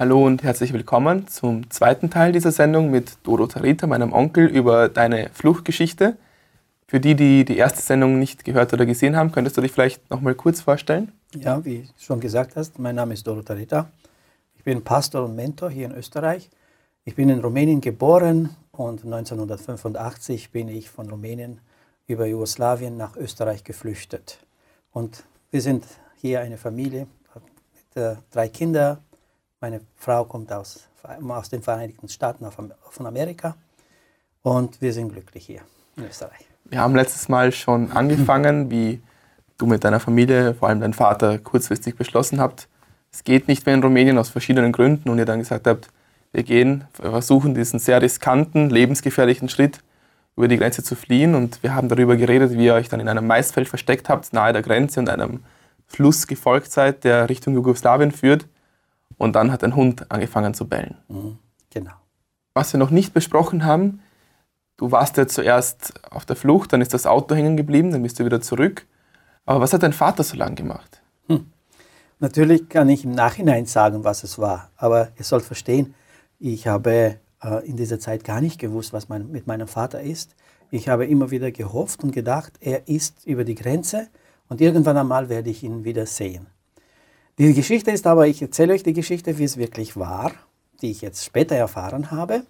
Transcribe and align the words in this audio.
Hallo 0.00 0.24
und 0.24 0.42
herzlich 0.42 0.72
willkommen 0.72 1.28
zum 1.28 1.68
zweiten 1.68 2.08
Teil 2.08 2.32
dieser 2.32 2.52
Sendung 2.52 2.90
mit 2.90 3.18
Dodo 3.22 3.46
Tarita, 3.46 3.86
meinem 3.86 4.14
Onkel, 4.14 4.46
über 4.46 4.88
deine 4.88 5.28
Fluchtgeschichte. 5.34 6.16
Für 6.86 7.00
die, 7.00 7.14
die 7.14 7.44
die 7.44 7.58
erste 7.58 7.82
Sendung 7.82 8.18
nicht 8.18 8.46
gehört 8.46 8.72
oder 8.72 8.86
gesehen 8.86 9.14
haben, 9.14 9.30
könntest 9.30 9.58
du 9.58 9.60
dich 9.60 9.72
vielleicht 9.72 10.08
noch 10.08 10.22
mal 10.22 10.34
kurz 10.34 10.62
vorstellen? 10.62 11.12
Ja, 11.34 11.62
wie 11.66 11.86
schon 11.98 12.18
gesagt 12.18 12.56
hast, 12.56 12.78
mein 12.78 12.94
Name 12.94 13.12
ist 13.12 13.26
Dodo 13.26 13.42
Tarita. 13.42 13.90
Ich 14.54 14.64
bin 14.64 14.82
Pastor 14.82 15.26
und 15.26 15.36
Mentor 15.36 15.68
hier 15.68 15.84
in 15.84 15.92
Österreich. 15.92 16.48
Ich 17.04 17.14
bin 17.14 17.28
in 17.28 17.40
Rumänien 17.40 17.82
geboren 17.82 18.56
und 18.72 19.04
1985 19.04 20.50
bin 20.50 20.68
ich 20.68 20.88
von 20.88 21.10
Rumänien 21.10 21.60
über 22.06 22.24
Jugoslawien 22.24 22.96
nach 22.96 23.18
Österreich 23.18 23.64
geflüchtet. 23.64 24.38
Und 24.92 25.24
wir 25.50 25.60
sind 25.60 25.84
hier 26.16 26.40
eine 26.40 26.56
Familie 26.56 27.06
mit 27.34 28.02
äh, 28.02 28.16
drei 28.30 28.48
Kindern, 28.48 28.96
meine 29.60 29.80
Frau 29.96 30.24
kommt 30.24 30.52
aus, 30.52 30.88
aus 31.28 31.50
den 31.50 31.62
Vereinigten 31.62 32.08
Staaten 32.08 32.46
von 32.50 33.06
Amerika 33.06 33.56
und 34.42 34.80
wir 34.80 34.92
sind 34.92 35.12
glücklich 35.12 35.44
hier 35.44 35.60
in 35.96 36.04
Österreich. 36.06 36.46
Wir 36.64 36.80
haben 36.80 36.94
letztes 36.94 37.28
Mal 37.28 37.52
schon 37.52 37.92
angefangen, 37.92 38.70
wie 38.70 39.02
du 39.58 39.66
mit 39.66 39.84
deiner 39.84 40.00
Familie, 40.00 40.54
vor 40.54 40.68
allem 40.68 40.80
dein 40.80 40.94
Vater, 40.94 41.38
kurzfristig 41.38 41.96
beschlossen 41.96 42.40
habt, 42.40 42.68
es 43.12 43.24
geht 43.24 43.48
nicht 43.48 43.66
mehr 43.66 43.74
in 43.74 43.82
Rumänien 43.82 44.18
aus 44.18 44.30
verschiedenen 44.30 44.72
Gründen 44.72 45.10
und 45.10 45.18
ihr 45.18 45.26
dann 45.26 45.40
gesagt 45.40 45.66
habt, 45.66 45.88
wir 46.32 46.44
gehen, 46.44 46.84
wir 47.00 47.10
versuchen 47.10 47.54
diesen 47.54 47.80
sehr 47.80 48.00
riskanten, 48.00 48.70
lebensgefährlichen 48.70 49.48
Schritt 49.48 49.80
über 50.36 50.48
die 50.48 50.56
Grenze 50.56 50.82
zu 50.82 50.94
fliehen 50.94 51.34
und 51.34 51.62
wir 51.62 51.74
haben 51.74 51.88
darüber 51.88 52.16
geredet, 52.16 52.52
wie 52.52 52.66
ihr 52.66 52.74
euch 52.74 52.88
dann 52.88 53.00
in 53.00 53.08
einem 53.08 53.26
Maisfeld 53.26 53.68
versteckt 53.68 54.08
habt, 54.08 54.32
nahe 54.32 54.52
der 54.52 54.62
Grenze 54.62 55.00
und 55.00 55.10
einem 55.10 55.42
Fluss 55.88 56.28
gefolgt 56.28 56.70
seid, 56.70 57.02
der 57.02 57.28
Richtung 57.28 57.54
Jugoslawien 57.54 58.12
führt 58.12 58.46
und 59.18 59.34
dann 59.34 59.52
hat 59.52 59.64
ein 59.64 59.76
Hund 59.76 60.10
angefangen 60.10 60.54
zu 60.54 60.68
bellen. 60.68 60.96
Mhm, 61.08 61.38
genau. 61.70 61.92
Was 62.54 62.72
wir 62.72 62.78
noch 62.78 62.90
nicht 62.90 63.14
besprochen 63.14 63.64
haben, 63.64 64.00
du 64.76 64.90
warst 64.90 65.16
ja 65.16 65.26
zuerst 65.26 65.92
auf 66.10 66.24
der 66.24 66.36
Flucht, 66.36 66.72
dann 66.72 66.80
ist 66.80 66.94
das 66.94 67.06
Auto 67.06 67.34
hängen 67.34 67.56
geblieben, 67.56 67.92
dann 67.92 68.02
bist 68.02 68.18
du 68.18 68.24
wieder 68.24 68.40
zurück. 68.40 68.86
Aber 69.46 69.60
was 69.60 69.72
hat 69.72 69.82
dein 69.82 69.92
Vater 69.92 70.22
so 70.22 70.36
lange 70.36 70.56
gemacht? 70.56 71.02
Hm. 71.28 71.46
Natürlich 72.18 72.68
kann 72.68 72.88
ich 72.88 73.04
im 73.04 73.12
Nachhinein 73.12 73.66
sagen, 73.66 74.04
was 74.04 74.24
es 74.24 74.38
war, 74.38 74.70
aber 74.76 75.08
ihr 75.16 75.24
sollt 75.24 75.44
verstehen, 75.44 75.94
ich 76.38 76.66
habe 76.66 77.16
äh, 77.42 77.66
in 77.66 77.76
dieser 77.76 77.98
Zeit 77.98 78.24
gar 78.24 78.40
nicht 78.40 78.58
gewusst, 78.58 78.92
was 78.92 79.08
mein, 79.08 79.30
mit 79.30 79.46
meinem 79.46 79.68
Vater 79.68 80.00
ist. 80.00 80.34
Ich 80.70 80.88
habe 80.88 81.06
immer 81.06 81.30
wieder 81.30 81.50
gehofft 81.50 82.04
und 82.04 82.12
gedacht, 82.12 82.52
er 82.60 82.88
ist 82.88 83.26
über 83.26 83.44
die 83.44 83.54
Grenze 83.54 84.08
und 84.48 84.60
irgendwann 84.60 84.96
einmal 84.96 85.28
werde 85.28 85.50
ich 85.50 85.62
ihn 85.62 85.84
wieder 85.84 86.06
sehen. 86.06 86.46
Die 87.40 87.54
Geschichte 87.54 87.90
ist 87.90 88.06
aber, 88.06 88.26
ich 88.26 88.42
erzähle 88.42 88.74
euch 88.74 88.82
die 88.82 88.92
Geschichte, 88.92 89.38
wie 89.38 89.44
es 89.44 89.56
wirklich 89.56 89.96
war, 89.96 90.32
die 90.82 90.90
ich 90.90 91.00
jetzt 91.00 91.24
später 91.24 91.56
erfahren 91.56 92.10
habe. 92.10 92.44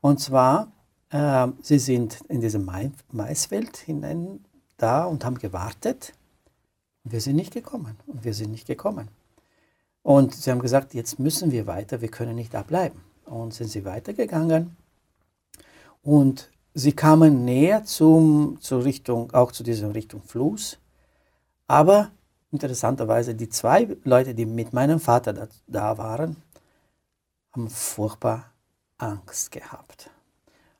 Und 0.00 0.18
zwar, 0.18 0.72
äh, 1.10 1.48
sie 1.60 1.78
sind 1.78 2.22
in 2.28 2.40
diesem 2.40 2.66
Maisfeld 3.12 3.76
hinein 3.76 4.42
da 4.78 5.04
und 5.04 5.26
haben 5.26 5.36
gewartet. 5.36 6.14
Wir 7.02 7.20
sind 7.20 7.36
nicht 7.36 7.52
gekommen. 7.52 7.98
Und 8.06 8.24
wir 8.24 8.32
sind 8.32 8.50
nicht 8.50 8.66
gekommen. 8.66 9.08
Und 10.02 10.34
sie 10.34 10.50
haben 10.50 10.62
gesagt, 10.62 10.94
jetzt 10.94 11.18
müssen 11.18 11.52
wir 11.52 11.66
weiter, 11.66 12.00
wir 12.00 12.08
können 12.08 12.36
nicht 12.36 12.54
da 12.54 12.62
bleiben. 12.62 13.02
Und 13.26 13.52
sind 13.52 13.68
sie 13.68 13.84
weitergegangen. 13.84 14.74
Und 16.02 16.50
sie 16.72 16.94
kamen 16.94 17.44
näher 17.44 17.84
zum, 17.84 18.56
zur 18.62 18.86
Richtung, 18.86 19.34
auch 19.34 19.52
zu 19.52 19.62
dieser 19.62 19.94
Richtung 19.94 20.22
Fluss. 20.22 20.78
Aber 21.66 22.10
interessanterweise, 22.54 23.34
die 23.34 23.48
zwei 23.48 23.96
Leute, 24.04 24.34
die 24.34 24.46
mit 24.46 24.72
meinem 24.72 25.00
Vater 25.00 25.32
da, 25.32 25.48
da 25.66 25.98
waren, 25.98 26.36
haben 27.52 27.68
furchtbar 27.68 28.46
Angst 28.96 29.50
gehabt. 29.50 30.10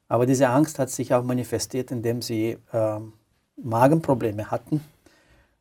Aber 0.09 0.25
diese 0.25 0.49
Angst 0.49 0.79
hat 0.79 0.91
sich 0.91 1.13
auch 1.13 1.25
manifestiert, 1.25 1.91
indem 1.91 2.23
sie 2.23 2.57
äh, 2.73 3.01
Magenprobleme 3.57 4.51
hatten 4.51 4.85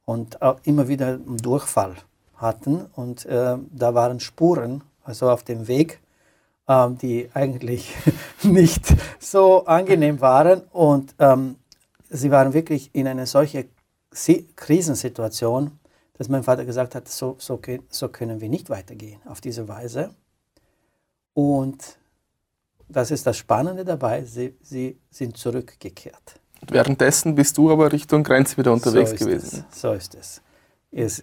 und 0.06 0.42
auch 0.42 0.60
immer 0.64 0.88
wieder 0.88 1.08
einen 1.08 1.38
Durchfall 1.38 1.96
hatten. 2.36 2.86
Und 2.94 3.26
äh, 3.26 3.58
da 3.72 3.94
waren 3.96 4.20
Spuren, 4.20 4.84
also 5.04 5.32
auf 5.32 5.44
dem 5.44 5.68
Weg, 5.68 6.00
äh, 6.68 6.90
die 7.02 7.30
eigentlich 7.34 7.96
nicht 8.44 8.86
so 9.20 9.66
angenehm 9.66 10.22
waren. 10.22 10.62
Und 10.72 11.16
ähm, 11.18 11.56
sie 12.10 12.30
waren 12.30 12.54
wirklich 12.54 12.92
in 12.94 13.08
einer 13.08 13.26
solchen 13.26 13.66
Krisensituation, 14.56 15.80
dass 16.14 16.30
mein 16.30 16.44
Vater 16.44 16.66
gesagt 16.66 16.96
hat, 16.96 17.08
so, 17.10 17.36
so, 17.40 17.60
so 17.90 18.10
können 18.10 18.42
wir 18.42 18.50
nicht 18.50 18.70
weitergehen 18.70 19.22
auf 19.26 19.42
diese 19.42 19.68
Weise. 19.68 20.14
Und 21.34 21.98
das 22.88 23.12
ist 23.12 23.26
das 23.26 23.38
Spannende 23.38 23.84
dabei, 23.84 24.24
sie, 24.24 24.56
sie 24.62 25.00
sind 25.10 25.38
zurückgekehrt. 25.38 26.40
Währenddessen 26.70 27.36
bist 27.36 27.58
du 27.58 27.72
aber 27.72 27.92
Richtung 27.92 28.24
Grenze 28.24 28.58
wieder 28.58 28.72
unterwegs 28.72 29.12
so 29.12 29.18
gewesen. 29.18 29.66
Es, 29.70 29.82
so 29.82 29.94
ist 29.94 30.16
es. 30.16 30.42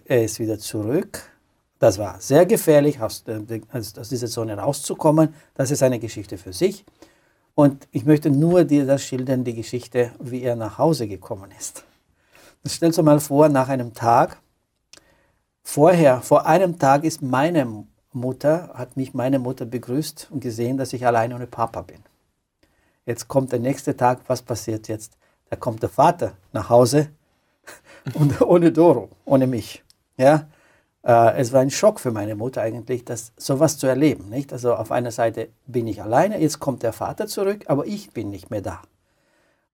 Er 0.05 0.23
ist 0.23 0.39
wieder 0.39 0.59
zurück. 0.59 1.23
Das 1.79 1.97
war 1.97 2.19
sehr 2.19 2.45
gefährlich, 2.45 2.99
aus, 3.01 3.23
aus 3.73 4.09
dieser 4.09 4.27
Zone 4.27 4.55
rauszukommen. 4.55 5.33
Das 5.55 5.71
ist 5.71 5.81
eine 5.81 5.97
Geschichte 5.97 6.37
für 6.37 6.53
sich. 6.53 6.85
Und 7.55 7.87
ich 7.91 8.05
möchte 8.05 8.29
nur 8.29 8.65
dir 8.65 8.85
das 8.85 9.03
schildern, 9.03 9.43
die 9.43 9.55
Geschichte, 9.55 10.11
wie 10.19 10.41
er 10.41 10.55
nach 10.55 10.77
Hause 10.77 11.07
gekommen 11.07 11.51
ist. 11.57 11.83
Stell 12.65 12.91
dir 12.91 13.01
mal 13.01 13.19
vor, 13.19 13.49
nach 13.49 13.69
einem 13.69 13.93
Tag, 13.93 14.40
Vorher, 15.63 16.21
vor 16.21 16.45
einem 16.45 16.79
Tag 16.79 17.03
ist 17.03 17.21
meine 17.21 17.85
Mutter, 18.13 18.71
hat 18.73 18.97
mich 18.97 19.13
meine 19.13 19.39
Mutter 19.39 19.65
begrüßt 19.65 20.29
und 20.31 20.41
gesehen, 20.41 20.77
dass 20.77 20.93
ich 20.93 21.05
alleine 21.05 21.35
ohne 21.35 21.47
Papa 21.47 21.81
bin. 21.81 22.03
Jetzt 23.05 23.27
kommt 23.27 23.51
der 23.51 23.59
nächste 23.59 23.95
Tag, 23.95 24.19
was 24.27 24.41
passiert 24.41 24.87
jetzt? 24.87 25.17
Da 25.49 25.55
kommt 25.55 25.81
der 25.81 25.89
Vater 25.89 26.33
nach 26.53 26.69
Hause 26.69 27.09
und 28.13 28.41
ohne 28.41 28.71
Doro, 28.71 29.09
ohne 29.25 29.47
mich. 29.47 29.83
Ja, 30.17 30.47
äh, 31.03 31.37
es 31.37 31.51
war 31.53 31.61
ein 31.61 31.71
Schock 31.71 31.99
für 31.99 32.11
meine 32.11 32.35
Mutter 32.35 32.61
eigentlich, 32.61 33.05
das 33.05 33.31
sowas 33.37 33.77
zu 33.77 33.87
erleben. 33.87 34.29
Nicht? 34.29 34.53
Also 34.53 34.75
auf 34.75 34.91
einer 34.91 35.11
Seite 35.11 35.49
bin 35.65 35.87
ich 35.87 36.01
alleine, 36.01 36.39
jetzt 36.39 36.59
kommt 36.59 36.83
der 36.83 36.93
Vater 36.93 37.27
zurück, 37.27 37.65
aber 37.67 37.85
ich 37.85 38.11
bin 38.11 38.29
nicht 38.29 38.51
mehr 38.51 38.61
da. 38.61 38.81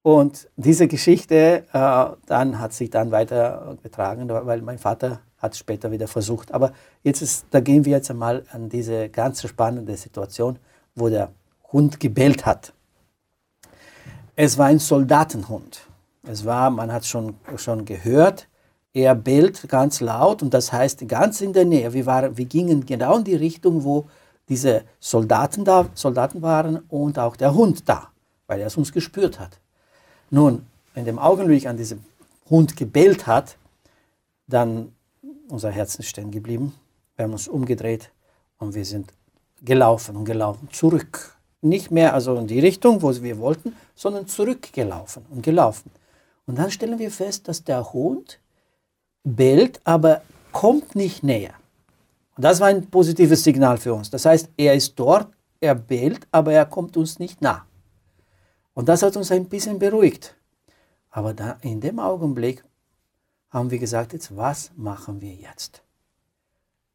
Und 0.04 0.50
diese 0.56 0.88
Geschichte 0.88 1.66
äh, 1.74 2.06
dann 2.28 2.60
hat 2.60 2.74
sich 2.74 2.90
dann 2.90 3.12
weitergetragen, 3.12 4.30
weil 4.30 4.62
mein 4.62 4.78
Vater 4.78 5.20
hat 5.38 5.54
es 5.54 5.60
später 5.60 5.92
wieder 5.92 6.08
versucht. 6.08 6.54
Aber 6.54 6.74
jetzt 7.04 7.22
ist, 7.22 7.46
da 7.52 7.60
gehen 7.60 7.86
wir 7.86 7.94
jetzt 7.94 8.10
einmal 8.10 8.44
an 8.52 8.70
diese 8.70 9.10
ganz 9.10 9.48
spannende 9.48 9.96
Situation, 9.98 10.58
wo 10.96 11.10
der 11.10 11.32
Hund 11.72 12.00
gebellt 12.00 12.46
hat. 12.46 12.74
Es 14.36 14.58
war 14.58 14.68
ein 14.68 14.80
Soldatenhund. 14.80 15.82
Es 16.24 16.46
war, 16.46 16.70
man 16.70 16.92
hat 16.92 17.06
schon 17.06 17.36
schon 17.56 17.86
gehört, 17.86 18.48
er 18.94 19.16
bellt 19.16 19.70
ganz 19.70 20.00
laut 20.00 20.42
und 20.42 20.54
das 20.54 20.74
heißt 20.74 21.08
ganz 21.08 21.42
in 21.42 21.54
der 21.54 21.66
Nähe. 21.66 21.94
Wir, 21.94 22.06
waren, 22.06 22.38
wir 22.38 22.46
gingen 22.46 22.86
genau 22.86 23.18
in 23.18 23.24
die 23.24 23.36
Richtung, 23.36 23.84
wo 23.84 24.10
diese 24.50 24.84
Soldaten 25.00 25.66
da, 25.66 25.88
Soldaten 25.94 26.42
waren 26.42 26.78
und 26.90 27.20
auch 27.20 27.36
der 27.36 27.54
Hund 27.54 27.88
da, 27.88 28.10
weil 28.48 28.60
er 28.60 28.68
es 28.68 28.78
uns 28.78 28.92
gespürt 28.92 29.40
hat. 29.40 29.60
Nun, 30.30 30.66
in 30.96 31.06
dem 31.06 31.20
Augenblick, 31.20 31.68
an 31.68 31.78
diesem 31.78 32.04
Hund 32.50 32.76
gebellt 32.76 33.28
hat, 33.28 33.58
dann 34.48 34.94
unser 35.50 35.72
Herzen 35.72 36.04
stehen 36.04 36.32
geblieben. 36.32 36.74
Wir 37.16 37.24
haben 37.24 37.34
uns 37.34 37.48
umgedreht 37.48 38.12
und 38.58 38.76
wir 38.76 38.86
sind 38.86 39.14
gelaufen 39.62 40.16
und 40.16 40.26
gelaufen, 40.26 40.70
zurück. 40.72 41.36
Nicht 41.62 41.92
mehr 41.92 42.14
also 42.14 42.36
in 42.36 42.48
die 42.48 42.60
Richtung, 42.60 43.02
wo 43.02 43.14
wir 43.22 43.40
wollten, 43.40 43.76
sondern 43.96 44.28
zurückgelaufen 44.28 45.26
und 45.30 45.42
gelaufen. 45.42 45.92
Und 46.46 46.58
dann 46.58 46.72
stellen 46.72 47.00
wir 47.00 47.12
fest, 47.12 47.48
dass 47.48 47.64
der 47.64 47.92
Hund 47.94 48.40
bellt, 49.24 49.82
aber 49.84 50.22
kommt 50.52 50.96
nicht 50.96 51.24
näher. 51.24 51.54
Und 52.36 52.44
das 52.44 52.60
war 52.60 52.68
ein 52.68 52.88
positives 52.88 53.44
Signal 53.44 53.78
für 53.78 53.94
uns. 53.94 54.10
Das 54.10 54.26
heißt, 54.26 54.50
er 54.58 54.76
ist 54.76 54.94
dort, 54.96 55.28
er 55.60 55.76
bellt, 55.76 56.28
aber 56.32 56.54
er 56.54 56.66
kommt 56.66 56.96
uns 56.96 57.20
nicht 57.20 57.42
nah. 57.42 57.66
Und 58.76 58.88
das 58.88 59.02
hat 59.02 59.18
uns 59.18 59.32
ein 59.32 59.50
bisschen 59.50 59.80
beruhigt. 59.80 60.36
Aber 61.10 61.34
da 61.34 61.58
in 61.62 61.82
dem 61.82 62.00
Augenblick 62.00 62.64
haben 63.58 63.72
wir 63.72 63.80
gesagt, 63.80 64.14
jetzt 64.14 64.36
was 64.36 64.72
machen 64.76 65.22
wir 65.22 65.34
jetzt? 65.34 65.82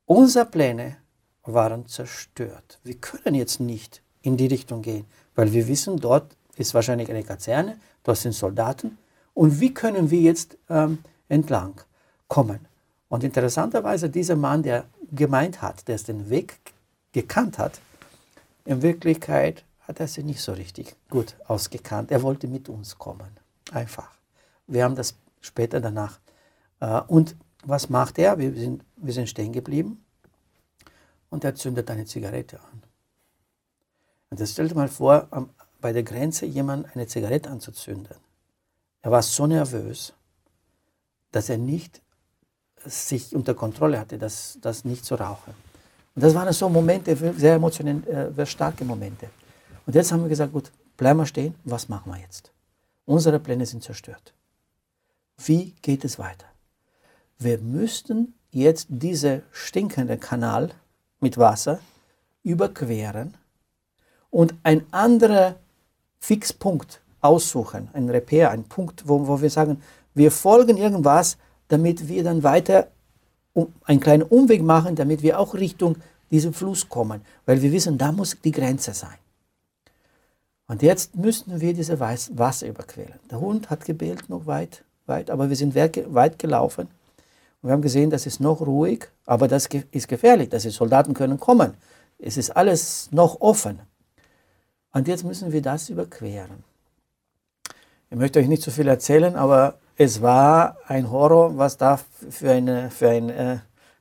Unsere 0.07 0.47
Pläne 0.47 0.97
waren 1.43 1.87
zerstört. 1.87 2.79
Wir 2.85 2.95
können 2.95 3.35
jetzt 3.35 3.61
nicht 3.61 4.03
in 4.23 4.37
die 4.37 4.47
Richtung 4.47 4.83
gehen, 4.83 5.05
weil 5.35 5.53
wir 5.53 5.67
wissen, 5.67 5.99
dort 5.99 6.37
ist 6.57 6.75
wahrscheinlich 6.75 7.11
eine 7.11 7.25
Kaserne, 7.25 7.79
dort 8.05 8.19
sind 8.19 8.33
Soldaten. 8.33 8.99
Und 9.35 9.61
wie 9.61 9.75
können 9.75 10.11
wir 10.11 10.21
jetzt 10.21 10.57
ähm, 10.69 10.99
entlang 11.29 11.81
kommen? 12.29 12.61
Und 13.09 13.25
interessanterweise, 13.25 14.09
dieser 14.09 14.37
Mann, 14.37 14.63
der 14.63 14.85
gemeint 15.11 15.63
hat, 15.63 15.89
der 15.89 15.99
den 15.99 16.31
Weg 16.31 16.59
gekannt 17.13 17.59
hat, 17.59 17.81
in 18.65 18.83
Wirklichkeit 18.83 19.65
hat 19.81 19.99
er 19.99 20.07
sich 20.07 20.25
nicht 20.25 20.41
so 20.41 20.53
richtig 20.53 20.95
gut 21.11 21.35
ausgekannt. 21.49 22.13
Er 22.13 22.23
wollte 22.23 22.47
mit 22.47 22.69
uns 22.69 22.97
kommen. 22.99 23.37
Einfach. 23.73 24.11
Wir 24.69 24.85
haben 24.85 24.95
das 24.95 25.17
später 25.41 25.81
danach 25.81 26.22
und 27.07 27.37
was 27.65 27.89
macht 27.89 28.19
er? 28.19 28.39
Wir 28.39 28.53
sind, 28.55 28.85
wir 28.97 29.13
sind 29.13 29.29
stehen 29.29 29.53
geblieben. 29.53 30.05
und 31.31 31.45
er 31.45 31.55
zündet 31.55 31.91
eine 31.91 32.05
Zigarette 32.05 32.61
an. 32.61 32.83
Und 34.31 34.39
das 34.39 34.53
stellt 34.53 34.75
mal 34.75 34.89
vor, 34.89 35.29
bei 35.81 35.93
der 35.93 36.03
Grenze 36.03 36.45
jemand 36.45 36.95
eine 36.95 37.07
Zigarette 37.07 37.51
anzuzünden. 37.51 38.17
Er 39.01 39.11
war 39.11 39.23
so 39.23 39.47
nervös, 39.47 40.13
dass 41.31 41.49
er 41.49 41.57
nicht 41.57 42.03
sich 42.85 43.35
unter 43.35 43.55
Kontrolle 43.55 43.99
hatte, 43.99 44.19
das, 44.19 44.59
das 44.61 44.85
nicht 44.85 45.05
zu 45.05 45.15
rauchen. 45.15 45.55
Und 46.15 46.23
das 46.23 46.35
waren 46.35 46.53
so 46.53 46.69
Momente, 46.69 47.17
sehr 47.17 47.55
emotionell, 47.55 48.07
äh, 48.07 48.33
sehr 48.35 48.47
starke 48.47 48.85
Momente. 48.85 49.31
Und 49.87 49.95
jetzt 49.95 50.13
haben 50.13 50.23
wir 50.23 50.29
gesagt, 50.29 50.53
gut, 50.53 50.71
bleiben 50.97 51.19
wir 51.19 51.27
stehen, 51.27 51.55
was 51.65 51.89
machen 51.89 52.13
wir 52.13 52.21
jetzt? 52.21 52.53
Unsere 53.07 53.41
Pläne 53.41 53.65
sind 53.65 53.83
zerstört. 53.83 54.35
Wie 55.39 55.75
geht 55.81 56.05
es 56.05 56.19
weiter? 56.19 56.52
Wir 57.43 57.59
müssten 57.59 58.35
jetzt 58.53 58.87
diesen 58.89 59.43
stinkenden 59.51 60.21
Kanal 60.21 60.71
mit 61.21 61.39
Wasser 61.39 61.81
überqueren 62.45 63.35
und 64.31 64.55
ein 64.63 64.85
anderer 64.93 65.57
Fixpunkt 66.21 67.01
aussuchen, 67.21 67.89
ein 67.95 68.09
Repair, 68.09 68.51
ein 68.51 68.65
Punkt, 68.65 69.09
wo, 69.09 69.27
wo 69.27 69.41
wir 69.41 69.51
sagen, 69.51 69.83
wir 70.15 70.31
folgen 70.31 70.77
irgendwas, 70.77 71.37
damit 71.69 72.09
wir 72.09 72.23
dann 72.23 72.43
weiter 72.43 72.89
um, 73.55 73.73
einen 73.85 74.01
kleinen 74.01 74.23
Umweg 74.23 74.63
machen, 74.63 74.95
damit 74.95 75.23
wir 75.23 75.39
auch 75.39 75.55
Richtung 75.55 75.97
diesem 76.31 76.53
Fluss 76.53 76.89
kommen, 76.89 77.23
weil 77.47 77.61
wir 77.61 77.73
wissen, 77.73 77.99
da 77.99 78.13
muss 78.13 78.37
die 78.43 78.53
Grenze 78.53 78.95
sein. 78.95 79.19
Und 80.67 80.83
jetzt 80.83 81.17
müssten 81.17 81.61
wir 81.61 81.75
diese 81.75 81.99
Wasser 82.01 82.67
überqueren. 82.67 83.19
Der 83.31 83.41
Hund 83.41 83.69
hat 83.69 83.85
gebellt 83.85 84.29
noch 84.29 84.47
weit, 84.47 84.85
weit, 85.07 85.31
aber 85.31 85.49
wir 85.49 85.57
sind 85.57 85.75
weit 85.75 86.39
gelaufen. 86.39 86.89
Und 87.63 87.69
wir 87.69 87.73
haben 87.73 87.83
gesehen, 87.83 88.11
das 88.11 88.27
ist 88.27 88.41
noch 88.41 88.61
ruhig, 88.61 89.09
aber 89.25 89.49
das 89.49 89.69
ist 89.93 90.09
gefährlich. 90.09 90.49
Das 90.49 90.65
ist, 90.65 90.75
Soldaten 90.75 91.15
können 91.15 91.39
kommen. 91.39 91.75
Es 92.19 92.37
ist 92.37 92.51
alles 92.51 93.09
noch 93.13 93.41
offen. 93.41 93.81
Und 94.93 95.09
jetzt 95.09 95.25
müssen 95.25 95.53
wir 95.53 95.63
das 95.63 95.89
überqueren. 95.89 96.65
Ich 98.11 98.19
möchte 98.19 98.41
euch 98.41 98.49
nicht 98.49 98.63
zu 98.63 98.71
so 98.71 98.77
viel 98.77 98.89
erzählen, 98.89 99.37
aber 99.37 99.79
es 99.97 100.21
war 100.21 100.77
ein 100.87 101.11
Horror, 101.11 101.57
was 101.57 101.77
da 101.77 101.99
für, 102.31 102.51
eine, 102.51 102.91
für 102.91 103.09
ein 103.09 103.31
äh, 103.31 103.59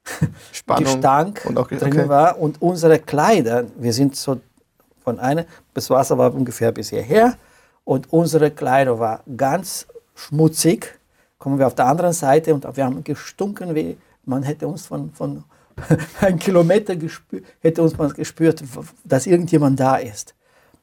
Gestank 0.78 1.42
und 1.46 1.58
auch, 1.58 1.66
okay. 1.66 1.78
drin 1.78 2.10
war. 2.10 2.40
Und 2.40 2.62
unsere 2.62 3.00
Kleider, 3.00 3.66
wir 3.78 3.94
sind 3.94 4.16
so 4.16 4.42
von 5.04 5.20
einer, 5.20 5.46
das 5.74 5.90
Wasser 5.90 6.18
war 6.18 6.34
ungefähr 6.34 6.72
bis 6.72 6.90
hierher 6.90 7.38
und 7.84 8.12
unsere 8.12 8.52
Kleider 8.52 9.00
war 9.00 9.24
ganz 9.38 9.88
schmutzig. 10.16 11.00
Kommen 11.42 11.58
wir 11.58 11.66
auf 11.66 11.74
der 11.74 11.88
anderen 11.88 12.14
Seite 12.14 12.54
und 12.54 12.64
wir 12.78 12.86
haben 12.86 13.04
gestunken, 13.04 13.74
wie 13.74 13.98
man 14.26 14.44
hätte 14.44 14.68
uns 14.68 14.86
von, 14.86 15.12
von 15.12 15.44
einem 16.22 16.38
Kilometer 16.38 16.96
gespürt, 16.96 17.44
hätte 17.62 17.82
uns 17.82 17.98
mal 17.98 18.12
gespürt, 18.14 18.64
dass 19.04 19.26
irgendjemand 19.26 19.80
da 19.80 19.96
ist. 19.96 20.36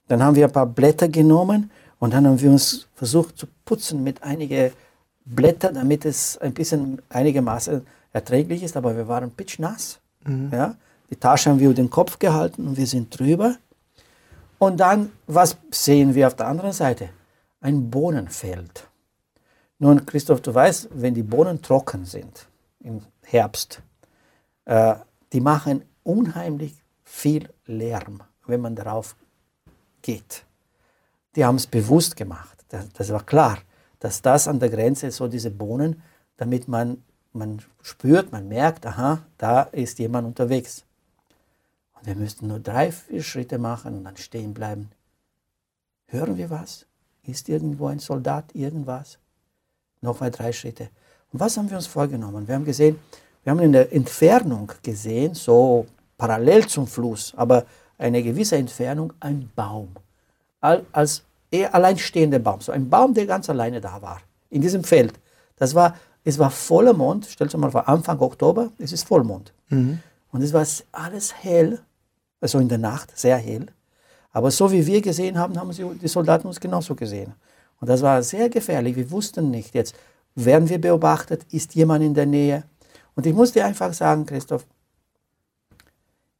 Dann 0.09 0.21
haben 0.21 0.35
wir 0.35 0.47
ein 0.47 0.53
paar 0.53 0.67
Blätter 0.67 1.07
genommen 1.07 1.71
und 2.01 2.13
dann 2.13 2.27
haben 2.27 2.41
wir 2.41 2.51
uns 2.51 2.89
versucht 2.97 3.39
zu 3.39 3.47
putzen 3.65 4.03
mit 4.03 4.25
einigen 4.25 4.73
Blättern, 5.25 5.75
damit 5.75 6.05
es 6.05 6.37
ein 6.39 6.55
bisschen 6.55 7.01
einigermaßen 7.09 7.87
erträglich 8.13 8.65
ist, 8.65 8.77
aber 8.77 8.97
wir 8.97 9.07
waren 9.07 9.31
pitchnass. 9.31 10.01
Mhm. 10.25 10.51
Ja? 10.51 10.75
Die 11.09 11.15
Tasche 11.15 11.51
haben 11.51 11.61
wir 11.61 11.67
über 11.67 11.77
den 11.77 11.89
Kopf 11.89 12.19
gehalten 12.19 12.67
und 12.67 12.77
wir 12.77 12.87
sind 12.89 13.17
drüber. 13.17 13.55
Und 14.59 14.81
dann, 14.81 15.13
was 15.29 15.57
sehen 15.71 16.17
wir 16.17 16.27
auf 16.27 16.35
der 16.35 16.49
anderen 16.49 16.73
Seite? 16.73 17.11
Ein 17.61 17.91
Bohnenfeld. 17.91 18.89
Nun, 19.81 20.05
Christoph, 20.07 20.41
du 20.41 20.53
weißt, 20.53 20.89
wenn 20.93 21.15
die 21.15 21.23
Bohnen 21.23 21.63
trocken 21.63 22.05
sind 22.05 22.49
im 22.81 23.03
Herbst, 23.23 23.81
äh, 24.65 24.97
die 25.33 25.41
machen 25.41 25.85
unheimlich 26.03 26.75
viel 27.05 27.49
Lärm, 27.67 28.23
wenn 28.47 28.61
man 28.61 28.75
darauf 28.75 29.15
geht. 30.03 30.45
Die 31.37 31.45
haben 31.45 31.57
es 31.57 31.67
bewusst 31.67 32.17
gemacht. 32.17 32.65
Das, 32.71 32.89
das, 32.93 33.11
war 33.11 33.25
klar, 33.25 33.59
dass 34.01 34.21
das 34.21 34.49
an 34.49 34.59
der 34.59 34.71
Grenze 34.71 35.11
so 35.13 35.29
diese 35.29 35.51
Bohnen, 35.51 36.03
damit 36.37 36.67
man, 36.67 37.05
man 37.33 37.63
spürt, 37.83 38.33
man 38.33 38.49
merkt, 38.49 38.85
aha, 38.85 39.23
da 39.37 39.63
ist 39.63 40.01
jemand 40.01 40.27
unterwegs. 40.27 40.85
Und 41.95 42.07
wir 42.07 42.17
müssten 42.17 42.49
nur 42.49 42.59
drei, 42.59 42.91
vier 42.91 43.23
Schritte 43.23 43.59
machen 43.59 43.99
und 43.99 44.05
dann 44.05 44.17
stehen 44.17 44.55
bleiben. 44.55 44.91
Hören 46.07 46.37
wir 46.37 46.51
was? 46.51 46.87
Ist 47.23 47.49
irgendwo 47.49 47.87
ein 47.87 47.99
Soldat, 48.01 48.55
irgendwas? 48.55 49.19
Nochmal 50.01 50.31
drei 50.31 50.53
Schritte. 50.53 50.89
Und 51.33 51.41
was 51.41 51.57
haben 51.57 51.69
wir 51.69 51.77
uns 51.77 51.87
vorgenommen? 51.87 52.47
Wir 52.47 52.55
haben 52.55 52.65
gesehen, 52.65 52.99
wir 53.45 53.51
haben 53.51 53.61
in 53.61 53.73
der 53.73 53.93
Entfernung 53.93 54.73
gesehen, 54.83 55.35
so 55.35 55.87
parallel 56.17 56.67
zum 56.67 56.87
Fluss, 56.87 57.33
aber 57.37 57.65
eine 57.99 58.23
gewisse 58.23 58.57
Entfernung, 58.57 59.13
ein 59.21 59.51
Baum. 59.55 59.89
Als 60.61 61.23
eher 61.51 61.75
alleinstehender 61.75 62.39
Baum. 62.39 62.61
So 62.61 62.73
ein 62.73 62.89
Baum, 62.89 63.15
der 63.15 63.27
ganz 63.27 63.49
alleine 63.49 63.81
da 63.81 64.01
war. 64.03 64.21
In 64.51 64.61
diesem 64.61 64.85
Feld. 64.85 65.15
Das 65.57 65.75
war, 65.75 65.97
es 66.25 66.39
war 66.39 66.51
voller 66.51 66.93
Mond. 66.93 67.27
Stellt 67.27 67.55
euch 67.55 67.61
mal 67.61 67.71
vor, 67.71 67.89
Anfang 67.89 68.21
Oktober, 68.21 68.71
es 68.79 68.93
ist 68.93 69.07
Vollmond. 69.07 69.53
Mhm. 69.69 70.01
Und 70.31 70.43
es 70.43 70.53
war 70.53 70.67
alles 70.93 71.35
hell 71.43 71.81
also 72.41 72.59
in 72.59 72.69
der 72.69 72.79
Nacht, 72.79 73.17
sehr 73.17 73.37
hell. 73.37 73.67
Aber 74.33 74.51
so 74.51 74.71
wie 74.71 74.87
wir 74.87 75.01
gesehen 75.01 75.39
haben, 75.39 75.59
haben 75.59 75.71
die 75.71 76.09
Soldaten 76.09 76.47
uns 76.47 76.61
genauso 76.61 76.95
gesehen. 76.95 77.33
Und 77.81 77.89
das 77.89 78.03
war 78.03 78.23
sehr 78.23 78.49
gefährlich. 78.49 78.97
Wir 78.97 79.11
wussten 79.11 79.51
nicht 79.51 79.75
jetzt, 79.75 79.95
werden 80.35 80.69
wir 80.69 80.81
beobachtet, 80.81 81.47
ist 81.51 81.75
jemand 81.75 82.05
in 82.05 82.15
der 82.15 82.27
Nähe. 82.27 82.65
Und 83.15 83.27
ich 83.27 83.35
muss 83.35 83.53
dir 83.53 83.67
einfach 83.67 83.93
sagen, 83.93 84.27
Christoph, 84.27 84.67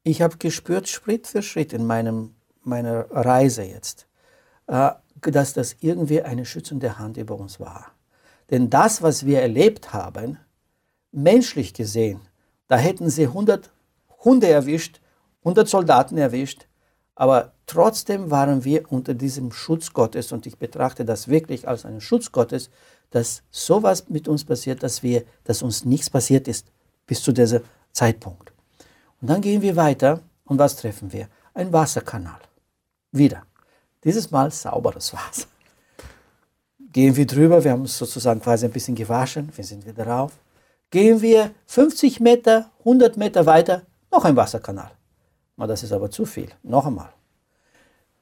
ich 0.03 0.23
habe 0.23 0.39
gespürt, 0.39 0.89
Schritt 0.89 1.27
für 1.27 1.43
Schritt 1.43 1.73
in 1.73 1.87
meinem, 1.87 2.35
meiner 2.63 3.11
Reise 3.11 3.63
jetzt, 3.63 4.07
äh, 4.67 4.91
dass 5.21 5.53
das 5.53 5.77
irgendwie 5.81 6.23
eine 6.23 6.47
schützende 6.47 6.99
Hand 6.99 7.17
über 7.17 7.37
uns 7.37 7.61
war. 7.61 7.93
Denn 8.51 8.71
das, 8.71 9.03
was 9.03 9.27
wir 9.27 9.43
erlebt 9.43 9.93
haben, 9.93 10.39
menschlich 11.11 11.75
gesehen, 11.75 12.21
da 12.69 12.77
hätten 12.77 13.11
sie 13.11 13.27
100 13.27 13.71
Hunde 14.25 14.49
erwischt, 14.49 15.01
100 15.41 15.69
Soldaten 15.69 16.17
erwischt, 16.17 16.68
aber 17.19 17.51
trotzdem 17.67 18.31
waren 18.31 18.65
wir 18.65 18.93
unter 18.93 19.13
diesem 19.13 19.51
Schutz 19.51 19.93
Gottes 19.93 20.31
und 20.31 20.47
ich 20.47 20.57
betrachte 20.57 21.05
das 21.05 21.27
wirklich 21.27 21.67
als 21.67 21.85
einen 21.85 22.01
Schutz 22.01 22.31
Gottes, 22.31 22.71
dass 23.11 23.43
sowas 23.51 24.09
mit 24.09 24.29
uns 24.29 24.45
passiert, 24.45 24.85
dass 24.85 25.03
wir, 25.03 25.25
dass 25.43 25.63
uns 25.63 25.85
nichts 25.85 26.09
passiert 26.09 26.47
ist 26.47 26.69
bis 27.09 27.21
zu 27.21 27.33
diesem 27.33 27.63
Zeitpunkt. 27.91 28.53
Und 29.21 29.29
dann 29.29 29.41
gehen 29.41 29.63
wir 29.63 29.75
weiter 29.75 30.21
und 30.45 30.61
was 30.61 30.77
treffen 30.77 31.13
wir? 31.13 31.29
Ein 31.55 31.73
Wasserkanal. 31.73 32.39
Wieder. 33.11 33.43
Dieses 34.05 34.31
Mal 34.31 34.53
sauberes 34.53 35.13
Wasser. 35.13 35.49
Gehen 36.93 37.17
wir 37.17 37.27
drüber, 37.27 37.65
wir 37.65 37.73
haben 37.73 37.81
uns 37.81 37.99
sozusagen 37.99 38.41
quasi 38.41 38.65
ein 38.65 38.73
bisschen 38.73 38.95
gewaschen, 38.95 39.51
wir 39.57 39.65
sind 39.65 39.85
wieder 39.85 40.07
rauf. 40.07 40.35
Gehen 40.91 41.21
wir 41.21 41.51
50 41.67 42.21
Meter, 42.21 42.71
100 42.79 43.17
Meter 43.17 43.45
weiter, 43.45 43.83
noch 44.13 44.25
ein 44.25 44.37
Wasserkanal. 44.37 44.93
Das 45.67 45.83
ist 45.83 45.93
aber 45.93 46.11
zu 46.11 46.25
viel. 46.25 46.49
Noch 46.63 46.87
einmal. 46.87 47.11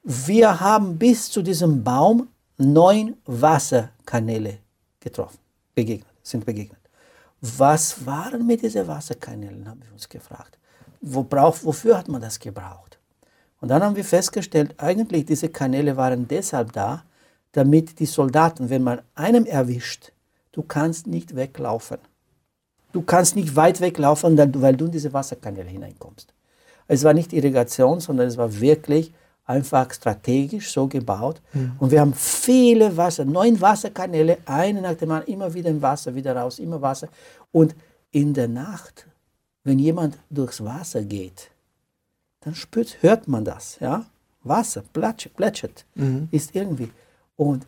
Wir 0.03 0.59
haben 0.59 0.97
bis 0.97 1.29
zu 1.29 1.41
diesem 1.41 1.83
Baum 1.83 2.29
neun 2.57 3.17
Wasserkanäle 3.25 4.59
getroffen, 4.99 5.37
begegnet, 5.75 6.07
sind 6.23 6.45
begegnet. 6.45 6.79
Was 7.41 8.05
waren 8.05 8.47
mit 8.47 8.63
diesen 8.63 8.87
Wasserkanälen, 8.87 9.67
haben 9.69 9.81
wir 9.83 9.93
uns 9.93 10.09
gefragt. 10.09 10.57
Wo 11.01 11.23
brauch, 11.23 11.57
wofür 11.63 11.97
hat 11.97 12.07
man 12.07 12.21
das 12.21 12.39
gebraucht? 12.39 12.97
Und 13.61 13.69
dann 13.69 13.83
haben 13.83 13.95
wir 13.95 14.05
festgestellt, 14.05 14.75
eigentlich 14.77 15.25
diese 15.25 15.49
Kanäle 15.49 15.97
waren 15.97 16.27
deshalb 16.27 16.73
da, 16.73 17.03
damit 17.51 17.99
die 17.99 18.05
Soldaten, 18.05 18.69
wenn 18.69 18.83
man 18.83 19.01
einem 19.15 19.45
erwischt, 19.45 20.11
du 20.51 20.63
kannst 20.63 21.05
nicht 21.05 21.35
weglaufen. 21.35 21.97
Du 22.91 23.01
kannst 23.01 23.35
nicht 23.35 23.55
weit 23.55 23.81
weglaufen, 23.81 24.37
weil 24.61 24.75
du 24.75 24.85
in 24.85 24.91
diese 24.91 25.13
Wasserkanäle 25.13 25.69
hineinkommst. 25.69 26.33
Es 26.87 27.03
war 27.03 27.13
nicht 27.13 27.33
Irrigation, 27.33 27.99
sondern 27.99 28.27
es 28.27 28.37
war 28.37 28.59
wirklich 28.59 29.11
einfach 29.45 29.91
strategisch 29.93 30.71
so 30.71 30.87
gebaut. 30.87 31.41
Mhm. 31.53 31.71
Und 31.79 31.91
wir 31.91 32.01
haben 32.01 32.13
viele 32.13 32.95
Wasser, 32.95 33.25
neun 33.25 33.59
Wasserkanäle, 33.59 34.37
eine 34.45 34.81
nach 34.81 34.95
dem 34.95 35.11
anderen, 35.11 35.33
immer 35.33 35.53
wieder 35.53 35.69
im 35.69 35.81
Wasser, 35.81 36.13
wieder 36.13 36.35
raus, 36.35 36.59
immer 36.59 36.81
Wasser. 36.81 37.07
Und 37.51 37.75
in 38.11 38.33
der 38.33 38.47
Nacht, 38.47 39.07
wenn 39.63 39.79
jemand 39.79 40.17
durchs 40.29 40.63
Wasser 40.63 41.03
geht, 41.03 41.49
dann 42.41 42.55
spürt, 42.55 42.97
hört 43.01 43.27
man 43.27 43.45
das. 43.45 43.79
Ja? 43.79 44.05
Wasser 44.43 44.83
plätschert, 44.93 45.35
plätschert 45.35 45.85
mhm. 45.95 46.27
ist 46.31 46.55
irgendwie. 46.55 46.89
Und 47.35 47.65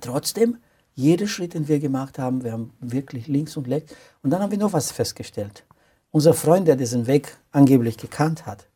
trotzdem, 0.00 0.58
jeder 0.94 1.26
Schritt, 1.26 1.54
den 1.54 1.66
wir 1.66 1.80
gemacht 1.80 2.18
haben, 2.18 2.44
wir 2.44 2.52
haben 2.52 2.72
wirklich 2.80 3.26
links 3.26 3.56
und 3.56 3.68
rechts. 3.68 3.94
Und 4.22 4.30
dann 4.30 4.42
haben 4.42 4.50
wir 4.50 4.58
noch 4.58 4.72
was 4.72 4.92
festgestellt. 4.92 5.64
Unser 6.14 6.32
Freund, 6.32 6.68
der 6.68 6.76
diesen 6.76 7.08
Weg 7.08 7.36
angeblich 7.50 7.96
gekannt 7.96 8.46
hat, 8.46 8.68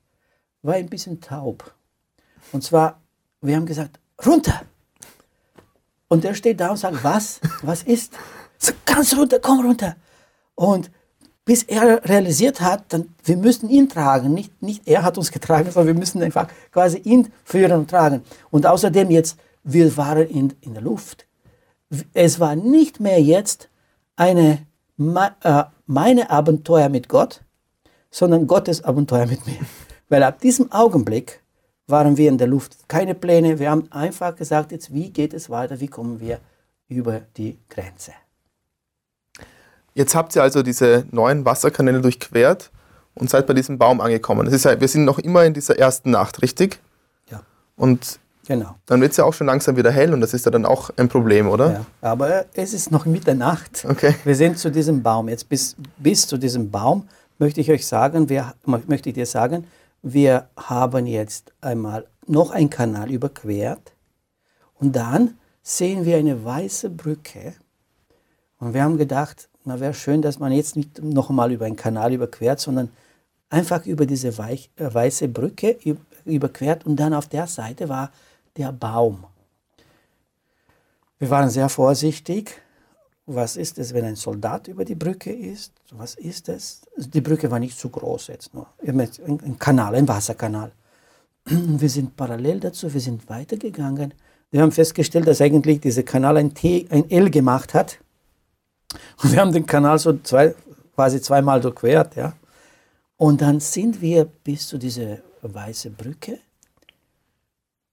war 0.62 0.74
ein 0.74 0.88
bisschen 0.88 1.20
taub. 1.20 1.72
Und 2.50 2.64
zwar, 2.64 3.00
wir 3.40 3.54
haben 3.54 3.64
gesagt, 3.64 4.00
runter. 4.26 4.62
Und 6.08 6.24
er 6.24 6.34
steht 6.34 6.58
da 6.58 6.70
und 6.70 6.78
sagt, 6.78 7.04
was? 7.04 7.38
Was 7.62 7.84
ist? 7.84 8.12
So, 8.58 8.72
ganz 8.84 9.16
runter, 9.16 9.38
komm 9.38 9.64
runter. 9.64 9.94
Und 10.56 10.90
bis 11.44 11.62
er 11.62 12.04
realisiert 12.08 12.60
hat, 12.60 12.92
dann, 12.92 13.14
wir 13.22 13.36
müssen 13.36 13.68
ihn 13.68 13.88
tragen. 13.88 14.34
Nicht, 14.34 14.60
nicht 14.60 14.88
er 14.88 15.04
hat 15.04 15.16
uns 15.16 15.30
getragen, 15.30 15.70
sondern 15.70 15.94
wir 15.94 16.00
müssen 16.00 16.20
einfach 16.20 16.48
quasi 16.72 16.98
ihn 16.98 17.32
führen 17.44 17.78
und 17.78 17.88
tragen. 17.88 18.24
Und 18.50 18.66
außerdem 18.66 19.12
jetzt, 19.12 19.38
wir 19.62 19.96
waren 19.96 20.26
in, 20.26 20.54
in 20.60 20.74
der 20.74 20.82
Luft. 20.82 21.28
Es 22.14 22.40
war 22.40 22.56
nicht 22.56 22.98
mehr 22.98 23.22
jetzt 23.22 23.68
eine, 24.16 24.66
äh, 24.98 25.64
meine 25.88 26.30
Abenteuer 26.30 26.88
mit 26.88 27.08
Gott, 27.08 27.42
sondern 28.10 28.46
Gottes 28.46 28.84
Abenteuer 28.84 29.26
mit 29.26 29.44
mir. 29.46 29.58
Weil 30.08 30.22
ab 30.22 30.40
diesem 30.40 30.70
Augenblick 30.70 31.42
waren 31.86 32.16
wir 32.16 32.28
in 32.28 32.38
der 32.38 32.46
Luft. 32.46 32.88
Keine 32.88 33.14
Pläne. 33.14 33.58
Wir 33.58 33.70
haben 33.70 33.90
einfach 33.90 34.36
gesagt, 34.36 34.70
jetzt 34.70 34.92
wie 34.92 35.10
geht 35.10 35.34
es 35.34 35.50
weiter? 35.50 35.80
Wie 35.80 35.88
kommen 35.88 36.20
wir 36.20 36.38
über 36.88 37.22
die 37.36 37.58
Grenze? 37.68 38.12
Jetzt 39.94 40.14
habt 40.14 40.36
ihr 40.36 40.42
also 40.42 40.62
diese 40.62 41.06
neuen 41.10 41.44
Wasserkanäle 41.44 42.00
durchquert 42.00 42.70
und 43.14 43.28
seid 43.28 43.46
bei 43.46 43.54
diesem 43.54 43.78
Baum 43.78 44.00
angekommen. 44.00 44.44
Das 44.44 44.54
ist 44.54 44.64
ja, 44.64 44.80
wir 44.80 44.88
sind 44.88 45.04
noch 45.04 45.18
immer 45.18 45.44
in 45.44 45.54
dieser 45.54 45.78
ersten 45.78 46.10
Nacht, 46.10 46.40
richtig? 46.42 46.80
Ja. 47.30 47.42
Und 47.76 48.20
genau. 48.48 48.74
dann 48.86 49.00
wird 49.00 49.12
es 49.12 49.18
ja 49.18 49.24
auch 49.24 49.34
schon 49.34 49.46
langsam 49.46 49.76
wieder 49.76 49.92
hell 49.92 50.12
und 50.12 50.20
das 50.20 50.34
ist 50.34 50.44
ja 50.44 50.50
dann 50.50 50.66
auch 50.66 50.90
ein 50.96 51.08
Problem, 51.08 51.48
oder? 51.48 51.72
Ja, 51.72 51.86
aber 52.00 52.46
es 52.54 52.72
ist 52.72 52.90
noch 52.90 53.06
Mitternacht. 53.06 53.84
Okay. 53.88 54.14
Wir 54.24 54.34
sind 54.34 54.58
zu 54.58 54.70
diesem 54.70 55.02
Baum. 55.02 55.28
Jetzt 55.28 55.48
bis, 55.48 55.76
bis 55.98 56.26
zu 56.26 56.36
diesem 56.36 56.70
Baum 56.70 57.06
möchte 57.38 57.60
ich 57.60 57.70
euch 57.70 57.86
sagen, 57.86 58.28
wir, 58.28 58.54
möchte 58.64 59.10
ich 59.10 59.14
dir 59.14 59.26
sagen, 59.26 59.66
wir 60.02 60.48
haben 60.56 61.06
jetzt 61.06 61.52
einmal 61.60 62.06
noch 62.26 62.50
einen 62.50 62.70
Kanal 62.70 63.10
überquert 63.10 63.92
und 64.74 64.96
dann 64.96 65.34
sehen 65.62 66.04
wir 66.04 66.16
eine 66.16 66.44
weiße 66.44 66.90
Brücke. 66.90 67.54
Und 68.58 68.74
wir 68.74 68.82
haben 68.82 68.96
gedacht, 68.96 69.48
na 69.64 69.78
wäre 69.78 69.94
schön, 69.94 70.22
dass 70.22 70.38
man 70.38 70.52
jetzt 70.52 70.76
nicht 70.76 71.02
nochmal 71.02 71.52
über 71.52 71.66
einen 71.66 71.76
Kanal 71.76 72.12
überquert, 72.12 72.58
sondern 72.58 72.88
einfach 73.50 73.86
über 73.86 74.06
diese 74.06 74.36
weich, 74.38 74.70
äh, 74.76 74.92
weiße 74.92 75.28
Brücke 75.28 75.76
überquert 76.24 76.86
und 76.86 76.96
dann 76.96 77.14
auf 77.14 77.28
der 77.28 77.46
Seite 77.46 77.88
war 77.88 78.10
der 78.58 78.72
Baum. 78.72 79.24
Wir 81.18 81.30
waren 81.30 81.48
sehr 81.50 81.68
vorsichtig 81.68 82.60
was 83.30 83.56
ist 83.56 83.78
es, 83.78 83.92
wenn 83.92 84.06
ein 84.06 84.16
Soldat 84.16 84.68
über 84.68 84.86
die 84.86 84.94
Brücke 84.94 85.30
ist? 85.30 85.74
Was 85.90 86.14
ist 86.14 86.48
es? 86.48 86.80
Die 86.96 87.20
Brücke 87.20 87.50
war 87.50 87.58
nicht 87.58 87.78
zu 87.78 87.90
groß 87.90 88.28
jetzt 88.28 88.54
nur. 88.54 88.66
Ein 88.82 89.58
Kanal, 89.58 89.94
ein 89.96 90.08
Wasserkanal. 90.08 90.72
Wir 91.44 91.90
sind 91.90 92.16
parallel 92.16 92.60
dazu, 92.60 92.92
wir 92.92 93.00
sind 93.00 93.28
weitergegangen. 93.28 94.14
Wir 94.50 94.62
haben 94.62 94.72
festgestellt, 94.72 95.26
dass 95.26 95.42
eigentlich 95.42 95.80
dieser 95.80 96.04
Kanal 96.04 96.38
ein, 96.38 96.54
T, 96.54 96.86
ein 96.90 97.10
L 97.10 97.30
gemacht 97.30 97.74
hat. 97.74 97.98
Und 99.22 99.32
wir 99.32 99.40
haben 99.40 99.52
den 99.52 99.66
Kanal 99.66 99.98
so 99.98 100.18
zwei, 100.22 100.54
quasi 100.94 101.20
zweimal 101.20 101.60
durchquert. 101.60 102.16
Ja? 102.16 102.32
Und 103.18 103.42
dann 103.42 103.60
sind 103.60 104.00
wir 104.00 104.24
bis 104.24 104.68
zu 104.68 104.78
dieser 104.78 105.18
weißen 105.42 105.94
Brücke 105.94 106.38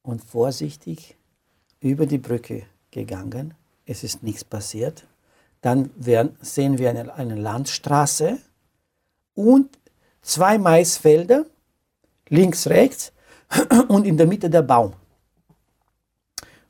und 0.05 0.23
vorsichtig 0.23 1.15
über 1.79 2.05
die 2.05 2.17
Brücke 2.17 2.63
gegangen. 2.91 3.53
Es 3.85 4.03
ist 4.03 4.23
nichts 4.23 4.43
passiert. 4.43 5.05
Dann 5.61 5.89
werden, 5.97 6.37
sehen 6.41 6.77
wir 6.77 6.89
eine, 6.89 7.13
eine 7.15 7.35
Landstraße 7.35 8.37
und 9.33 9.77
zwei 10.21 10.57
Maisfelder, 10.57 11.45
links, 12.29 12.67
rechts 12.67 13.11
und 13.87 14.05
in 14.05 14.17
der 14.17 14.27
Mitte 14.27 14.49
der 14.49 14.61
Baum. 14.61 14.93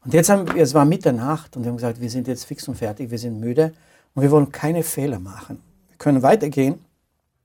Und 0.04 0.14
jetzt 0.14 0.30
haben 0.30 0.48
wir, 0.54 0.62
es 0.62 0.74
war 0.74 0.86
Mitternacht 0.86 1.58
und 1.58 1.64
wir 1.64 1.70
haben 1.70 1.78
gesagt, 1.78 2.00
wir 2.00 2.10
sind 2.10 2.28
jetzt 2.28 2.46
fix 2.46 2.68
und 2.68 2.76
fertig, 2.76 3.10
wir 3.10 3.18
sind 3.18 3.40
müde 3.40 3.74
und 4.14 4.22
wir 4.22 4.32
wollen 4.32 4.52
keine 4.52 4.84
Fehler 4.84 5.20
machen. 5.20 5.62
Wir 5.90 5.98
können 5.98 6.22
weitergehen, 6.22 6.80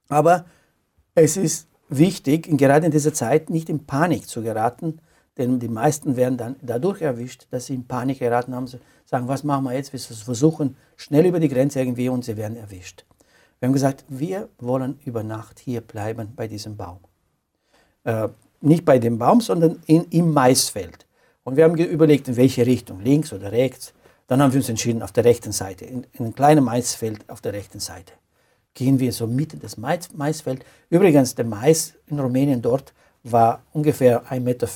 aber 0.08 0.44
es 1.14 1.36
ist 1.36 1.68
wichtig, 1.88 2.46
gerade 2.58 2.86
in 2.86 2.92
dieser 2.92 3.14
Zeit 3.14 3.50
nicht 3.50 3.68
in 3.68 3.86
Panik 3.86 4.28
zu 4.28 4.42
geraten, 4.42 5.00
denn 5.40 5.58
die 5.58 5.68
meisten 5.68 6.16
werden 6.16 6.36
dann 6.36 6.56
dadurch 6.60 7.00
erwischt, 7.00 7.46
dass 7.50 7.66
sie 7.66 7.74
in 7.74 7.86
Panik 7.86 8.18
geraten 8.18 8.54
haben, 8.54 8.66
sagen, 9.06 9.26
was 9.26 9.42
machen 9.42 9.64
wir 9.64 9.72
jetzt? 9.72 9.92
Wir 9.92 9.98
versuchen 9.98 10.76
schnell 10.96 11.26
über 11.26 11.40
die 11.40 11.48
Grenze 11.48 11.80
irgendwie 11.80 12.08
und 12.08 12.24
sie 12.24 12.36
werden 12.36 12.56
erwischt. 12.56 13.04
Wir 13.58 13.66
haben 13.66 13.72
gesagt, 13.72 14.04
wir 14.08 14.48
wollen 14.58 14.98
über 15.04 15.22
Nacht 15.22 15.58
hier 15.58 15.80
bleiben 15.80 16.32
bei 16.36 16.46
diesem 16.46 16.76
Baum. 16.76 16.98
Äh, 18.04 18.28
nicht 18.60 18.84
bei 18.84 18.98
dem 18.98 19.18
Baum, 19.18 19.40
sondern 19.40 19.82
in, 19.86 20.04
im 20.10 20.32
Maisfeld. 20.32 21.06
Und 21.42 21.56
wir 21.56 21.64
haben 21.64 21.76
überlegt, 21.76 22.28
in 22.28 22.36
welche 22.36 22.66
Richtung, 22.66 23.00
links 23.00 23.32
oder 23.32 23.50
rechts. 23.50 23.94
Dann 24.26 24.42
haben 24.42 24.52
wir 24.52 24.58
uns 24.58 24.68
entschieden, 24.68 25.02
auf 25.02 25.12
der 25.12 25.24
rechten 25.24 25.52
Seite, 25.52 25.86
in, 25.86 26.06
in 26.12 26.26
ein 26.26 26.34
kleines 26.34 26.62
Maisfeld 26.62 27.28
auf 27.28 27.40
der 27.40 27.54
rechten 27.54 27.80
Seite. 27.80 28.12
Gehen 28.74 29.00
wir 29.00 29.12
so 29.12 29.26
Mitte 29.26 29.56
des 29.56 29.76
Mais, 29.76 30.12
Maisfeld. 30.12 30.64
Übrigens, 30.90 31.34
der 31.34 31.46
Mais 31.46 31.94
in 32.06 32.20
Rumänien 32.20 32.62
dort 32.62 32.92
war 33.22 33.62
ungefähr 33.72 34.24
1,50 34.24 34.40
Meter. 34.40 34.68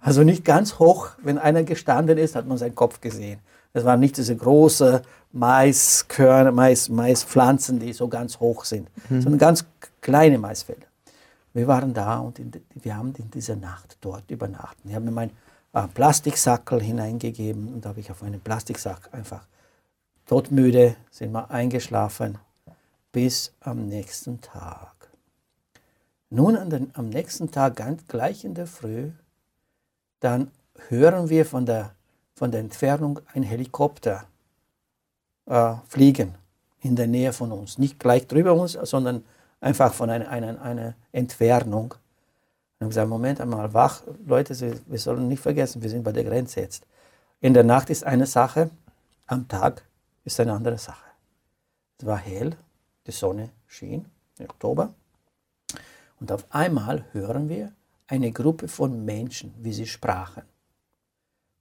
Also 0.00 0.22
nicht 0.22 0.44
ganz 0.44 0.78
hoch. 0.78 1.10
Wenn 1.22 1.38
einer 1.38 1.62
gestanden 1.62 2.18
ist, 2.18 2.34
hat 2.34 2.46
man 2.46 2.58
seinen 2.58 2.74
Kopf 2.74 3.00
gesehen. 3.00 3.40
Es 3.72 3.84
waren 3.84 4.00
nicht 4.00 4.16
diese 4.16 4.34
großen 4.34 5.00
Maiskörner, 5.32 6.50
Mais, 6.50 6.88
Maispflanzen, 6.88 7.78
die 7.78 7.92
so 7.92 8.08
ganz 8.08 8.40
hoch 8.40 8.64
sind, 8.64 8.88
mhm. 9.08 9.22
sondern 9.22 9.38
ganz 9.38 9.64
kleine 10.00 10.38
Maisfelder. 10.38 10.86
Wir 11.52 11.66
waren 11.66 11.94
da 11.94 12.18
und 12.18 12.38
in, 12.38 12.50
wir 12.74 12.96
haben 12.96 13.12
in 13.16 13.30
dieser 13.30 13.56
Nacht 13.56 13.96
dort 14.00 14.30
übernachtet. 14.30 14.80
Ich 14.84 14.94
habe 14.94 15.04
mir 15.04 15.10
meinen 15.12 15.32
äh, 15.72 15.86
Plastiksackel 15.86 16.80
hineingegeben 16.82 17.72
und 17.72 17.84
da 17.84 17.90
habe 17.90 18.00
ich 18.00 18.10
auf 18.10 18.22
einen 18.22 18.40
Plastiksack 18.40 19.08
einfach 19.12 19.46
todmüde, 20.26 20.96
sind 21.10 21.32
wir 21.32 21.50
eingeschlafen 21.50 22.38
bis 23.12 23.52
am 23.60 23.86
nächsten 23.86 24.40
Tag. 24.40 24.89
Nun 26.30 26.70
den, 26.70 26.90
am 26.94 27.08
nächsten 27.08 27.50
Tag, 27.50 27.76
ganz 27.76 28.06
gleich 28.06 28.44
in 28.44 28.54
der 28.54 28.68
Früh, 28.68 29.10
dann 30.20 30.50
hören 30.88 31.28
wir 31.28 31.44
von 31.44 31.66
der, 31.66 31.92
von 32.34 32.52
der 32.52 32.60
Entfernung 32.60 33.20
ein 33.34 33.42
Helikopter 33.42 34.24
äh, 35.46 35.74
fliegen 35.88 36.36
in 36.82 36.94
der 36.94 37.08
Nähe 37.08 37.32
von 37.32 37.50
uns. 37.50 37.78
Nicht 37.78 37.98
gleich 37.98 38.28
drüber 38.28 38.54
uns, 38.54 38.72
sondern 38.72 39.24
einfach 39.60 39.92
von 39.92 40.08
einer, 40.08 40.28
einer, 40.28 40.62
einer 40.62 40.94
Entfernung. 41.10 41.94
Und 41.94 42.84
haben 42.84 42.88
gesagt, 42.88 43.08
Moment 43.08 43.40
einmal, 43.40 43.74
wach, 43.74 44.02
Leute, 44.24 44.54
wir 44.86 44.98
sollen 44.98 45.26
nicht 45.26 45.42
vergessen, 45.42 45.82
wir 45.82 45.90
sind 45.90 46.04
bei 46.04 46.12
der 46.12 46.24
Grenze 46.24 46.60
jetzt. 46.60 46.86
In 47.40 47.54
der 47.54 47.64
Nacht 47.64 47.90
ist 47.90 48.04
eine 48.04 48.26
Sache, 48.26 48.70
am 49.26 49.48
Tag 49.48 49.82
ist 50.24 50.38
eine 50.38 50.52
andere 50.52 50.78
Sache. 50.78 51.04
Es 51.98 52.06
war 52.06 52.18
hell, 52.18 52.56
die 53.06 53.12
Sonne 53.12 53.50
schien 53.66 54.06
im 54.38 54.44
Oktober. 54.44 54.94
Und 56.20 56.30
auf 56.30 56.46
einmal 56.50 57.04
hören 57.12 57.48
wir 57.48 57.72
eine 58.06 58.30
Gruppe 58.30 58.68
von 58.68 59.04
Menschen, 59.04 59.54
wie 59.58 59.72
sie 59.72 59.86
sprachen. 59.86 60.42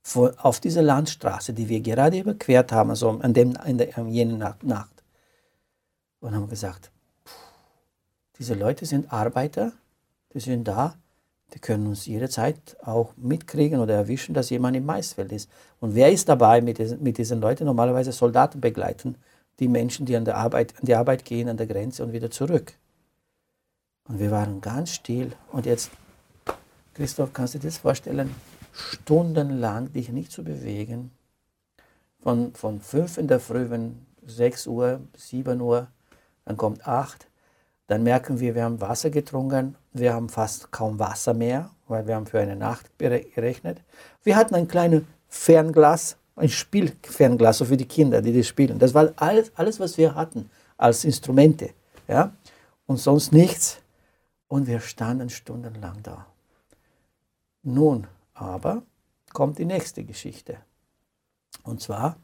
Vor, 0.02 0.34
auf 0.38 0.60
dieser 0.60 0.82
Landstraße, 0.82 1.54
die 1.54 1.70
wir 1.70 1.82
gerade 1.82 2.20
überquert 2.20 2.72
haben, 2.72 2.90
also 2.90 3.10
an, 3.10 3.34
dem, 3.34 3.56
an, 3.58 3.78
der, 3.78 3.98
an 3.98 4.10
jener 4.10 4.58
Nacht. 4.62 5.04
Und 6.20 6.36
haben 6.36 6.50
gesagt, 6.50 6.92
diese 8.38 8.54
Leute 8.54 8.86
sind 8.86 9.12
Arbeiter, 9.14 9.74
die 10.34 10.40
sind 10.40 10.68
da, 10.68 10.96
die 11.54 11.60
können 11.60 11.88
uns 11.88 12.06
jederzeit 12.06 12.78
auch 12.84 13.14
mitkriegen 13.18 13.80
oder 13.80 13.96
erwischen, 13.96 14.34
dass 14.34 14.50
jemand 14.50 14.76
im 14.78 14.86
Maisfeld 14.86 15.32
ist. 15.32 15.50
Und 15.80 15.96
wer 15.96 16.12
ist 16.12 16.30
dabei 16.30 16.62
mit 16.62 16.78
diesen, 16.78 17.02
mit 17.02 17.18
diesen 17.18 17.42
Leuten? 17.42 17.66
Normalerweise 17.66 18.12
Soldaten 18.12 18.62
begleiten 18.62 19.16
die 19.60 19.68
Menschen, 19.68 20.06
die 20.06 20.16
an, 20.16 20.26
der 20.26 20.38
Arbeit, 20.38 20.74
an 20.80 20.86
die 20.86 20.96
Arbeit 20.96 21.26
gehen, 21.26 21.50
an 21.50 21.58
der 21.58 21.68
Grenze 21.68 22.04
und 22.04 22.14
wieder 22.14 22.30
zurück. 22.30 22.74
Und 24.10 24.20
wir 24.20 24.32
waren 24.32 24.60
ganz 24.60 24.90
still. 24.90 25.32
Und 25.52 25.66
jetzt, 25.66 25.92
Christoph, 26.96 27.32
kannst 27.32 27.54
du 27.54 27.60
dir 27.60 27.68
das 27.68 27.78
vorstellen? 27.78 28.34
Stundenlang 28.74 29.94
dich 29.94 30.10
nicht 30.10 30.32
zu 30.32 30.44
bewegen. 30.44 31.12
Von, 32.22 32.54
von 32.54 32.82
5 32.82 33.20
in 33.20 33.28
der 33.28 33.40
Früh, 33.40 33.70
wenn 33.70 34.06
6 34.26 34.68
Uhr, 34.68 35.00
7 35.16 35.62
Uhr, 35.62 35.88
dann 36.44 36.58
kommt 36.58 36.86
8. 36.88 37.28
Dann 37.88 38.04
merken 38.04 38.40
wir, 38.40 38.56
wir 38.56 38.64
haben 38.64 38.82
Wasser 38.82 39.12
getrunken. 39.12 39.76
Wir 39.94 40.14
haben 40.14 40.28
fast 40.28 40.72
kaum 40.72 40.98
Wasser 40.98 41.36
mehr, 41.36 41.70
weil 41.88 42.08
wir 42.08 42.16
haben 42.16 42.26
für 42.26 42.40
eine 42.40 42.56
Nacht 42.56 42.90
gerechnet. 42.98 43.82
Wir 44.24 44.36
hatten 44.36 44.56
ein 44.56 44.68
kleines 44.68 45.04
Fernglas, 45.28 46.18
ein 46.36 46.50
Spielfernglas, 46.50 47.60
so 47.60 47.66
für 47.66 47.78
die 47.78 47.88
Kinder, 47.88 48.22
die 48.22 48.36
das 48.36 48.48
spielen. 48.48 48.80
Das 48.80 48.96
war 48.96 49.14
alles, 49.18 49.52
alles 49.56 49.80
was 49.80 49.98
wir 50.00 50.16
hatten 50.16 50.50
als 50.78 51.06
Instrumente. 51.06 51.70
Ja? 52.08 52.34
Und 52.88 52.98
sonst 52.98 53.32
nichts 53.32 53.82
und 54.50 54.68
wir 54.68 54.82
standen 54.82 55.30
stundenlang 55.30 56.04
da. 56.04 56.26
Nun 57.64 58.08
aber 58.34 58.84
kommt 59.32 59.60
die 59.60 59.66
nächste 59.66 60.04
Geschichte. 60.04 60.58
Und 61.64 61.82
zwar 61.82 62.18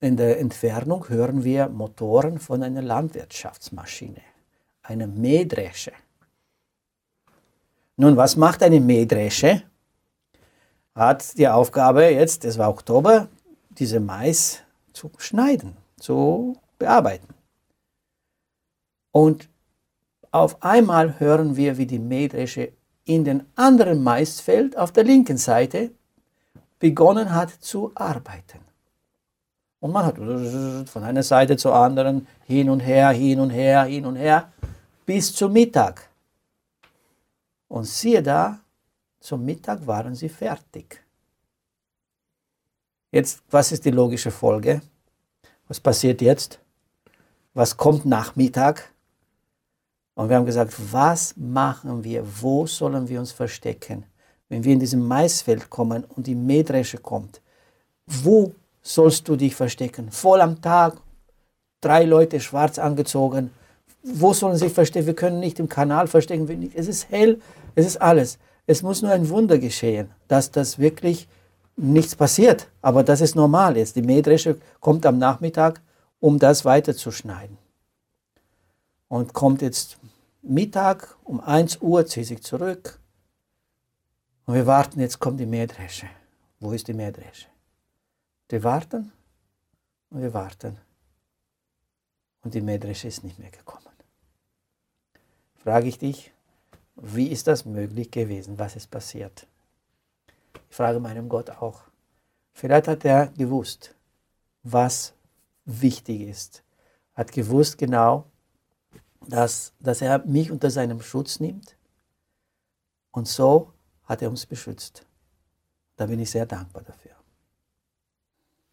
in 0.00 0.16
der 0.16 0.38
Entfernung 0.38 1.08
hören 1.08 1.44
wir 1.44 1.68
Motoren 1.68 2.38
von 2.38 2.62
einer 2.62 2.82
Landwirtschaftsmaschine, 2.82 4.20
einer 4.82 5.06
Mähdresche. 5.06 5.92
Nun, 7.96 8.16
was 8.16 8.36
macht 8.36 8.62
eine 8.62 8.80
Mähdresche? 8.80 9.62
Hat 10.94 11.38
die 11.38 11.48
Aufgabe 11.48 12.04
jetzt, 12.04 12.44
es 12.44 12.58
war 12.58 12.68
Oktober, 12.68 13.28
diese 13.70 13.98
Mais 13.98 14.62
zu 14.92 15.10
schneiden, 15.18 15.76
zu 15.98 16.56
bearbeiten. 16.78 17.28
Und 19.10 19.48
auf 20.34 20.64
einmal 20.64 21.20
hören 21.20 21.56
wir, 21.56 21.78
wie 21.78 21.86
die 21.86 22.00
Mähdresche 22.00 22.72
in 23.04 23.22
den 23.22 23.44
anderen 23.54 24.02
Maisfeld 24.02 24.76
auf 24.76 24.90
der 24.90 25.04
linken 25.04 25.36
Seite 25.36 25.92
begonnen 26.80 27.32
hat 27.32 27.50
zu 27.50 27.92
arbeiten. 27.94 28.58
Und 29.78 29.92
man 29.92 30.06
hat 30.06 30.16
von 30.88 31.04
einer 31.04 31.22
Seite 31.22 31.56
zur 31.56 31.76
anderen 31.76 32.26
hin 32.46 32.68
und 32.68 32.80
her, 32.80 33.10
hin 33.10 33.38
und 33.38 33.50
her, 33.50 33.84
hin 33.84 34.06
und 34.06 34.16
her, 34.16 34.52
bis 35.06 35.32
zum 35.32 35.52
Mittag. 35.52 36.08
Und 37.68 37.84
siehe 37.84 38.20
da, 38.20 38.58
zum 39.20 39.44
Mittag 39.44 39.86
waren 39.86 40.16
sie 40.16 40.28
fertig. 40.28 41.00
Jetzt, 43.12 43.40
was 43.50 43.70
ist 43.70 43.84
die 43.84 43.92
logische 43.92 44.32
Folge? 44.32 44.82
Was 45.68 45.78
passiert 45.78 46.20
jetzt? 46.20 46.58
Was 47.52 47.76
kommt 47.76 48.04
nach 48.04 48.34
Mittag? 48.34 48.93
Und 50.14 50.28
wir 50.28 50.36
haben 50.36 50.46
gesagt, 50.46 50.74
was 50.92 51.34
machen 51.36 52.04
wir? 52.04 52.24
Wo 52.40 52.66
sollen 52.66 53.08
wir 53.08 53.18
uns 53.18 53.32
verstecken? 53.32 54.04
Wenn 54.48 54.62
wir 54.62 54.72
in 54.72 54.80
diesem 54.80 55.06
Maisfeld 55.06 55.70
kommen 55.70 56.04
und 56.04 56.26
die 56.26 56.34
Mähdresche 56.34 56.98
kommt, 56.98 57.40
wo 58.06 58.52
sollst 58.82 59.28
du 59.28 59.36
dich 59.36 59.56
verstecken? 59.56 60.10
Voll 60.10 60.40
am 60.40 60.60
Tag, 60.60 60.98
drei 61.80 62.04
Leute 62.04 62.38
schwarz 62.38 62.78
angezogen. 62.78 63.50
Wo 64.02 64.32
sollen 64.32 64.54
sie 64.54 64.66
sich 64.66 64.72
verstecken? 64.72 65.06
Wir 65.06 65.14
können 65.14 65.40
nicht 65.40 65.58
im 65.58 65.68
Kanal 65.68 66.06
verstecken. 66.06 66.70
Es 66.74 66.88
ist 66.88 67.10
hell, 67.10 67.40
es 67.74 67.86
ist 67.86 68.00
alles. 68.00 68.38
Es 68.66 68.82
muss 68.82 69.02
nur 69.02 69.10
ein 69.10 69.28
Wunder 69.28 69.58
geschehen, 69.58 70.10
dass 70.28 70.50
das 70.50 70.78
wirklich 70.78 71.26
nichts 71.76 72.14
passiert. 72.14 72.68
Aber 72.82 73.02
das 73.02 73.20
ist 73.20 73.34
normal 73.34 73.76
jetzt. 73.76 73.96
Die 73.96 74.02
Mähdresche 74.02 74.58
kommt 74.80 75.04
am 75.06 75.18
Nachmittag, 75.18 75.80
um 76.20 76.38
das 76.38 76.64
weiterzuschneiden. 76.64 77.58
Und 79.08 79.32
kommt 79.32 79.62
jetzt 79.62 79.98
Mittag 80.42 81.16
um 81.24 81.40
1 81.40 81.80
Uhr, 81.80 82.06
zieht 82.06 82.26
sich 82.26 82.42
zurück. 82.42 82.98
Und 84.46 84.54
wir 84.54 84.66
warten, 84.66 85.00
jetzt 85.00 85.18
kommt 85.18 85.40
die 85.40 85.46
Mähdresche. 85.46 86.08
Wo 86.60 86.72
ist 86.72 86.88
die 86.88 86.94
Mähdresche? 86.94 87.48
Wir 88.48 88.62
warten 88.62 89.12
und 90.10 90.20
wir 90.20 90.34
warten. 90.34 90.78
Und 92.42 92.54
die 92.54 92.60
Mähdresche 92.60 93.08
ist 93.08 93.24
nicht 93.24 93.38
mehr 93.38 93.50
gekommen. 93.50 93.88
Frage 95.56 95.88
ich 95.88 95.98
dich, 95.98 96.30
wie 96.96 97.28
ist 97.28 97.46
das 97.46 97.64
möglich 97.64 98.10
gewesen? 98.10 98.58
Was 98.58 98.76
ist 98.76 98.90
passiert? 98.90 99.46
Ich 100.68 100.76
frage 100.76 101.00
meinem 101.00 101.28
Gott 101.28 101.50
auch. 101.50 101.82
Vielleicht 102.52 102.86
hat 102.86 103.04
er 103.04 103.28
gewusst, 103.28 103.94
was 104.62 105.14
wichtig 105.64 106.20
ist. 106.20 106.62
Hat 107.14 107.32
gewusst 107.32 107.78
genau, 107.78 108.26
dass, 109.28 109.72
dass 109.80 110.02
er 110.02 110.24
mich 110.26 110.50
unter 110.50 110.70
seinem 110.70 111.00
Schutz 111.00 111.40
nimmt. 111.40 111.76
Und 113.10 113.28
so 113.28 113.72
hat 114.04 114.22
er 114.22 114.30
uns 114.30 114.46
beschützt. 114.46 115.06
Da 115.96 116.06
bin 116.06 116.18
ich 116.18 116.30
sehr 116.30 116.46
dankbar 116.46 116.82
dafür. 116.82 117.12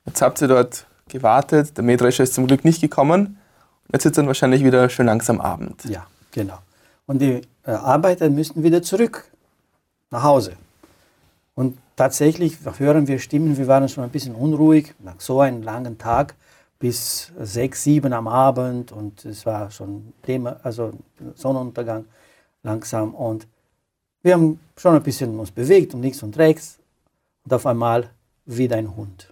Jetzt 0.06 0.22
habt 0.22 0.42
ihr 0.42 0.48
dort 0.48 0.88
gewartet, 1.08 1.78
der 1.78 1.84
Mähdrescher 1.84 2.24
ist 2.24 2.34
zum 2.34 2.48
Glück 2.48 2.66
nicht 2.66 2.82
gekommen. 2.82 3.38
Jetzt 3.92 4.06
ist 4.06 4.18
dann 4.18 4.28
wahrscheinlich 4.28 4.64
wieder 4.64 4.90
schön 4.90 5.06
langsam 5.06 5.40
Abend. 5.42 5.84
Ja, 5.86 6.08
genau. 6.32 6.58
Und 7.06 7.20
die 7.20 7.42
äh, 7.64 7.72
Arbeiter 7.72 8.30
müssten 8.30 8.64
wieder 8.64 8.82
zurück 8.82 9.26
nach 10.10 10.24
Hause. 10.24 10.54
Und 11.54 11.78
tatsächlich 11.96 12.58
hören 12.78 13.08
wir 13.08 13.20
Stimmen, 13.20 13.58
wir 13.58 13.68
waren 13.68 13.88
schon 13.90 14.04
ein 14.04 14.10
bisschen 14.10 14.34
unruhig 14.34 14.94
nach 15.00 15.20
so 15.20 15.42
einem 15.42 15.62
langen 15.62 15.98
Tag 15.98 16.36
bis 16.82 17.32
sechs, 17.40 17.84
sieben 17.84 18.12
am 18.12 18.28
Abend 18.28 18.92
und 18.92 19.24
es 19.24 19.46
war 19.46 19.70
schon 19.70 20.14
Thema, 20.24 20.60
also 20.64 20.92
Sonnenuntergang 21.36 22.06
langsam 22.64 23.14
und 23.14 23.48
wir 24.24 24.34
haben 24.34 24.60
schon 24.76 24.96
ein 24.96 25.04
bisschen 25.04 25.40
uns 25.40 25.52
bewegt 25.52 25.94
und 25.94 26.02
links 26.02 26.24
und 26.24 26.38
rechts 26.38 26.80
und 27.44 27.54
auf 27.54 27.68
einmal 27.68 28.10
wieder 28.46 28.78
ein 28.78 28.96
Hund. 28.96 29.32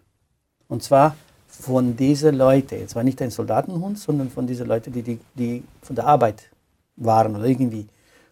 Und 0.68 0.84
zwar 0.84 1.16
von 1.48 1.96
diesen 1.98 2.36
Leuten, 2.36 2.76
es 2.86 2.96
war 2.96 3.04
nicht 3.04 3.20
ein 3.22 3.32
Soldatenhund, 3.32 3.98
sondern 3.98 4.30
von 4.30 4.46
diesen 4.46 4.68
Leuten, 4.68 4.94
die, 4.94 5.02
die, 5.02 5.20
die 5.34 5.64
von 5.82 5.96
der 5.96 6.06
Arbeit 6.06 6.52
waren 6.98 7.36
oder 7.36 7.46
irgendwie. 7.46 7.88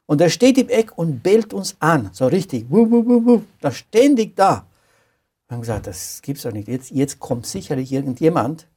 Und 0.06 0.22
er 0.22 0.30
steht 0.30 0.60
im 0.60 0.70
Eck 0.70 0.96
und 0.96 1.24
bellt 1.24 1.54
uns 1.54 1.76
an, 1.80 2.12
so 2.14 2.28
richtig, 2.28 2.68
wuh, 2.70 2.90
wuh, 2.90 3.06
wuh, 3.06 3.26
wuh, 3.26 3.42
da 3.62 3.72
ständig 3.72 4.36
da. 4.36 4.68
Wir 5.48 5.56
haben 5.56 5.62
gesagt, 5.62 5.88
das 5.88 6.22
gibt's 6.22 6.44
doch 6.44 6.52
nicht. 6.52 6.68
Jetzt, 6.68 6.92
jetzt 6.92 7.20
kommt 7.20 7.48
sicherlich 7.48 7.92
irgendjemand, 7.92 8.68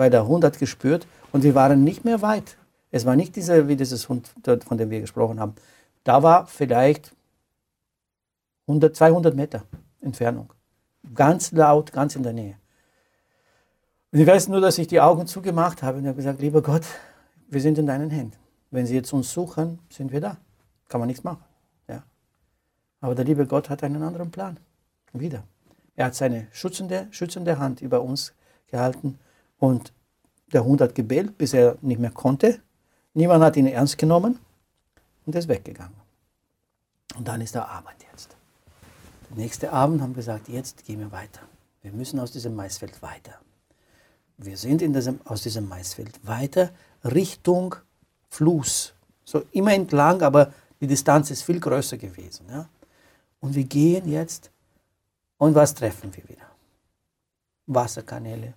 weil 0.00 0.08
der 0.08 0.26
Hund 0.26 0.44
hat 0.44 0.58
gespürt 0.58 1.06
und 1.30 1.42
wir 1.42 1.54
waren 1.54 1.84
nicht 1.84 2.06
mehr 2.06 2.22
weit. 2.22 2.56
Es 2.90 3.04
war 3.04 3.16
nicht 3.16 3.36
dieser, 3.36 3.68
wie 3.68 3.76
dieses 3.76 4.08
Hund, 4.08 4.32
von 4.66 4.78
dem 4.78 4.88
wir 4.88 5.02
gesprochen 5.02 5.38
haben. 5.38 5.54
Da 6.04 6.22
war 6.22 6.46
vielleicht 6.46 7.14
100, 8.66 8.96
200 8.96 9.36
Meter 9.36 9.64
Entfernung. 10.00 10.54
Ganz 11.14 11.52
laut, 11.52 11.92
ganz 11.92 12.16
in 12.16 12.22
der 12.22 12.32
Nähe. 12.32 12.56
Und 14.10 14.20
ich 14.20 14.26
weiß 14.26 14.48
nur, 14.48 14.62
dass 14.62 14.78
ich 14.78 14.86
die 14.86 15.02
Augen 15.02 15.26
zugemacht 15.26 15.82
habe 15.82 15.98
und 15.98 16.06
habe 16.06 16.16
gesagt, 16.16 16.40
lieber 16.40 16.62
Gott, 16.62 16.86
wir 17.50 17.60
sind 17.60 17.76
in 17.76 17.86
deinen 17.86 18.08
Händen. 18.08 18.38
Wenn 18.70 18.86
sie 18.86 18.94
jetzt 18.94 19.12
uns 19.12 19.30
suchen, 19.30 19.80
sind 19.90 20.12
wir 20.12 20.22
da. 20.22 20.38
Kann 20.88 21.00
man 21.00 21.08
nichts 21.08 21.24
machen. 21.24 21.44
Ja. 21.88 22.04
Aber 23.02 23.14
der 23.14 23.26
liebe 23.26 23.46
Gott 23.46 23.68
hat 23.68 23.84
einen 23.84 24.02
anderen 24.02 24.30
Plan. 24.30 24.58
Wieder. 25.12 25.42
Er 25.94 26.06
hat 26.06 26.14
seine 26.14 26.46
schützende, 26.52 27.06
schützende 27.10 27.58
Hand 27.58 27.82
über 27.82 28.00
uns 28.00 28.32
gehalten 28.68 29.18
und 29.60 29.92
der 30.52 30.64
Hund 30.64 30.80
hat 30.80 30.96
gebellt, 30.96 31.38
bis 31.38 31.54
er 31.54 31.76
nicht 31.80 32.00
mehr 32.00 32.10
konnte. 32.10 32.60
Niemand 33.14 33.44
hat 33.44 33.56
ihn 33.56 33.66
ernst 33.66 33.98
genommen 33.98 34.38
und 35.24 35.36
ist 35.36 35.46
weggegangen. 35.46 35.94
Und 37.16 37.28
dann 37.28 37.40
ist 37.40 37.54
der 37.54 37.68
Abend 37.68 37.94
jetzt. 38.12 38.36
Der 39.28 39.36
nächste 39.36 39.72
Abend 39.72 40.00
haben 40.00 40.10
wir 40.10 40.16
gesagt, 40.16 40.48
jetzt 40.48 40.84
gehen 40.84 40.98
wir 40.98 41.12
weiter. 41.12 41.42
Wir 41.82 41.92
müssen 41.92 42.18
aus 42.18 42.32
diesem 42.32 42.56
Maisfeld 42.56 43.00
weiter. 43.02 43.34
Wir 44.38 44.56
sind 44.56 44.82
in 44.82 44.92
diesem, 44.92 45.20
aus 45.24 45.42
diesem 45.42 45.68
Maisfeld 45.68 46.26
weiter 46.26 46.70
Richtung 47.04 47.76
Fluss. 48.28 48.94
So 49.24 49.42
immer 49.52 49.72
entlang, 49.72 50.22
aber 50.22 50.52
die 50.80 50.86
Distanz 50.86 51.30
ist 51.30 51.42
viel 51.42 51.60
größer 51.60 51.98
gewesen. 51.98 52.46
Ja? 52.48 52.68
Und 53.40 53.54
wir 53.54 53.64
gehen 53.64 54.08
jetzt 54.08 54.50
und 55.36 55.54
was 55.54 55.74
treffen 55.74 56.14
wir 56.14 56.28
wieder? 56.28 56.46
Wasserkanäle. 57.66 58.54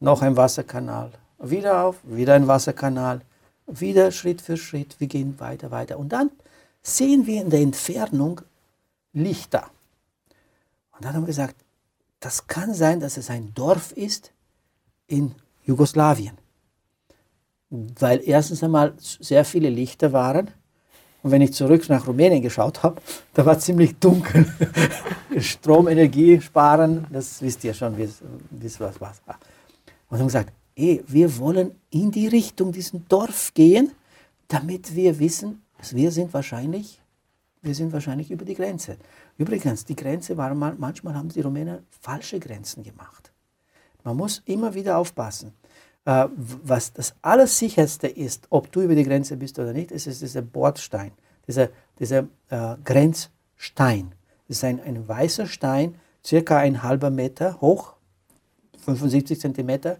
Noch 0.00 0.22
ein 0.22 0.36
Wasserkanal. 0.36 1.12
Wieder 1.38 1.84
auf, 1.84 1.96
wieder 2.04 2.34
ein 2.34 2.48
Wasserkanal. 2.48 3.20
Wieder 3.66 4.10
Schritt 4.10 4.40
für 4.40 4.56
Schritt. 4.56 4.98
Wir 4.98 5.06
gehen 5.06 5.38
weiter, 5.38 5.70
weiter. 5.70 5.98
Und 5.98 6.08
dann 6.08 6.30
sehen 6.82 7.26
wir 7.26 7.42
in 7.42 7.50
der 7.50 7.60
Entfernung 7.60 8.40
Lichter. 9.12 9.66
Und 10.92 11.04
dann 11.04 11.14
haben 11.14 11.22
wir 11.22 11.26
gesagt, 11.28 11.56
das 12.18 12.46
kann 12.46 12.72
sein, 12.72 13.00
dass 13.00 13.18
es 13.18 13.28
ein 13.28 13.52
Dorf 13.54 13.92
ist, 13.92 14.32
in 15.06 15.34
Jugoslawien. 15.64 16.36
Weil 17.68 18.22
erstens 18.24 18.62
einmal 18.62 18.94
sehr 18.98 19.44
viele 19.44 19.68
Lichter 19.68 20.12
waren. 20.12 20.50
Und 21.22 21.30
wenn 21.30 21.42
ich 21.42 21.52
zurück 21.52 21.86
nach 21.90 22.06
Rumänien 22.06 22.40
geschaut 22.42 22.82
habe, 22.82 23.02
da 23.34 23.44
war 23.44 23.58
ziemlich 23.58 23.98
dunkel. 23.98 24.46
Stromenergie 25.38 26.40
sparen, 26.40 27.06
das 27.10 27.42
wisst 27.42 27.64
ihr 27.64 27.74
schon, 27.74 27.98
wie 27.98 28.04
es 28.04 28.80
was 28.80 29.00
war. 29.00 29.14
Und 30.10 30.18
haben 30.18 30.26
gesagt, 30.26 30.52
ey, 30.74 31.02
wir 31.06 31.38
wollen 31.38 31.72
in 31.90 32.10
die 32.10 32.26
Richtung 32.26 32.72
diesen 32.72 33.06
Dorf 33.08 33.54
gehen, 33.54 33.92
damit 34.48 34.94
wir 34.94 35.18
wissen, 35.18 35.62
wir 35.90 36.10
sind 36.10 36.34
wahrscheinlich, 36.34 37.00
wir 37.62 37.74
sind 37.74 37.92
wahrscheinlich 37.92 38.30
über 38.30 38.44
die 38.44 38.54
Grenze. 38.54 38.96
Übrigens, 39.38 39.84
die 39.84 39.96
Grenze 39.96 40.36
war 40.36 40.54
mal, 40.54 40.74
manchmal 40.76 41.14
haben 41.14 41.28
die 41.28 41.40
Rumänen 41.40 41.86
falsche 41.88 42.38
Grenzen 42.38 42.82
gemacht. 42.82 43.32
Man 44.04 44.16
muss 44.16 44.42
immer 44.46 44.74
wieder 44.74 44.98
aufpassen. 44.98 45.52
Äh, 46.04 46.26
was 46.36 46.92
das 46.92 47.14
Allersicherste 47.22 48.08
ist, 48.08 48.46
ob 48.50 48.72
du 48.72 48.80
über 48.80 48.94
die 48.94 49.04
Grenze 49.04 49.36
bist 49.36 49.58
oder 49.58 49.72
nicht, 49.72 49.90
ist, 49.90 50.06
ist 50.06 50.22
dieser 50.22 50.42
Bordstein, 50.42 51.12
dieser, 51.46 51.68
dieser 51.98 52.26
äh, 52.48 52.76
Grenzstein. 52.84 54.12
Das 54.48 54.58
ist 54.58 54.64
ein, 54.64 54.80
ein 54.80 55.06
weißer 55.06 55.46
Stein, 55.46 55.96
circa 56.24 56.58
ein 56.58 56.82
halber 56.82 57.10
Meter 57.10 57.60
hoch, 57.60 57.94
75 58.84 59.40
Zentimeter. 59.40 59.98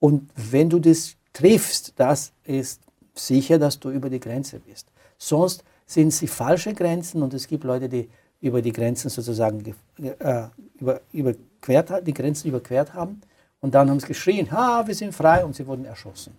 Und 0.00 0.30
wenn 0.36 0.68
du 0.68 0.78
das 0.78 1.16
triffst, 1.32 1.92
das 1.96 2.32
ist 2.44 2.80
sicher, 3.14 3.58
dass 3.58 3.78
du 3.78 3.90
über 3.90 4.10
die 4.10 4.20
Grenze 4.20 4.60
bist. 4.60 4.86
Sonst 5.18 5.64
sind 5.86 6.12
sie 6.12 6.26
falsche 6.26 6.74
Grenzen 6.74 7.22
und 7.22 7.34
es 7.34 7.46
gibt 7.46 7.64
Leute, 7.64 7.88
die 7.88 8.08
über 8.40 8.60
die 8.60 8.72
Grenzen 8.72 9.08
sozusagen 9.08 9.62
äh, 9.98 10.44
über, 10.78 11.00
überquert, 11.12 12.06
die 12.06 12.14
Grenzen 12.14 12.48
überquert 12.48 12.92
haben 12.94 13.20
und 13.60 13.74
dann 13.74 13.88
haben 13.88 14.00
sie 14.00 14.06
geschrien, 14.06 14.50
ha, 14.50 14.86
wir 14.86 14.94
sind 14.94 15.14
frei 15.14 15.44
und 15.44 15.54
sie 15.56 15.66
wurden 15.66 15.84
erschossen 15.84 16.36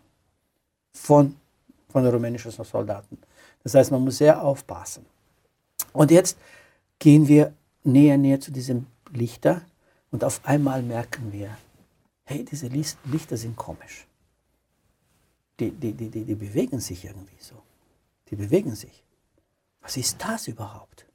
von, 0.94 1.36
von 1.90 2.06
rumänischen 2.06 2.52
Soldaten. 2.52 3.18
Das 3.64 3.74
heißt, 3.74 3.92
man 3.92 4.04
muss 4.04 4.20
sehr 4.20 4.44
aufpassen. 4.44 5.06
Und 5.94 6.12
jetzt 6.12 6.38
gehen 7.00 7.28
wir 7.28 7.54
näher, 7.84 8.18
näher 8.18 8.40
zu 8.40 8.52
diesem 8.52 8.86
Lichter 9.12 9.62
und 10.12 10.24
auf 10.24 10.42
einmal 10.44 10.82
merken 10.84 11.32
wir, 11.32 11.58
hey, 12.26 12.44
diese 12.44 12.68
Lichter 12.68 13.38
sind 13.38 13.56
komisch. 13.56 14.08
die, 15.60 15.72
die, 15.72 15.94
die, 15.94 16.10
die, 16.10 16.26
die 16.26 16.36
bewegen 16.36 16.80
sich 16.80 17.06
irgendwie 17.06 17.40
so. 17.40 17.56
Die 18.30 18.36
bewegen 18.36 18.76
sich. 18.76 19.04
Was 19.82 19.98
ist 19.98 20.18
das 20.24 20.48
überhaupt? 20.48 21.06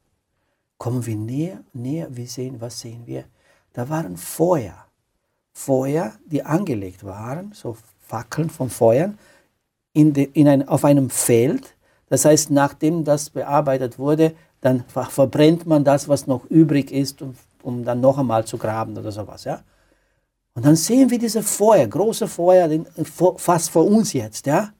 Kommen 0.79 1.05
wir 1.05 1.17
näher, 1.17 1.63
näher, 1.73 2.09
wir 2.17 2.27
sehen, 2.27 2.61
was 2.61 2.81
sehen 2.81 3.07
wir? 3.07 3.25
Da 3.73 3.89
waren 3.89 4.17
Feuer. 4.17 4.87
Feuer, 5.53 6.13
die 6.25 6.43
angelegt 6.43 7.05
waren, 7.05 7.53
so 7.53 7.77
Fackeln 8.01 8.49
von 8.49 8.71
Feuern, 8.71 9.19
in 9.93 10.13
de, 10.13 10.31
in 10.33 10.49
ein, 10.49 10.67
auf 10.67 10.85
einem 10.85 11.11
Feld. 11.11 11.77
Das 12.09 12.25
heißt, 12.25 12.51
nachdem 12.51 13.05
das 13.05 13.31
bearbeitet 13.31 13.99
wurde, 13.99 14.35
dann 14.61 14.85
verbrennt 14.85 15.67
man 15.67 15.85
das, 15.85 16.09
was 16.09 16.27
noch 16.27 16.45
übrig 16.47 16.93
ist, 16.93 17.21
um, 17.23 17.35
um 17.63 17.85
dann 17.85 18.01
noch 18.01 18.19
einmal 18.19 18.47
zu 18.47 18.57
graben 18.57 18.97
oder 18.97 19.13
sowas. 19.13 19.45
Ja? 19.45 19.63
Und 20.55 20.65
dann 20.65 20.77
sehen 20.77 21.11
wir 21.11 21.19
diese 21.19 21.43
Feuer, 21.43 21.87
große 21.87 22.27
Feuer, 22.27 22.69
fast 23.37 23.71
vor 23.71 23.87
uns 23.87 24.13
jetzt. 24.13 24.47
Ja? 24.47 24.73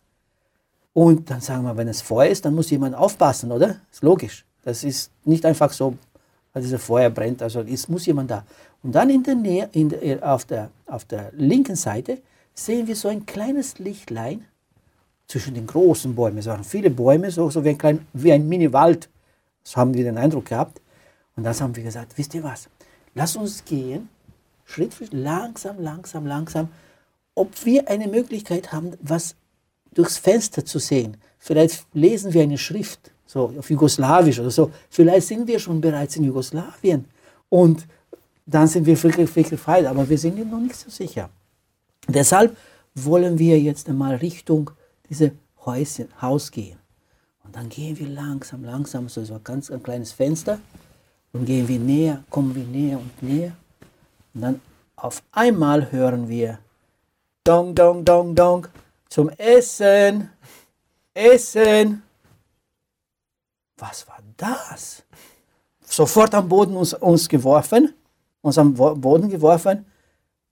Und 0.93 1.31
dann 1.31 1.41
sagen 1.41 1.63
wir, 1.63 1.77
wenn 1.77 1.89
es 1.89 2.01
Feuer 2.01 2.31
ist, 2.31 2.45
dann 2.45 2.55
muss 2.55 2.71
jemand 2.71 2.95
aufpassen, 2.95 3.53
oder? 3.53 3.77
Ist 3.91 4.03
logisch. 4.03 4.45
Das 4.65 4.85
ist 4.85 5.11
nicht 5.25 5.47
einfach 5.47 5.73
so, 5.73 5.97
weil 6.53 6.63
dieses 6.63 6.83
Feuer 6.83 7.11
brennt, 7.11 7.43
also 7.43 7.61
es 7.61 7.89
muss 7.89 8.07
jemand 8.07 8.31
da. 8.31 8.45
Und 8.83 8.95
dann 8.95 9.11
in 9.11 9.23
der 9.23 9.37
Nähe, 9.37 9.69
in 9.73 9.89
der, 9.91 10.33
auf, 10.33 10.45
der, 10.45 10.71
auf 10.87 11.05
der 11.05 11.31
linken 11.33 11.77
Seite 11.77 12.19
sehen 12.55 12.87
wir 12.87 12.97
so 12.97 13.09
ein 13.09 13.25
kleines 13.25 13.79
Lichtlein 13.79 14.45
zwischen 15.27 15.55
den 15.55 15.67
großen 15.67 16.15
Bäumen. 16.15 16.39
Es 16.39 16.47
waren 16.47 16.65
viele 16.65 16.91
Bäume, 16.91 17.31
so, 17.31 17.49
so 17.51 17.65
wie 17.65 17.77
ein, 17.83 18.07
ein 18.13 18.49
Mini-Wald. 18.49 19.09
So 19.63 19.77
haben 19.77 19.95
wir 19.95 20.03
den 20.03 20.19
Eindruck 20.19 20.47
gehabt. 20.47 20.81
Und 21.37 21.45
das 21.45 21.61
haben 21.61 21.77
wir 21.77 21.85
gesagt, 21.85 22.19
wisst 22.19 22.35
ihr 22.35 22.43
was? 22.43 22.69
Lass 23.15 23.37
uns 23.37 23.65
gehen, 23.65 24.09
Schritt 24.71 24.95
für 24.95 25.05
Schritt, 25.07 25.15
langsam, 25.15 25.81
langsam, 25.81 26.27
langsam, 26.27 26.69
ob 27.35 27.65
wir 27.65 27.89
eine 27.89 28.09
Möglichkeit 28.09 28.73
haben, 28.73 28.93
was 29.01 29.35
durchs 29.93 30.19
Fenster 30.19 30.65
zu 30.65 30.79
sehen. 30.79 31.17
Vielleicht 31.39 31.87
lesen 31.95 32.33
wir 32.33 32.43
eine 32.43 32.59
Schrift, 32.59 33.11
so 33.27 33.53
auf 33.59 33.71
Jugoslawisch 33.71 34.39
oder 34.39 34.51
so. 34.51 34.71
Vielleicht 34.89 35.27
sind 35.27 35.47
wir 35.47 35.59
schon 35.59 35.81
bereits 35.81 36.17
in 36.17 36.25
Jugoslawien. 36.25 37.07
Und 37.49 37.87
dann 38.47 38.67
sind 38.67 38.87
wir 38.87 39.01
wirklich, 39.03 39.35
wirklich 39.35 39.61
frei. 39.61 39.89
Aber 39.89 40.09
wir 40.09 40.19
sind 40.19 40.39
noch 40.51 40.61
nicht 40.61 40.77
so 40.77 40.91
sicher. 40.91 41.31
Deshalb 42.09 42.57
wollen 42.95 43.39
wir 43.39 43.59
jetzt 43.59 43.89
einmal 43.89 44.17
Richtung 44.17 44.71
diese 45.09 45.33
Häuschen, 45.65 46.09
Haus 46.21 46.51
gehen. 46.51 46.79
Und 47.45 47.57
dann 47.57 47.69
gehen 47.69 47.99
wir 47.99 48.09
langsam, 48.09 48.65
langsam, 48.65 49.09
so 49.09 49.21
ein 49.21 49.45
ganz 49.45 49.71
ein 49.71 49.83
kleines 49.83 50.13
Fenster. 50.13 50.61
Und 51.33 51.47
gehen 51.47 51.67
wir 51.69 51.79
näher, 51.79 52.25
kommen 52.29 52.55
wir 52.55 52.65
näher 52.65 52.99
und 52.99 53.23
näher. 53.23 53.57
Und 54.35 54.41
dann 54.43 54.61
auf 54.97 55.23
einmal 55.33 55.91
hören 55.93 56.29
wir 56.29 56.59
Dong, 57.45 57.75
Dong, 57.75 58.05
Dong, 58.05 58.35
Dong 58.35 58.69
zum 59.09 59.31
Essen. 59.31 60.31
Essen. 61.15 62.03
Was 63.77 64.07
war 64.07 64.19
das? 64.37 65.03
Sofort 65.85 66.35
am 66.35 66.49
Boden 66.49 66.77
uns, 66.77 66.95
uns 66.95 67.29
geworfen, 67.29 67.95
uns 68.43 68.59
am 68.59 68.75
Boden 68.75 69.29
geworfen. 69.29 69.87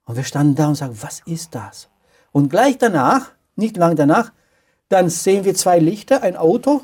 Und 0.04 0.16
wir 0.16 0.24
standen 0.24 0.54
da 0.54 0.68
und 0.68 0.74
sagten, 0.74 0.98
was 1.02 1.20
ist 1.26 1.54
das? 1.54 1.88
Und 2.32 2.48
gleich 2.48 2.78
danach, 2.78 3.32
nicht 3.54 3.76
lang 3.76 3.94
danach, 3.96 4.32
dann 4.88 5.10
sehen 5.10 5.44
wir 5.44 5.54
zwei 5.54 5.78
Lichter, 5.78 6.22
ein 6.22 6.36
Auto 6.36 6.82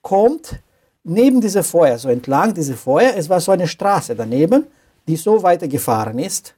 kommt 0.00 0.58
neben 1.04 1.40
diese 1.40 1.62
Feuer, 1.62 1.98
so 1.98 2.08
entlang 2.08 2.54
diese 2.54 2.76
Feuer. 2.76 3.12
Es 3.16 3.28
war 3.28 3.40
so 3.40 3.52
eine 3.52 3.68
Straße 3.68 4.16
daneben, 4.16 4.66
die 5.06 5.16
so 5.16 5.42
weitergefahren 5.42 6.18
ist. 6.18 6.54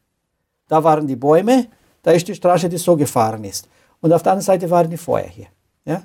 Da 0.69 0.83
waren 0.83 1.07
die 1.07 1.17
Bäume, 1.17 1.69
da 2.03 2.13
ist 2.13 2.27
die 2.29 2.35
Straße, 2.35 2.69
die 2.69 2.79
so 2.79 2.97
gefahren 2.97 3.45
ist. 3.45 3.69
Und 4.01 4.13
auf 4.13 4.23
der 4.23 4.33
anderen 4.33 4.45
Seite 4.45 4.71
waren 4.71 4.91
die 4.91 4.97
Feuer 4.97 5.29
hier. 5.29 5.47
Ja? 5.85 6.03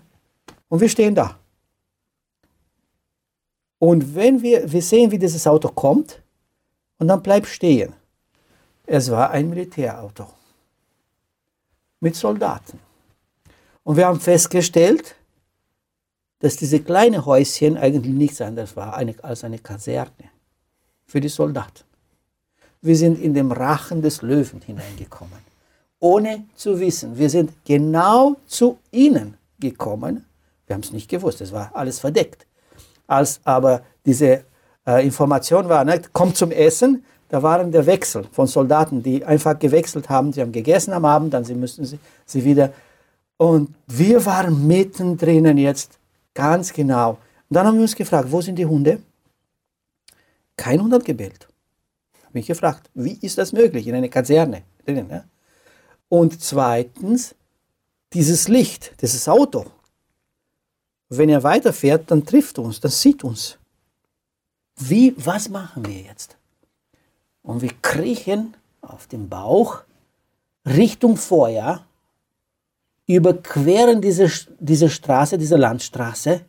Und 0.68 0.80
wir 0.80 0.90
stehen 0.90 1.16
da. 1.16 1.38
Und 3.80 4.16
wenn 4.16 4.42
wir, 4.42 4.70
wir 4.72 4.82
sehen, 4.82 5.12
wie 5.12 5.20
dieses 5.20 5.48
Auto 5.48 5.70
kommt, 5.70 6.22
und 7.00 7.08
dann 7.08 7.24
bleibt 7.24 7.48
stehen. 7.48 7.94
Es 8.86 9.10
war 9.10 9.32
ein 9.32 9.50
Militärauto 9.50 10.28
mit 12.00 12.16
Soldaten. 12.16 12.80
Und 13.84 13.98
wir 13.98 14.06
haben 14.06 14.20
festgestellt, 14.20 15.16
dass 16.40 16.56
diese 16.56 16.82
kleine 16.82 17.26
Häuschen 17.26 17.78
eigentlich 17.78 18.14
nichts 18.14 18.42
anderes 18.42 18.76
war 18.76 18.94
als 19.24 19.44
eine 19.44 19.60
Kaserne 19.60 20.30
für 21.06 21.20
die 21.20 21.30
Soldaten. 21.30 21.84
Wir 22.82 22.96
sind 22.96 23.20
in 23.20 23.34
den 23.34 23.52
Rachen 23.52 24.02
des 24.02 24.22
Löwen 24.22 24.62
hineingekommen 24.62 25.50
ohne 26.00 26.46
zu 26.56 26.80
wissen. 26.80 27.18
Wir 27.18 27.30
sind 27.30 27.52
genau 27.66 28.38
zu 28.48 28.78
ihnen 28.92 29.38
gekommen. 29.60 30.26
Wir 30.66 30.76
haben 30.76 30.82
es 30.82 30.92
nicht 30.92 31.10
gewusst, 31.10 31.42
es 31.42 31.52
war 31.52 31.72
alles 31.74 32.00
verdeckt. 32.00 32.46
Als 33.08 33.42
aber 33.44 33.82
diese 34.06 34.44
äh, 34.86 35.06
Information 35.06 35.68
war, 35.68 35.84
ne, 35.84 36.02
kommt 36.14 36.38
zum 36.38 36.52
Essen, 36.52 37.04
da 37.30 37.44
waren 37.44 37.72
der 37.72 37.86
Wechsel 37.86 38.26
von 38.32 38.48
Soldaten, 38.48 39.04
die 39.04 39.24
einfach 39.24 39.58
gewechselt 39.58 40.10
haben. 40.10 40.32
Sie 40.32 40.42
haben 40.42 40.52
gegessen 40.52 40.94
am 40.94 41.06
Abend, 41.06 41.34
dann 41.34 41.44
sie 41.44 41.56
müssten 41.56 41.86
sie, 41.86 42.00
sie 42.26 42.44
wieder. 42.44 42.72
Und 43.38 43.74
wir 43.88 44.26
waren 44.26 44.68
mittendrin 44.68 45.58
jetzt, 45.58 46.00
ganz 46.34 46.72
genau. 46.74 47.12
Und 47.50 47.56
dann 47.56 47.68
haben 47.68 47.76
wir 47.76 47.84
uns 47.84 47.96
gefragt, 47.96 48.32
wo 48.32 48.42
sind 48.42 48.56
die 48.56 48.66
Hunde? 48.66 49.00
Kein 50.56 50.82
Hund 50.82 50.94
hat 50.94 51.06
gebellt. 51.06 51.49
Mich 52.34 52.48
gefragt, 52.48 52.90
wie 52.94 53.18
ist 53.22 53.38
das 53.38 53.54
möglich 53.54 53.88
in 53.88 53.96
einer 53.96 54.10
Kaserne? 54.10 54.64
Ne? 54.86 55.24
Und 56.10 56.42
zweitens, 56.42 57.36
dieses 58.14 58.48
Licht, 58.48 58.94
dieses 59.02 59.28
Auto, 59.28 59.66
wenn 61.10 61.30
er 61.30 61.44
weiterfährt, 61.44 62.10
dann 62.12 62.26
trifft 62.26 62.60
uns, 62.60 62.80
dann 62.80 62.92
sieht 62.92 63.24
uns. 63.24 63.58
Wie, 64.76 65.14
was 65.18 65.50
machen 65.50 65.86
wir 65.86 66.02
jetzt? 66.02 66.38
Und 67.42 67.62
wir 67.62 67.72
kriechen 67.82 68.56
auf 68.82 69.08
dem 69.08 69.28
Bauch 69.28 69.82
Richtung 70.66 71.18
Feuer, 71.18 71.86
überqueren 73.08 74.02
diese, 74.02 74.32
diese 74.60 74.90
Straße, 74.90 75.38
diese 75.38 75.58
Landstraße, 75.58 76.42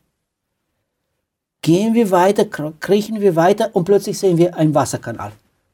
gehen 1.63 1.95
wir 1.95 2.11
weiter, 2.11 2.45
kriechen 2.45 3.21
wir 3.21 3.35
weiter 3.37 3.75
und 3.75 3.85
plötzlich 3.85 4.19
sehen 4.19 4.37
wir 4.37 4.57
einen 4.57 4.75
Wasserkanal 4.75 5.33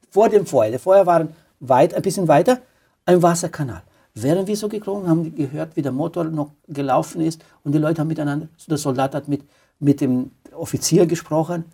vor 0.09 0.29
dem 0.29 0.45
Feuer. 0.45 0.71
Die 0.71 0.77
Feuer 0.77 1.05
waren 1.05 1.29
weit, 1.59 1.93
ein 1.93 2.01
bisschen 2.01 2.27
weiter 2.27 2.59
ein 3.07 3.21
Wasserkanal. 3.21 3.81
Während 4.13 4.47
wir 4.47 4.57
so 4.57 4.67
gekrochen 4.67 5.07
haben, 5.07 5.35
gehört, 5.35 5.75
wie 5.75 5.81
der 5.81 5.91
Motor 5.91 6.25
noch 6.25 6.51
gelaufen 6.67 7.21
ist 7.21 7.43
und 7.63 7.71
die 7.71 7.77
Leute 7.77 8.01
haben 8.01 8.07
miteinander, 8.07 8.47
der 8.67 8.77
Soldat 8.77 9.15
hat 9.15 9.27
mit, 9.27 9.43
mit 9.79 10.01
dem 10.01 10.31
Offizier 10.53 11.05
gesprochen 11.05 11.65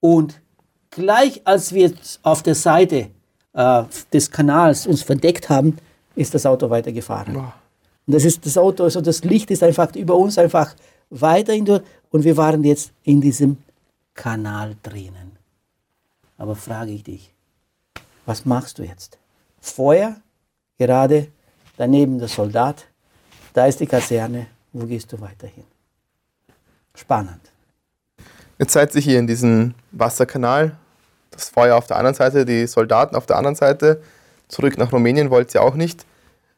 und 0.00 0.40
gleich 0.90 1.40
als 1.44 1.72
wir 1.72 1.92
auf 2.22 2.42
der 2.42 2.54
Seite 2.54 3.08
äh, 3.54 3.82
des 4.12 4.30
Kanals 4.30 4.86
uns 4.86 5.02
verdeckt 5.02 5.48
haben, 5.48 5.76
ist 6.14 6.34
das 6.34 6.46
Auto 6.46 6.68
weitergefahren. 6.68 7.34
Wow. 7.34 7.52
Und 8.06 8.14
das 8.14 8.24
ist 8.24 8.44
das 8.44 8.58
Auto, 8.58 8.84
also 8.84 9.00
das 9.00 9.24
Licht 9.24 9.50
ist 9.50 9.62
einfach 9.62 9.94
über 9.94 10.14
uns 10.14 10.38
einfach 10.38 10.74
weiterhin 11.10 11.64
durch 11.64 11.82
und 12.10 12.24
wir 12.24 12.36
waren 12.36 12.62
jetzt 12.64 12.92
in 13.02 13.20
diesem 13.20 13.56
Kanal 14.14 14.76
drinnen. 14.82 15.32
Aber 16.36 16.54
frage 16.54 16.92
ich 16.92 17.02
dich, 17.02 17.34
was 18.28 18.44
machst 18.44 18.78
du 18.78 18.82
jetzt? 18.82 19.18
Feuer 19.58 20.16
gerade 20.76 21.28
daneben 21.78 22.18
der 22.18 22.28
Soldat, 22.28 22.84
da 23.54 23.64
ist 23.64 23.80
die 23.80 23.86
Kaserne, 23.86 24.46
wo 24.72 24.84
gehst 24.84 25.10
du 25.10 25.20
weiterhin? 25.20 25.64
Spannend. 26.94 27.40
Jetzt 28.58 28.74
seid 28.74 28.94
ihr 28.94 29.00
hier 29.00 29.18
in 29.18 29.26
diesem 29.26 29.74
Wasserkanal, 29.92 30.76
das 31.30 31.48
Feuer 31.48 31.74
auf 31.76 31.86
der 31.86 31.96
anderen 31.96 32.14
Seite, 32.14 32.44
die 32.44 32.66
Soldaten 32.66 33.16
auf 33.16 33.24
der 33.24 33.36
anderen 33.36 33.56
Seite, 33.56 34.02
zurück 34.48 34.76
nach 34.76 34.92
Rumänien 34.92 35.30
wollt 35.30 35.54
ihr 35.54 35.62
auch 35.62 35.74
nicht. 35.74 36.04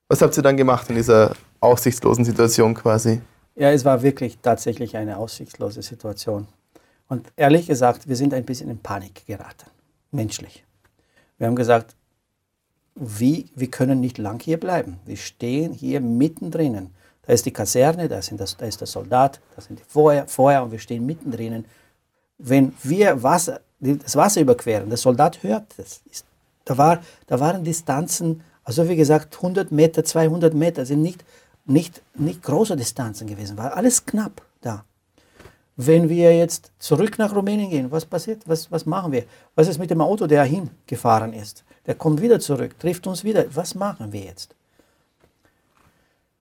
Was 0.08 0.22
habt 0.22 0.36
ihr 0.36 0.42
dann 0.42 0.56
gemacht 0.56 0.88
in 0.90 0.96
dieser 0.96 1.34
aussichtslosen 1.60 2.24
Situation 2.24 2.74
quasi? 2.74 3.20
Ja, 3.54 3.70
es 3.70 3.84
war 3.84 4.02
wirklich 4.02 4.38
tatsächlich 4.42 4.96
eine 4.96 5.18
aussichtslose 5.18 5.82
Situation. 5.82 6.48
Und 7.06 7.28
ehrlich 7.36 7.68
gesagt, 7.68 8.08
wir 8.08 8.16
sind 8.16 8.34
ein 8.34 8.44
bisschen 8.44 8.70
in 8.70 8.78
Panik 8.78 9.24
geraten, 9.26 9.70
menschlich. 10.10 10.64
Wir 11.40 11.46
haben 11.46 11.56
gesagt, 11.56 11.96
wie, 12.94 13.46
wir 13.54 13.70
können 13.70 13.98
nicht 13.98 14.18
lang 14.18 14.42
hier 14.42 14.60
bleiben. 14.60 15.00
Wir 15.06 15.16
stehen 15.16 15.72
hier 15.72 16.02
mittendrin. 16.02 16.90
Da 17.22 17.32
ist 17.32 17.46
die 17.46 17.50
Kaserne, 17.50 18.08
da, 18.08 18.20
sind 18.20 18.38
das, 18.38 18.58
da 18.58 18.66
ist 18.66 18.80
der 18.80 18.86
Soldat, 18.86 19.40
da 19.56 19.62
sind 19.62 19.78
die 19.78 19.84
Feuer, 19.88 20.26
Feuer 20.26 20.62
und 20.62 20.70
wir 20.70 20.78
stehen 20.78 21.06
mittendrin. 21.06 21.64
Wenn 22.36 22.74
wir 22.82 23.22
Wasser, 23.22 23.62
das 23.80 24.16
Wasser 24.16 24.42
überqueren, 24.42 24.90
der 24.90 24.98
Soldat 24.98 25.42
hört 25.42 25.64
das. 25.78 26.02
Da, 26.66 26.76
war, 26.76 27.00
da 27.26 27.40
waren 27.40 27.64
Distanzen, 27.64 28.42
also 28.62 28.86
wie 28.86 28.96
gesagt, 28.96 29.36
100 29.36 29.72
Meter, 29.72 30.04
200 30.04 30.52
Meter, 30.52 30.84
sind 30.84 31.00
nicht, 31.00 31.24
nicht, 31.64 32.02
nicht 32.16 32.42
große 32.42 32.76
Distanzen 32.76 33.26
gewesen, 33.26 33.56
war 33.56 33.74
alles 33.74 34.04
knapp. 34.04 34.42
Wenn 35.82 36.10
wir 36.10 36.36
jetzt 36.36 36.72
zurück 36.78 37.18
nach 37.18 37.34
Rumänien 37.34 37.70
gehen, 37.70 37.90
was 37.90 38.04
passiert? 38.04 38.42
Was, 38.46 38.70
was 38.70 38.84
machen 38.84 39.12
wir? 39.12 39.24
Was 39.54 39.66
ist 39.66 39.78
mit 39.78 39.90
dem 39.90 40.02
Auto, 40.02 40.26
der 40.26 40.44
hingefahren 40.44 41.32
ist? 41.32 41.64
Der 41.86 41.94
kommt 41.94 42.20
wieder 42.20 42.38
zurück, 42.38 42.78
trifft 42.78 43.06
uns 43.06 43.24
wieder. 43.24 43.46
Was 43.54 43.74
machen 43.74 44.12
wir 44.12 44.20
jetzt? 44.20 44.54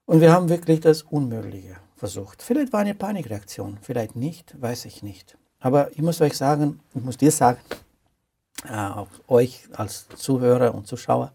Und 0.05 0.19
wir 0.19 0.33
haben 0.33 0.49
wirklich 0.49 0.81
das 0.81 1.03
Unmögliche 1.03 1.77
versucht. 1.95 2.41
Vielleicht 2.43 2.73
war 2.73 2.81
eine 2.81 2.95
Panikreaktion, 2.95 3.77
vielleicht 3.81 4.17
nicht, 4.17 4.61
weiß 4.61 4.83
ich 4.83 5.03
nicht. 5.03 5.37
Aber 5.61 5.89
ich 5.91 6.01
muss 6.01 6.19
euch 6.19 6.35
sagen, 6.35 6.81
ich 6.93 7.01
muss 7.01 7.15
dir 7.15 7.31
sagen, 7.31 7.59
äh, 8.67 8.73
auch 8.73 9.07
euch 9.29 9.69
als 9.71 10.07
Zuhörer 10.15 10.75
und 10.75 10.85
Zuschauer, 10.85 11.31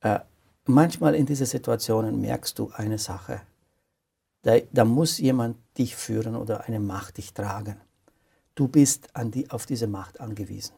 äh, 0.00 0.20
manchmal 0.64 1.14
in 1.14 1.26
diesen 1.26 1.44
Situationen 1.46 2.18
merkst 2.18 2.58
du 2.58 2.70
eine 2.74 2.96
Sache. 2.96 3.42
Da, 4.42 4.56
da, 4.72 4.86
muss 4.86 5.18
jemand 5.18 5.56
dich 5.80 5.96
führen 5.96 6.36
oder 6.36 6.66
eine 6.66 6.78
Macht 6.78 7.16
dich 7.16 7.32
tragen. 7.34 7.76
Du 8.54 8.68
bist 8.68 9.08
die, 9.34 9.50
auf 9.50 9.66
diese 9.66 9.86
Macht 9.86 10.20
angewiesen. 10.20 10.74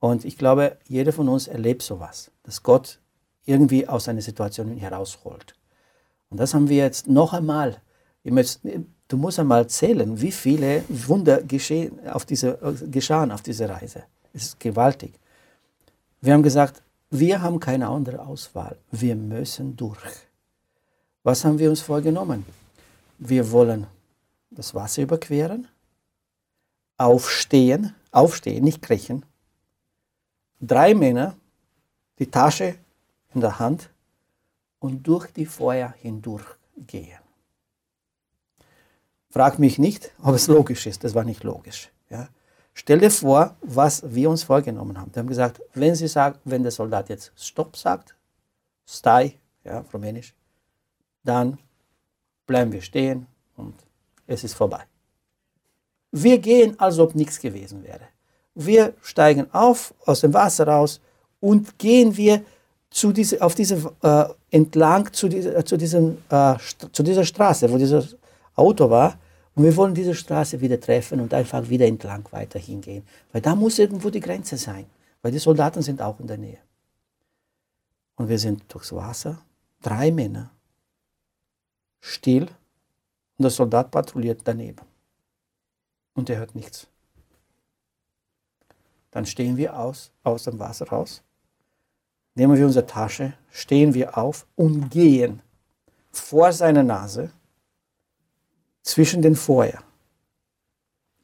Und 0.00 0.24
ich 0.24 0.38
glaube, 0.38 0.78
jeder 0.86 1.12
von 1.12 1.28
uns 1.28 1.46
erlebt 1.46 1.82
sowas, 1.82 2.30
dass 2.42 2.62
Gott 2.62 3.00
irgendwie 3.44 3.86
aus 3.86 4.08
einer 4.08 4.22
Situation 4.22 4.76
herausholt. 4.76 5.54
Und 6.30 6.40
das 6.40 6.54
haben 6.54 6.68
wir 6.68 6.78
jetzt 6.78 7.08
noch 7.08 7.32
einmal. 7.32 7.80
Du 8.24 9.16
musst 9.16 9.38
einmal 9.38 9.66
zählen, 9.68 10.20
wie 10.20 10.32
viele 10.32 10.84
Wunder 10.88 11.42
geschehen 11.42 12.06
auf 12.08 12.24
diese, 12.24 12.58
geschahen 12.90 13.30
auf 13.32 13.42
dieser 13.42 13.70
Reise. 13.70 14.04
Es 14.32 14.44
ist 14.44 14.60
gewaltig. 14.60 15.14
Wir 16.20 16.34
haben 16.34 16.42
gesagt, 16.42 16.82
wir 17.10 17.40
haben 17.40 17.58
keine 17.58 17.88
andere 17.88 18.20
Auswahl. 18.20 18.76
Wir 18.90 19.16
müssen 19.16 19.76
durch. 19.76 19.98
Was 21.22 21.44
haben 21.44 21.58
wir 21.58 21.70
uns 21.70 21.80
vorgenommen? 21.80 22.44
Wir 23.18 23.50
wollen 23.50 23.86
das 24.50 24.74
Wasser 24.74 25.02
überqueren, 25.02 25.68
aufstehen, 26.96 27.94
aufstehen, 28.10 28.64
nicht 28.64 28.82
kriechen. 28.82 29.24
Drei 30.60 30.94
Männer, 30.94 31.36
die 32.18 32.30
Tasche 32.30 32.76
in 33.34 33.40
der 33.40 33.58
Hand 33.58 33.90
und 34.80 35.06
durch 35.06 35.30
die 35.32 35.46
Feuer 35.46 35.94
hindurch 36.00 36.46
gehen. 36.76 37.18
Frag 39.30 39.58
mich 39.58 39.78
nicht, 39.78 40.12
ob 40.22 40.34
es 40.34 40.48
logisch 40.48 40.86
ist. 40.86 41.04
Das 41.04 41.14
war 41.14 41.24
nicht 41.24 41.44
logisch. 41.44 41.90
Ja. 42.10 42.28
Stell 42.72 42.98
dir 42.98 43.10
vor, 43.10 43.56
was 43.60 44.02
wir 44.14 44.30
uns 44.30 44.42
vorgenommen 44.42 44.98
haben. 44.98 45.14
Wir 45.14 45.20
haben 45.20 45.28
gesagt, 45.28 45.60
wenn 45.74 45.94
sie 45.94 46.08
sagt, 46.08 46.40
wenn 46.44 46.62
der 46.62 46.72
Soldat 46.72 47.08
jetzt 47.08 47.32
Stopp 47.36 47.76
sagt, 47.76 48.16
Stai, 48.86 49.38
ja, 49.64 49.84
rumänisch, 49.92 50.34
dann 51.24 51.58
bleiben 52.46 52.72
wir 52.72 52.80
stehen 52.80 53.26
und 53.56 53.74
es 54.28 54.44
ist 54.44 54.54
vorbei. 54.54 54.84
Wir 56.12 56.38
gehen, 56.38 56.78
als 56.78 56.98
ob 56.98 57.14
nichts 57.14 57.40
gewesen 57.40 57.82
wäre. 57.82 58.08
Wir 58.54 58.94
steigen 59.02 59.52
auf 59.52 59.94
aus 60.06 60.20
dem 60.20 60.32
Wasser 60.32 60.68
raus 60.68 61.00
und 61.40 61.78
gehen 61.78 62.16
wir 62.16 62.42
zu 62.90 63.12
diese, 63.12 63.42
auf 63.42 63.54
diese, 63.54 63.92
äh, 64.02 64.24
entlang 64.50 65.12
zu, 65.12 65.28
diese, 65.28 65.64
zu, 65.64 65.76
diesem, 65.76 66.18
äh, 66.30 66.56
zu 66.92 67.02
dieser 67.02 67.24
Straße, 67.24 67.70
wo 67.70 67.76
dieses 67.76 68.16
Auto 68.54 68.88
war. 68.88 69.18
Und 69.54 69.64
wir 69.64 69.76
wollen 69.76 69.94
diese 69.94 70.14
Straße 70.14 70.60
wieder 70.60 70.80
treffen 70.80 71.20
und 71.20 71.34
einfach 71.34 71.68
wieder 71.68 71.86
entlang 71.86 72.24
weiter 72.30 72.58
hingehen. 72.58 73.04
Weil 73.32 73.42
da 73.42 73.54
muss 73.54 73.78
irgendwo 73.78 74.08
die 74.08 74.20
Grenze 74.20 74.56
sein. 74.56 74.86
Weil 75.20 75.32
die 75.32 75.38
Soldaten 75.38 75.82
sind 75.82 76.00
auch 76.00 76.20
in 76.20 76.26
der 76.26 76.38
Nähe. 76.38 76.58
Und 78.16 78.28
wir 78.28 78.38
sind 78.38 78.62
durchs 78.68 78.92
Wasser, 78.92 79.40
drei 79.82 80.10
Männer, 80.10 80.50
still. 82.00 82.48
Und 83.38 83.44
der 83.44 83.50
Soldat 83.50 83.90
patrouilliert 83.90 84.42
daneben. 84.44 84.84
Und 86.14 86.28
er 86.28 86.38
hört 86.38 86.54
nichts. 86.54 86.88
Dann 89.10 89.24
stehen 89.24 89.56
wir 89.56 89.78
aus, 89.78 90.10
aus 90.22 90.44
dem 90.44 90.58
Wasser 90.58 90.88
raus 90.88 91.22
nehmen 92.38 92.56
wir 92.56 92.64
unsere 92.64 92.86
Tasche, 92.86 93.34
stehen 93.50 93.92
wir 93.94 94.16
auf 94.16 94.46
und 94.54 94.90
gehen 94.90 95.42
vor 96.12 96.52
seiner 96.52 96.84
Nase 96.84 97.30
zwischen 98.82 99.20
den 99.20 99.34
Feuer. 99.34 99.82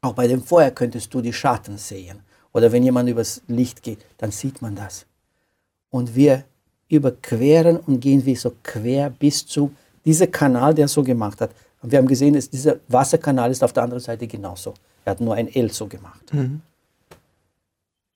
Auch 0.01 0.13
bei 0.13 0.27
dem 0.27 0.43
Feuer 0.43 0.71
könntest 0.71 1.13
du 1.13 1.21
die 1.21 1.33
Schatten 1.33 1.77
sehen. 1.77 2.19
Oder 2.51 2.71
wenn 2.71 2.83
jemand 2.83 3.09
übers 3.09 3.41
Licht 3.47 3.81
geht, 3.81 4.05
dann 4.17 4.31
sieht 4.31 4.61
man 4.61 4.75
das. 4.75 5.05
Und 5.89 6.15
wir 6.15 6.43
überqueren 6.89 7.77
und 7.77 8.01
gehen 8.01 8.25
wie 8.25 8.35
so 8.35 8.53
quer 8.61 9.09
bis 9.09 9.45
zu 9.47 9.73
diesem 10.03 10.29
Kanal, 10.31 10.73
der 10.73 10.87
so 10.87 11.01
gemacht 11.01 11.41
hat. 11.41 11.51
Und 11.85 11.91
wir 11.91 11.99
haben 11.99 12.07
gesehen, 12.07 12.33
dass 12.33 12.49
dieser 12.49 12.79
Wasserkanal 12.87 13.51
ist 13.51 13.63
auf 13.63 13.71
der 13.71 13.83
anderen 13.83 14.01
Seite 14.01 14.25
genauso. 14.25 14.73
Er 15.05 15.11
hat 15.11 15.21
nur 15.21 15.35
ein 15.35 15.47
L 15.47 15.71
so 15.71 15.85
gemacht. 15.85 16.33
Mhm. 16.33 16.63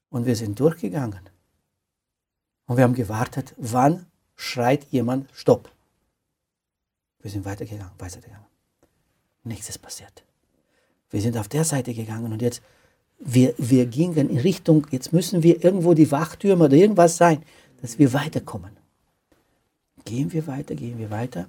Und 0.09 0.25
wir 0.25 0.35
sind 0.35 0.59
durchgegangen. 0.59 1.19
Und 2.65 2.77
wir 2.77 2.83
haben 2.83 2.95
gewartet, 2.95 3.53
wann 3.57 4.07
schreit 4.35 4.85
jemand 4.85 5.29
Stopp. 5.33 5.69
Wir 7.21 7.29
sind 7.29 7.45
weitergegangen, 7.45 7.91
weitergegangen. 7.99 8.47
Nichts 9.43 9.69
ist 9.69 9.77
passiert. 9.77 10.23
Wir 11.11 11.21
sind 11.21 11.37
auf 11.37 11.47
der 11.47 11.63
Seite 11.63 11.93
gegangen 11.93 12.33
und 12.33 12.41
jetzt, 12.41 12.63
wir, 13.19 13.53
wir 13.59 13.85
gingen 13.85 14.31
in 14.31 14.39
Richtung, 14.39 14.87
jetzt 14.89 15.13
müssen 15.13 15.43
wir 15.43 15.63
irgendwo 15.63 15.93
die 15.93 16.11
Wachtürme 16.11 16.65
oder 16.65 16.75
irgendwas 16.75 17.17
sein, 17.17 17.43
dass 17.83 17.99
wir 17.99 18.13
weiterkommen. 18.13 18.71
Gehen 20.05 20.33
wir 20.33 20.47
weiter, 20.47 20.73
gehen 20.73 20.97
wir 20.97 21.11
weiter. 21.11 21.47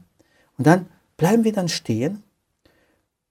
Und 0.58 0.66
dann 0.66 0.86
bleiben 1.20 1.44
wir 1.44 1.52
dann 1.52 1.68
stehen 1.68 2.22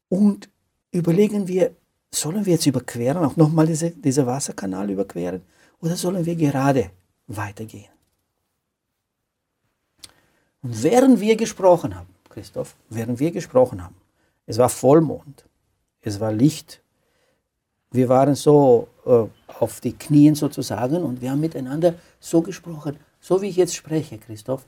und 0.10 0.48
überlegen 0.92 1.48
wir, 1.48 1.76
sollen 2.12 2.46
wir 2.46 2.54
jetzt 2.54 2.68
überqueren, 2.68 3.26
auch 3.26 3.36
nochmal 3.36 3.66
diese, 3.66 3.90
diesen 3.90 4.28
Wasserkanal 4.28 4.92
überqueren, 4.92 5.42
oder 5.82 5.96
sollen 5.96 6.24
wir 6.24 6.36
gerade 6.36 6.92
weitergehen. 7.26 7.90
Und 10.62 10.84
während 10.84 11.20
wir 11.20 11.36
gesprochen 11.36 11.96
haben, 11.96 12.14
Christoph, 12.30 12.76
während 12.90 13.20
wir 13.20 13.32
gesprochen 13.32 13.84
haben, 13.84 13.96
es 14.46 14.60
war 14.60 14.70
Vollmond, 14.70 15.46
es 16.02 16.20
war 16.20 16.32
Licht, 16.32 16.82
wir 17.90 18.08
waren 18.08 18.36
so 18.36 18.88
äh, 19.08 19.26
auf 19.48 19.82
die 19.82 19.94
Knien 19.94 20.36
sozusagen 20.36 21.02
und 21.02 21.22
wir 21.22 21.32
haben 21.32 21.40
miteinander 21.40 21.96
so 22.20 22.44
gesprochen, 22.44 22.98
so 23.20 23.42
wie 23.42 23.48
ich 23.48 23.56
jetzt 23.56 23.76
spreche, 23.76 24.20
Christoph. 24.20 24.68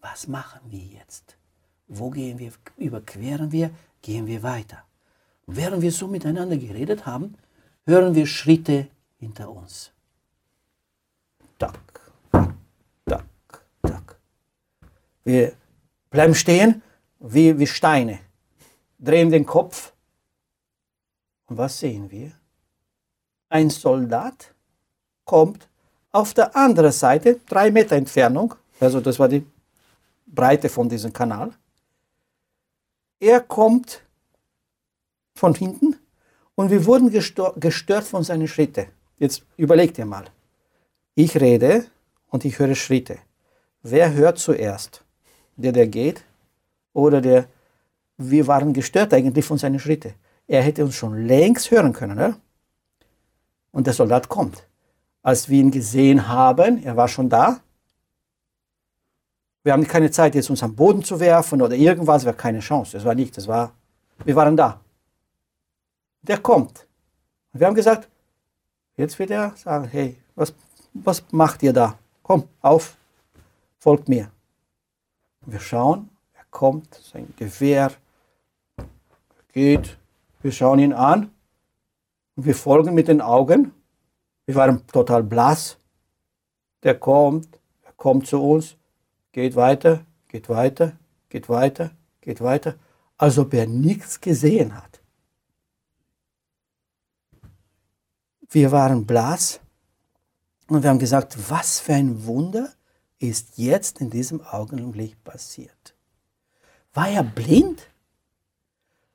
Was 0.00 0.26
machen 0.28 0.60
wir 0.70 0.80
jetzt? 0.80 1.36
Wo 1.94 2.10
gehen 2.10 2.38
wir? 2.38 2.52
Überqueren 2.76 3.52
wir? 3.52 3.70
Gehen 4.00 4.26
wir 4.26 4.42
weiter? 4.42 4.84
Und 5.46 5.56
während 5.56 5.82
wir 5.82 5.92
so 5.92 6.08
miteinander 6.08 6.56
geredet 6.56 7.06
haben, 7.06 7.34
hören 7.84 8.14
wir 8.14 8.26
Schritte 8.26 8.88
hinter 9.18 9.50
uns 9.50 9.92
tak, 11.62 12.00
tak, 13.06 13.24
tak. 13.82 14.16
Wir 15.22 15.52
bleiben 16.10 16.34
stehen 16.34 16.82
wie, 17.20 17.56
wie 17.58 17.66
Steine, 17.66 18.18
drehen 18.98 19.30
den 19.30 19.46
Kopf. 19.46 19.92
Und 21.46 21.58
was 21.58 21.78
sehen 21.78 22.10
wir? 22.10 22.32
Ein 23.48 23.70
Soldat 23.70 24.54
kommt 25.24 25.68
auf 26.10 26.34
der 26.34 26.56
anderen 26.56 26.92
Seite, 26.92 27.40
drei 27.46 27.70
Meter 27.70 27.96
Entfernung, 27.96 28.54
also 28.80 29.00
das 29.00 29.18
war 29.18 29.28
die 29.28 29.46
Breite 30.26 30.68
von 30.68 30.88
diesem 30.88 31.12
Kanal. 31.12 31.52
Er 33.22 33.38
kommt 33.40 34.02
von 35.36 35.54
hinten 35.54 35.94
und 36.56 36.72
wir 36.72 36.84
wurden 36.86 37.08
gestört 37.08 38.04
von 38.04 38.24
seinen 38.24 38.48
Schritten. 38.48 38.86
Jetzt 39.16 39.44
überlegt 39.56 39.96
ihr 39.98 40.06
mal. 40.06 40.24
Ich 41.14 41.40
rede 41.40 41.86
und 42.30 42.44
ich 42.44 42.58
höre 42.58 42.74
Schritte. 42.74 43.18
Wer 43.80 44.12
hört 44.14 44.38
zuerst? 44.40 45.04
Der, 45.54 45.70
der 45.70 45.86
geht 45.86 46.24
oder 46.94 47.20
der, 47.20 47.46
wir 48.16 48.48
waren 48.48 48.72
gestört 48.72 49.14
eigentlich 49.14 49.44
von 49.44 49.56
seinen 49.56 49.78
Schritten. 49.78 50.14
Er 50.48 50.62
hätte 50.62 50.84
uns 50.84 50.96
schon 50.96 51.24
längst 51.24 51.70
hören 51.70 51.92
können. 51.92 52.16
Ne? 52.16 52.34
Und 53.70 53.86
der 53.86 53.94
Soldat 53.94 54.28
kommt. 54.28 54.66
Als 55.22 55.48
wir 55.48 55.60
ihn 55.60 55.70
gesehen 55.70 56.26
haben, 56.26 56.82
er 56.82 56.96
war 56.96 57.06
schon 57.06 57.28
da. 57.28 57.60
Wir 59.62 59.72
haben 59.72 59.86
keine 59.86 60.10
Zeit, 60.10 60.34
jetzt 60.34 60.50
uns 60.50 60.62
am 60.62 60.74
Boden 60.74 61.02
zu 61.04 61.20
werfen 61.20 61.62
oder 61.62 61.74
irgendwas, 61.74 62.24
war 62.24 62.32
keine 62.32 62.58
Chance. 62.60 62.96
Das 62.96 63.04
war 63.04 63.14
nicht, 63.14 63.36
das 63.36 63.46
war, 63.46 63.72
wir 64.24 64.34
waren 64.34 64.56
da. 64.56 64.80
Der 66.22 66.38
kommt. 66.38 66.86
Und 67.52 67.60
wir 67.60 67.66
haben 67.66 67.74
gesagt, 67.74 68.08
jetzt 68.96 69.18
wird 69.18 69.30
er 69.30 69.54
sagen, 69.56 69.86
hey, 69.86 70.16
was, 70.34 70.52
was 70.94 71.24
macht 71.30 71.62
ihr 71.62 71.72
da? 71.72 71.98
Komm, 72.22 72.48
auf, 72.60 72.96
folgt 73.78 74.08
mir. 74.08 74.30
Wir 75.46 75.60
schauen, 75.60 76.08
er 76.34 76.44
kommt, 76.50 76.94
sein 76.94 77.32
Gewehr 77.36 77.92
geht, 79.52 79.98
wir 80.40 80.52
schauen 80.52 80.78
ihn 80.80 80.92
an 80.92 81.30
und 82.36 82.46
wir 82.46 82.54
folgen 82.54 82.94
mit 82.94 83.08
den 83.08 83.20
Augen. 83.20 83.72
Wir 84.46 84.56
waren 84.56 84.86
total 84.88 85.22
blass. 85.22 85.78
Der 86.82 86.98
kommt, 86.98 87.48
er 87.82 87.92
kommt 87.92 88.26
zu 88.26 88.42
uns, 88.42 88.76
geht 89.32 89.56
weiter, 89.56 90.04
geht 90.28 90.48
weiter, 90.48 90.96
geht 91.28 91.48
weiter, 91.48 91.90
geht 92.20 92.40
weiter, 92.40 92.76
als 93.16 93.38
ob 93.38 93.54
er 93.54 93.66
nichts 93.66 94.20
gesehen 94.20 94.74
hat. 94.74 95.00
Wir 98.48 98.70
waren 98.70 99.06
blass 99.06 99.60
und 100.68 100.82
wir 100.82 100.90
haben 100.90 100.98
gesagt, 100.98 101.36
was 101.50 101.80
für 101.80 101.94
ein 101.94 102.26
Wunder 102.26 102.72
ist 103.18 103.56
jetzt 103.56 104.00
in 104.00 104.10
diesem 104.10 104.42
Augenblick 104.42 105.22
passiert. 105.24 105.94
War 106.92 107.08
er 107.08 107.22
blind? 107.22 107.88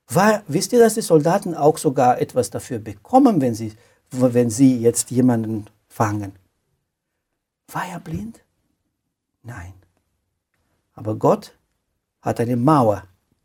War, 0.08 0.44
wisst 0.48 0.74
ihr, 0.74 0.80
dass 0.80 0.96
die 0.96 1.02
Soldaten 1.02 1.54
auch 1.54 1.78
sogar 1.78 2.20
etwas 2.20 2.50
dafür 2.50 2.80
bekommen, 2.80 3.42
wenn 3.42 3.54
sie, 3.54 3.74
wenn 4.10 4.50
sie 4.50 4.80
jetzt 4.80 5.12
jemanden 5.12 5.68
fangen? 5.88 6.32
War 7.68 7.86
er 7.86 8.00
blind? 8.00 8.42
Nein. 9.44 9.74
Aber 10.98 11.16
Gott 11.16 11.54
hat 12.22 12.40
eine 12.40 12.58
Mauer 12.58 13.04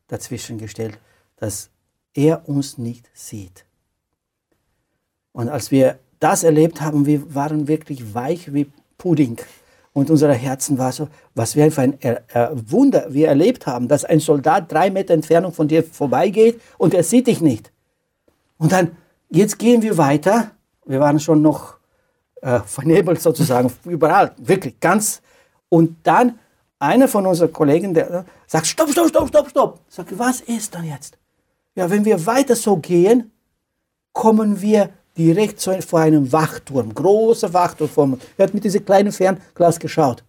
dazwischen 0.08 0.56
gestellt, 0.56 0.98
dass 1.36 1.68
er 2.14 2.48
uns 2.48 2.78
nicht 2.78 3.10
sieht. 3.12 3.66
Und 5.32 5.50
als 5.50 5.70
wir 5.70 5.98
das 6.18 6.44
erlebt 6.44 6.80
haben, 6.80 7.04
wir 7.04 7.34
waren 7.34 7.68
wirklich 7.68 8.14
weich 8.14 8.52
wie 8.54 8.70
Pudding. 8.96 9.38
Und 9.92 10.08
unser 10.08 10.32
Herzen 10.32 10.78
war 10.78 10.92
so, 10.92 11.08
was 11.34 11.54
wir 11.54 11.70
für 11.70 11.82
ein 11.82 11.98
Wunder 12.70 13.12
wir 13.12 13.28
erlebt 13.28 13.66
haben, 13.66 13.86
dass 13.86 14.06
ein 14.06 14.20
Soldat 14.20 14.72
drei 14.72 14.90
Meter 14.90 15.12
Entfernung 15.12 15.52
von 15.52 15.68
dir 15.68 15.84
vorbeigeht 15.84 16.58
und 16.78 16.94
er 16.94 17.02
sieht 17.02 17.26
dich 17.26 17.42
nicht. 17.42 17.70
Und 18.56 18.72
dann, 18.72 18.96
jetzt 19.28 19.58
gehen 19.58 19.82
wir 19.82 19.98
weiter. 19.98 20.52
Wir 20.86 21.00
waren 21.00 21.20
schon 21.20 21.42
noch 21.42 21.76
äh, 22.40 22.60
vernebelt 22.60 23.20
sozusagen, 23.20 23.70
überall, 23.84 24.32
wirklich 24.38 24.80
ganz. 24.80 25.20
Und 25.68 25.96
dann 26.04 26.38
einer 26.82 27.08
von 27.08 27.26
unseren 27.26 27.52
Kollegen, 27.52 27.94
der 27.94 28.10
äh, 28.10 28.24
sagt, 28.46 28.66
stopp, 28.66 28.90
stopp, 28.90 29.08
stopp, 29.08 29.28
stopp, 29.28 29.50
stopp. 29.50 29.80
Sagt, 29.88 30.18
was 30.18 30.40
ist 30.40 30.74
dann 30.74 30.84
jetzt? 30.84 31.16
Ja, 31.74 31.88
wenn 31.88 32.04
wir 32.04 32.26
weiter 32.26 32.56
so 32.56 32.76
gehen, 32.76 33.30
kommen 34.12 34.60
wir 34.60 34.90
direkt 35.16 35.62
vor 35.62 36.00
einem 36.00 36.30
Wachturm, 36.32 36.94
großer 36.94 37.52
Wachturm. 37.52 38.18
Er 38.36 38.46
hat 38.46 38.54
mit 38.54 38.64
diesem 38.64 38.84
kleinen 38.84 39.12
Fernglas 39.12 39.78
geschaut. 39.78 40.24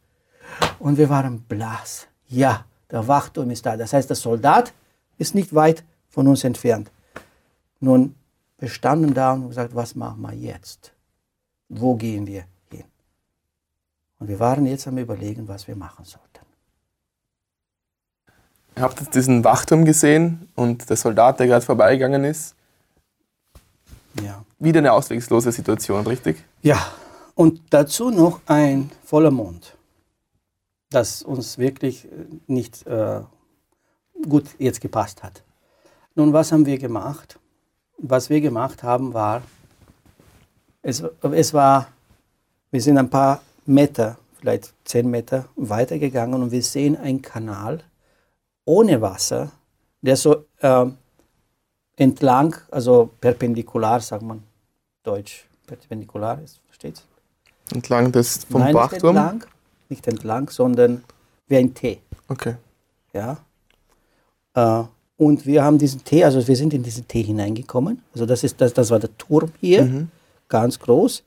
Und 0.80 0.98
wir 0.98 1.10
waren 1.10 1.42
blass. 1.42 2.08
Ja, 2.28 2.66
der 2.92 3.08
Wachturm 3.08 3.50
ist 3.50 3.66
da. 3.66 3.76
Das 3.76 3.92
heißt, 3.92 4.10
der 4.10 4.16
Soldat 4.16 4.74
ist 5.18 5.36
nicht 5.36 5.54
weit 5.56 5.84
von 6.10 6.28
uns 6.28 6.44
entfernt. 6.44 6.92
Nun, 7.80 8.16
wir 8.60 8.70
standen 8.70 9.14
da 9.14 9.34
und 9.34 9.50
gesagt, 9.50 9.76
was 9.76 9.96
machen 9.96 10.22
wir 10.22 10.34
jetzt? 10.34 10.94
Wo 11.68 11.96
gehen 11.96 12.28
wir 12.28 12.46
hin? 12.70 12.86
Und 14.20 14.28
wir 14.28 14.40
waren 14.40 14.66
jetzt 14.66 14.88
am 14.88 14.98
Überlegen, 14.98 15.48
was 15.48 15.68
wir 15.68 15.76
machen 15.76 16.06
sollten. 16.06 16.33
Ihr 18.76 18.82
habt 18.82 19.00
jetzt 19.00 19.14
diesen 19.14 19.44
Wachturm 19.44 19.86
gesehen 19.86 20.50
und 20.56 20.90
der 20.90 20.98
Soldat, 20.98 21.40
der 21.40 21.48
gerade 21.48 21.66
vorbeigegangen 21.66 22.24
ist, 22.24 22.56
ja. 24.22 24.44
Wieder 24.60 24.80
eine 24.80 24.94
auswegslose 24.94 25.52
Situation, 25.52 26.06
richtig? 26.06 26.44
Ja, 26.62 26.78
und 27.36 27.62
dazu 27.72 28.12
noch 28.12 28.42
ein 28.46 28.92
voller 29.04 29.32
Mond, 29.32 29.76
das 30.90 31.24
uns 31.24 31.58
wirklich 31.58 32.06
äh, 32.06 32.10
nicht 32.48 32.86
äh, 32.86 33.22
gut 34.28 34.46
jetzt 34.60 34.82
gepasst 34.82 35.24
hat. 35.24 35.44
Nun, 36.16 36.32
was 36.32 36.52
haben 36.52 36.66
wir 36.66 36.78
gemacht? 36.78 37.40
Was 37.98 38.30
wir 38.30 38.42
gemacht 38.42 38.84
haben, 38.84 39.14
war, 39.14 39.42
es, 40.82 41.04
es 41.22 41.54
war, 41.54 41.88
wir 42.72 42.82
sind 42.82 42.98
ein 42.98 43.10
paar 43.10 43.42
Meter, 43.66 44.18
vielleicht 44.40 44.74
zehn 44.86 45.10
Meter 45.10 45.46
weitergegangen 45.56 46.42
und 46.42 46.52
wir 46.52 46.62
sehen 46.62 46.98
einen 46.98 47.22
Kanal 47.22 47.84
ohne 48.66 49.02
Wasser, 49.02 49.52
der 50.02 50.16
so 50.16 50.46
äh, 50.60 50.86
entlang, 51.96 52.56
also 52.72 53.10
perpendikular, 53.20 54.00
sagt 54.00 54.24
man 54.24 54.44
Deutsch, 55.04 55.46
perpendikular 55.68 56.42
ist, 56.42 56.60
versteht 56.68 57.04
Entlang 57.72 58.12
des 58.12 58.44
vom 58.46 58.62
Nein, 58.62 58.74
Bachturm? 58.74 59.16
Nicht 59.16 59.24
entlang, 59.24 59.46
nicht 59.90 60.08
entlang, 60.08 60.50
sondern 60.50 61.04
wie 61.48 61.58
ein 61.58 61.74
T. 61.74 62.00
Okay. 62.28 62.56
Ja. 63.14 63.38
Äh, 64.54 64.84
und 65.18 65.46
wir 65.46 65.64
haben 65.64 65.78
diesen 65.78 66.04
T, 66.04 66.24
also 66.24 66.46
wir 66.46 66.56
sind 66.56 66.74
in 66.74 66.84
diesen 66.84 67.08
T 67.08 67.22
hineingekommen. 67.22 68.02
Also 68.14 68.26
das 68.26 68.44
ist 68.44 68.60
das, 68.60 68.74
das 68.74 68.90
war 68.90 69.00
der 69.00 69.16
Turm 69.18 69.52
hier, 69.60 69.84
mhm. 69.84 70.12
ganz 70.50 70.80
groß. 70.80 71.24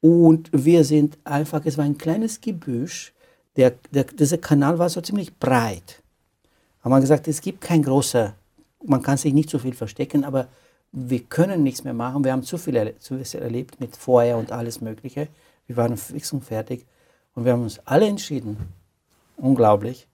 Und 0.00 0.50
wir 0.52 0.84
sind 0.84 1.18
einfach, 1.24 1.62
es 1.64 1.76
war 1.76 1.84
ein 1.84 1.98
kleines 1.98 2.40
Gebüsch. 2.40 3.12
Der, 3.56 3.74
der, 3.90 4.04
dieser 4.04 4.38
Kanal 4.38 4.78
war 4.78 4.88
so 4.88 5.00
ziemlich 5.00 5.36
breit. 5.38 6.02
Haben 6.82 6.92
wir 6.92 7.00
gesagt, 7.00 7.28
es 7.28 7.40
gibt 7.40 7.60
kein 7.60 7.82
großer 7.82 8.34
man 8.84 9.02
kann 9.02 9.16
sich 9.16 9.32
nicht 9.32 9.50
so 9.50 9.58
viel 9.58 9.74
verstecken, 9.74 10.24
aber 10.24 10.48
wir 10.92 11.20
können 11.20 11.62
nichts 11.62 11.84
mehr 11.84 11.94
machen. 11.94 12.24
Wir 12.24 12.32
haben 12.32 12.42
zu 12.42 12.58
viel, 12.58 12.76
erle 12.76 12.98
zu 12.98 13.22
viel 13.22 13.40
erlebt 13.40 13.80
mit 13.80 13.96
Feuer 13.96 14.38
und 14.38 14.52
alles 14.52 14.80
Mögliche. 14.80 15.28
Wir 15.66 15.76
waren 15.76 15.96
fix 15.96 16.32
und 16.32 16.44
fertig. 16.44 16.86
Und 17.34 17.44
wir 17.44 17.52
haben 17.52 17.62
uns 17.62 17.78
alle 17.84 18.06
entschieden, 18.06 18.56
unglaublich, 19.36 20.08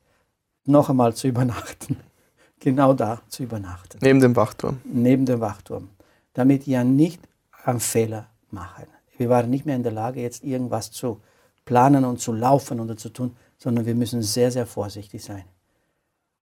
noch 0.64 0.90
einmal 0.90 1.14
zu 1.14 1.28
übernachten. 1.28 1.96
genau 2.60 2.92
da 2.92 3.22
zu 3.28 3.44
übernachten. 3.44 3.98
Neben 4.02 4.20
dem 4.20 4.36
Wachturm. 4.36 4.80
Neben 4.84 5.24
dem 5.24 5.40
Wachturm. 5.40 5.88
Damit 6.34 6.66
wir 6.66 6.84
nicht 6.84 7.20
einen 7.64 7.80
Fehler 7.80 8.26
machen. 8.50 8.84
Wir 9.16 9.30
waren 9.30 9.48
nicht 9.48 9.64
mehr 9.64 9.76
in 9.76 9.82
der 9.82 9.92
Lage, 9.92 10.20
jetzt 10.20 10.44
irgendwas 10.44 10.90
zu 10.90 11.22
planen 11.64 12.04
und 12.04 12.20
zu 12.20 12.32
laufen 12.32 12.80
oder 12.80 12.96
zu 12.98 13.08
tun, 13.08 13.34
sondern 13.56 13.86
wir 13.86 13.94
müssen 13.94 14.22
sehr, 14.22 14.50
sehr 14.50 14.66
vorsichtig 14.66 15.24
sein. 15.24 15.44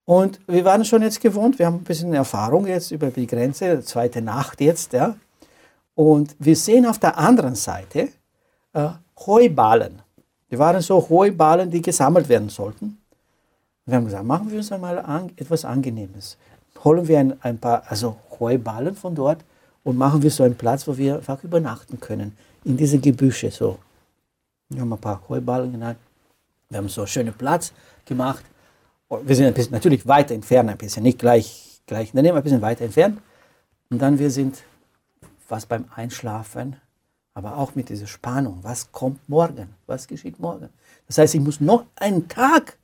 Und 0.05 0.39
wir 0.47 0.63
waren 0.63 0.85
schon 0.85 1.01
jetzt 1.01 1.19
gewohnt, 1.19 1.57
wir 1.57 1.65
haben 1.65 1.77
ein 1.77 1.83
bisschen 1.83 2.13
Erfahrung 2.13 2.67
jetzt 2.67 2.91
über 2.91 3.09
die 3.09 3.25
Grenze, 3.25 3.81
zweite 3.81 4.21
Nacht 4.21 4.61
jetzt, 4.61 4.93
ja. 4.93 5.15
Und 5.95 6.35
wir 6.37 6.55
sehen 6.55 6.85
auf 6.85 6.99
der 6.99 7.17
anderen 7.17 7.55
Seite 7.55 8.09
äh, 8.73 8.89
Heuballen. 9.25 10.01
Die 10.51 10.59
waren 10.59 10.81
so 10.81 11.09
Heuballen, 11.09 11.71
die 11.71 11.81
gesammelt 11.81 12.29
werden 12.29 12.49
sollten. 12.49 12.99
wir 13.85 13.95
haben 13.95 14.05
gesagt, 14.05 14.25
machen 14.25 14.51
wir 14.51 14.57
uns 14.57 14.71
einmal 14.71 14.99
an, 14.99 15.31
etwas 15.37 15.65
Angenehmes. 15.65 16.37
Holen 16.83 17.07
wir 17.07 17.19
ein, 17.19 17.33
ein 17.41 17.57
paar 17.57 17.83
also 17.87 18.17
Heuballen 18.39 18.95
von 18.95 19.15
dort 19.15 19.43
und 19.83 19.97
machen 19.97 20.21
wir 20.21 20.29
so 20.29 20.43
einen 20.43 20.55
Platz, 20.55 20.87
wo 20.87 20.95
wir 20.97 21.15
einfach 21.15 21.43
übernachten 21.43 21.99
können. 21.99 22.37
In 22.63 22.77
diese 22.77 22.99
Gebüsche 22.99 23.49
so. 23.49 23.79
Wir 24.69 24.81
haben 24.81 24.93
ein 24.93 24.99
paar 24.99 25.21
Heuballen 25.29 25.71
genannt. 25.71 25.97
Wir 26.69 26.77
haben 26.77 26.89
so 26.89 27.01
einen 27.01 27.07
schönen 27.07 27.33
Platz 27.33 27.71
gemacht 28.05 28.43
wir 29.23 29.35
sind 29.35 29.45
ein 29.45 29.53
bisschen, 29.53 29.73
natürlich 29.73 30.07
weiter 30.07 30.33
entfernt, 30.33 30.69
ein 30.69 30.77
bisschen, 30.77 31.03
nicht 31.03 31.19
gleich, 31.19 31.81
gleich 31.85 32.11
daneben, 32.13 32.37
ein 32.37 32.43
bisschen 32.43 32.61
weiter 32.61 32.85
entfernt. 32.85 33.21
Und 33.89 34.01
dann 34.01 34.17
wir 34.19 34.31
sind 34.31 34.63
was 35.47 35.65
beim 35.65 35.85
Einschlafen, 35.95 36.77
aber 37.33 37.57
auch 37.57 37.75
mit 37.75 37.89
dieser 37.89 38.07
Spannung. 38.07 38.59
Was 38.61 38.91
kommt 38.91 39.27
morgen? 39.29 39.75
Was 39.85 40.07
geschieht 40.07 40.39
morgen? 40.39 40.69
Das 41.07 41.17
heißt, 41.17 41.35
ich 41.35 41.41
muss 41.41 41.59
noch 41.59 41.85
einen 41.95 42.27
Tag 42.27 42.77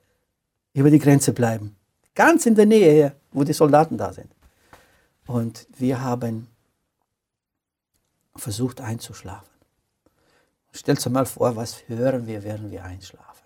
über 0.74 0.90
die 0.90 0.98
Grenze 0.98 1.32
bleiben. 1.32 1.76
Ganz 2.14 2.46
in 2.46 2.54
der 2.54 2.66
Nähe 2.66 2.92
hier, 2.92 3.12
wo 3.32 3.42
die 3.42 3.52
Soldaten 3.52 3.96
da 3.96 4.12
sind. 4.12 4.30
Und 5.26 5.66
wir 5.78 6.00
haben 6.00 6.48
versucht 8.36 8.80
einzuschlafen. 8.80 9.48
Stellt 10.72 10.98
euch 10.98 11.12
mal 11.12 11.26
vor, 11.26 11.54
was 11.56 11.88
hören 11.88 12.26
wir, 12.26 12.42
während 12.44 12.70
wir 12.70 12.84
einschlafen. 12.84 13.44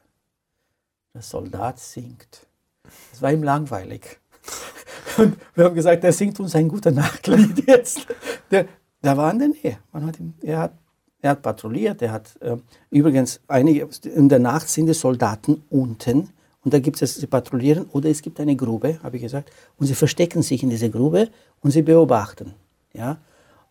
Der 1.14 1.22
Soldat 1.22 1.78
singt. 1.80 2.46
Es 3.12 3.22
war 3.22 3.32
ihm 3.32 3.42
langweilig. 3.42 4.18
Und 5.18 5.36
wir 5.54 5.64
haben 5.64 5.74
gesagt, 5.74 6.04
er 6.04 6.12
singt 6.12 6.38
uns 6.40 6.54
ein 6.54 6.68
guter 6.68 6.90
Nachtlied 6.90 7.66
jetzt. 7.66 8.06
Der, 8.50 8.66
der 9.02 9.16
war 9.16 9.30
in 9.32 9.38
der 9.38 9.48
Nähe. 9.48 9.78
Man 9.92 10.06
hat 10.06 10.18
ihm, 10.18 10.34
er, 10.42 10.58
hat, 10.58 10.72
er 11.20 11.30
hat 11.30 11.42
patrouilliert. 11.42 12.02
Er 12.02 12.12
hat 12.12 12.36
äh, 12.40 12.56
übrigens 12.90 13.40
einige, 13.48 13.88
in 14.04 14.28
der 14.28 14.38
Nacht 14.38 14.68
sind 14.68 14.86
die 14.86 14.94
Soldaten 14.94 15.62
unten 15.70 16.30
und 16.66 16.74
da 16.74 16.80
gibt 16.80 17.00
es, 17.00 17.14
sie 17.14 17.28
patrouillieren 17.28 17.86
oder 17.92 18.10
es 18.10 18.22
gibt 18.22 18.40
eine 18.40 18.56
Grube, 18.56 18.98
habe 19.04 19.18
ich 19.18 19.22
gesagt, 19.22 19.52
und 19.78 19.86
sie 19.86 19.94
verstecken 19.94 20.42
sich 20.42 20.64
in 20.64 20.70
dieser 20.70 20.88
Grube 20.88 21.28
und 21.60 21.70
sie 21.70 21.82
beobachten. 21.82 22.54
Ja? 22.92 23.18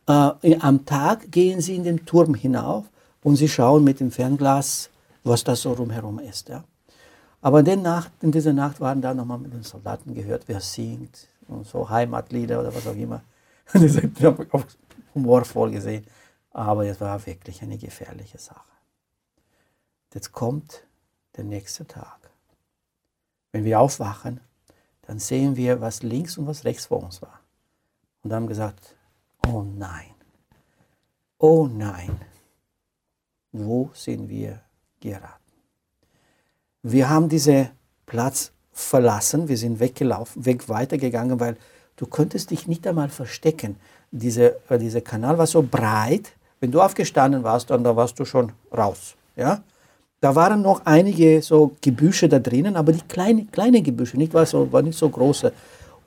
Äh, 0.08 0.56
am 0.60 0.86
Tag 0.86 1.30
gehen 1.30 1.60
sie 1.60 1.76
in 1.76 1.84
den 1.84 2.06
Turm 2.06 2.36
hinauf 2.36 2.86
und 3.22 3.36
sie 3.36 3.50
schauen 3.50 3.84
mit 3.84 4.00
dem 4.00 4.12
Fernglas, 4.12 4.90
was 5.26 5.44
da 5.44 5.58
so 5.58 5.74
rumherum 5.74 6.20
ist. 6.20 6.48
Ja? 6.48 6.64
Aber 7.46 7.60
in, 7.60 7.84
Nacht, 7.84 8.12
in 8.24 8.32
dieser 8.32 8.54
Nacht 8.54 8.82
waren 8.82 9.04
da 9.04 9.14
nochmal 9.14 9.38
mit 9.38 9.54
den 9.54 9.62
Soldaten 9.62 10.16
gehört, 10.16 10.48
wer 10.48 10.60
singt 10.60 11.28
und 11.48 11.68
so 11.68 11.88
Heimatlieder 11.88 12.60
oder 12.60 12.74
was 12.74 12.88
auch 12.88 12.96
immer. 12.96 13.22
Wir 13.72 14.32
haben 14.32 14.48
auch 14.52 14.66
humorvoll 15.14 15.70
gesehen. 15.70 16.08
Aber 16.50 16.88
es 16.88 17.00
war 17.00 17.24
wirklich 17.24 17.62
eine 17.62 17.78
gefährliche 17.78 18.40
Sache. 18.40 18.72
Jetzt 20.12 20.32
kommt 20.32 20.88
der 21.38 21.44
nächste 21.44 21.86
Tag. 21.86 22.18
Wenn 23.52 23.64
wir 23.64 23.80
aufwachen, 23.80 24.40
dann 25.04 25.20
sehen 25.20 25.56
wir, 25.56 25.82
was 25.82 26.02
links 26.02 26.40
und 26.40 26.48
was 26.48 26.64
rechts 26.64 26.88
vor 26.88 27.04
uns 27.04 27.22
war. 27.22 27.42
Und 28.24 28.34
haben 28.34 28.48
gesagt, 28.48 28.96
oh 29.46 29.62
nein, 29.62 30.16
oh 31.38 31.68
nein, 31.68 32.20
wo 33.52 33.92
sind 33.94 34.30
wir 34.30 34.62
geraten? 35.00 35.45
Wir 36.88 37.10
haben 37.10 37.30
diesen 37.30 37.70
Platz 38.06 38.52
verlassen, 38.72 39.48
wir 39.48 39.58
sind 39.58 39.80
weggelaufen, 39.80 40.46
weg 40.46 40.70
weitergegangen, 40.70 41.40
weil 41.40 41.58
du 41.96 42.06
könntest 42.06 42.52
dich 42.52 42.68
nicht 42.68 42.86
einmal 42.86 43.10
verstecken. 43.10 43.78
Diese, 44.12 44.58
äh, 44.70 44.78
dieser 44.78 45.02
Kanal 45.02 45.38
war 45.38 45.48
so 45.48 45.64
breit, 45.64 46.34
wenn 46.60 46.72
du 46.72 46.82
aufgestanden 46.82 47.44
warst, 47.44 47.70
dann 47.70 47.84
da 47.84 47.96
warst 47.96 48.20
du 48.20 48.26
schon 48.26 48.52
raus. 48.72 49.16
Ja? 49.36 49.64
da 50.26 50.34
waren 50.34 50.64
noch 50.64 50.82
einige 50.86 51.42
so 51.44 51.74
Gebüsche 51.82 52.28
da 52.28 52.40
drinnen, 52.40 52.76
aber 52.76 52.92
die 52.94 53.02
kleine, 53.08 53.46
kleine 53.46 53.84
Gebüsche, 53.84 54.18
nicht 54.18 54.34
war, 54.34 54.46
so, 54.48 54.72
war 54.72 54.82
nicht 54.82 54.98
so 54.98 55.08
große. 55.08 55.54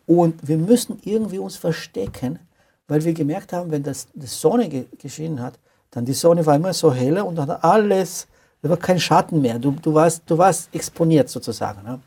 Und 0.06 0.46
wir 0.46 0.58
müssen 0.58 0.98
irgendwie 1.04 1.38
uns 1.38 1.56
verstecken, 1.56 2.40
weil 2.88 3.04
wir 3.04 3.12
gemerkt 3.12 3.52
haben, 3.52 3.70
wenn 3.70 3.84
das, 3.84 4.08
die 4.14 4.26
Sonne 4.26 4.68
ge 4.68 4.86
geschienen 4.98 5.40
hat, 5.40 5.58
dann 5.92 6.04
die 6.04 6.14
Sonne 6.14 6.44
war 6.46 6.56
immer 6.56 6.72
so 6.72 6.92
heller 6.92 7.26
und 7.26 7.36
dann 7.36 7.50
alles, 7.50 8.26
da 8.62 8.70
war 8.70 8.76
kein 8.76 8.98
Schatten 8.98 9.40
mehr. 9.40 9.58
Du, 9.58 9.70
du, 9.72 9.94
warst, 9.94 10.22
du 10.26 10.36
warst 10.36 10.74
exponiert 10.74 11.28
sozusagen. 11.28 11.82
Ne? 11.82 12.00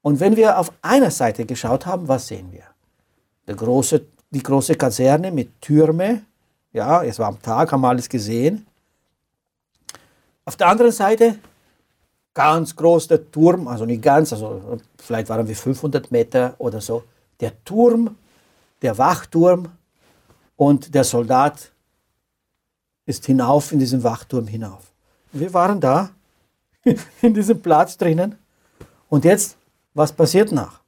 Und 0.00 0.20
wenn 0.20 0.36
wir 0.36 0.58
auf 0.58 0.72
einer 0.82 1.10
Seite 1.10 1.44
geschaut 1.44 1.86
haben, 1.86 2.08
was 2.08 2.28
sehen 2.28 2.50
wir? 2.50 2.64
Die 3.46 3.54
große, 3.54 4.02
die 4.30 4.42
große 4.42 4.74
Kaserne 4.74 5.30
mit 5.30 5.60
Türme, 5.60 6.22
ja, 6.72 7.02
es 7.04 7.18
war 7.18 7.28
am 7.28 7.42
Tag, 7.42 7.70
haben 7.72 7.82
wir 7.82 7.88
alles 7.88 8.08
gesehen. 8.08 8.66
Auf 10.44 10.56
der 10.56 10.68
anderen 10.68 10.92
Seite 10.92 11.38
ganz 12.34 12.74
groß 12.74 13.08
der 13.08 13.30
Turm, 13.30 13.68
also 13.68 13.84
nicht 13.84 14.02
ganz, 14.02 14.32
also 14.32 14.80
vielleicht 14.96 15.28
waren 15.28 15.46
wir 15.46 15.54
500 15.54 16.10
Meter 16.10 16.54
oder 16.58 16.80
so. 16.80 17.04
Der 17.40 17.62
Turm, 17.64 18.16
der 18.80 18.96
Wachturm 18.96 19.68
und 20.56 20.94
der 20.94 21.04
Soldat 21.04 21.70
ist 23.04 23.26
hinauf 23.26 23.72
in 23.72 23.78
diesen 23.78 24.02
Wachturm 24.02 24.46
hinauf. 24.46 24.91
Wir 25.32 25.52
waren 25.54 25.80
da 25.80 26.10
in 27.22 27.34
diesem 27.34 27.60
Platz 27.60 27.96
drinnen 27.96 28.36
und 29.08 29.24
jetzt, 29.24 29.56
was 29.94 30.12
passiert 30.12 30.52
nach? 30.52 30.80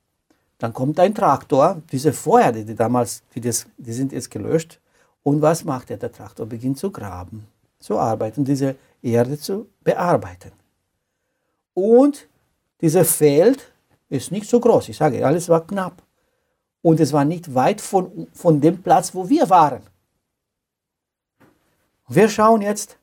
Dann 0.59 0.73
kommt 0.73 0.99
ein 1.01 1.15
Traktor, 1.15 1.83
diese 1.91 2.13
Feuer, 2.13 2.53
die 2.53 2.75
damals, 2.75 3.23
die, 3.35 3.41
das, 3.41 3.67
die 3.77 3.93
sind 3.93 4.13
jetzt 4.13 4.31
gelöscht. 4.31 4.81
Und 5.23 5.43
was 5.43 5.65
macht 5.65 5.91
der? 5.91 5.97
Der 5.97 6.13
Traktor 6.13 6.47
beginnt 6.47 6.79
zu 6.79 6.91
graben, 6.91 7.47
zu 7.79 7.99
arbeiten, 7.99 8.45
diese 8.45 8.77
Erde 9.03 9.39
zu 9.39 9.69
bearbeiten. 9.83 10.53
Und 11.73 12.29
dieses 12.81 13.17
Feld 13.17 13.73
ist 14.09 14.31
nicht 14.31 14.49
so 14.49 14.61
groß. 14.61 14.89
Ich 14.91 14.97
sage, 14.97 15.27
alles 15.27 15.49
war 15.49 15.67
knapp. 15.67 16.03
Und 16.83 17.01
es 17.01 17.13
war 17.13 17.25
nicht 17.25 17.55
weit 17.55 17.81
von, 17.81 18.27
von 18.33 18.61
dem 18.61 18.83
Platz, 18.83 19.15
wo 19.15 19.29
wir 19.29 19.49
waren. 19.49 19.83
Wir 22.09 22.29
schauen 22.29 22.61
jetzt 22.61 22.99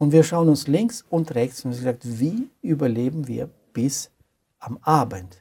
und 0.00 0.12
wir 0.12 0.24
schauen 0.24 0.48
uns 0.48 0.66
links 0.66 1.04
und 1.10 1.34
rechts 1.34 1.62
und 1.62 1.72
gesagt, 1.72 2.00
wie 2.04 2.48
überleben 2.62 3.28
wir 3.28 3.50
bis 3.74 4.10
am 4.58 4.78
Abend? 4.80 5.36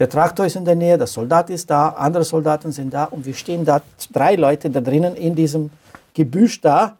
Der 0.00 0.08
Traktor 0.08 0.46
ist 0.46 0.56
in 0.56 0.64
der 0.64 0.74
Nähe, 0.74 0.98
der 0.98 1.06
Soldat 1.06 1.48
ist 1.48 1.70
da, 1.70 1.90
andere 1.90 2.24
Soldaten 2.24 2.72
sind 2.72 2.92
da 2.92 3.04
und 3.04 3.24
wir 3.24 3.34
stehen 3.34 3.64
da, 3.64 3.82
drei 4.12 4.34
Leute 4.34 4.68
da 4.68 4.80
drinnen 4.80 5.14
in 5.14 5.36
diesem 5.36 5.70
Gebüsch 6.12 6.60
da, 6.60 6.96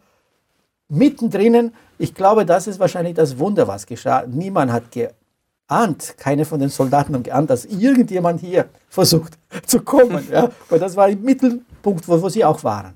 mittendrin. 0.89 1.73
Ich 1.99 2.15
glaube, 2.15 2.47
das 2.47 2.69
ist 2.69 2.79
wahrscheinlich 2.79 3.15
das 3.15 3.37
Wunder, 3.37 3.67
was 3.67 3.85
geschah. 3.85 4.25
Niemand 4.25 4.71
hat 4.71 4.85
geahnt, 4.93 6.15
keine 6.17 6.45
von 6.45 6.61
den 6.61 6.69
Soldaten 6.69 7.13
haben 7.15 7.25
geahnt, 7.25 7.51
dass 7.51 7.65
irgendjemand 7.65 8.41
hier 8.41 8.69
versucht 8.89 9.37
zu 9.67 9.81
kommen. 9.81 10.25
Ja? 10.31 10.49
Weil 10.69 10.79
das 10.79 10.95
war 10.95 11.09
im 11.09 11.23
Mittelpunkt, 11.23 12.07
wo, 12.07 12.23
wo 12.23 12.29
sie 12.29 12.45
auch 12.45 12.63
waren. 12.63 12.95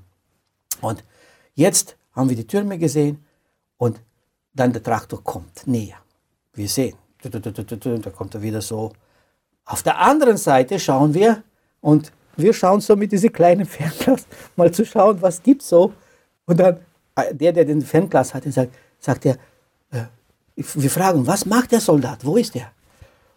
Und 0.81 1.03
jetzt 1.55 1.97
haben 2.15 2.29
wir 2.29 2.37
die 2.37 2.47
Türme 2.47 2.79
gesehen 2.79 3.25
dann 4.53 4.73
der 4.73 4.83
Traktor 4.83 5.23
kommt 5.23 5.67
näher. 5.67 5.97
Wir 6.55 6.69
sehen, 6.69 6.97
da 7.23 8.11
kommt 8.11 8.35
er 8.35 8.43
wieder 8.43 8.61
so 8.61 8.93
auf 9.71 9.85
der 9.85 9.99
anderen 10.01 10.37
Seite 10.37 10.81
schauen 10.81 11.15
wir 11.15 11.45
und 11.81 12.11
wir 12.37 12.53
schauen 12.53 12.81
so 12.81 12.97
mit 12.97 13.13
diesem 13.13 13.33
kleinen 13.33 13.67
Fernglas 13.67 14.27
mal 14.57 14.73
zu 14.73 14.85
schauen, 14.85 15.23
was 15.23 15.41
gibt 15.43 15.63
so. 15.63 15.93
Und 16.45 16.59
dann 16.59 16.81
äh, 17.15 17.33
der, 17.35 17.53
der 17.53 17.65
den 17.65 17.83
Fernglas 17.83 18.35
hat, 18.35 18.45
sagt, 18.53 18.75
sagt 18.99 19.27
er, 19.27 19.35
äh, 19.93 20.07
wir 20.57 20.91
fragen, 20.91 21.25
was 21.25 21.47
macht 21.47 21.71
der 21.71 21.81
Soldat? 21.81 22.25
Wo 22.25 22.37
ist 22.37 22.57
er? 22.57 22.73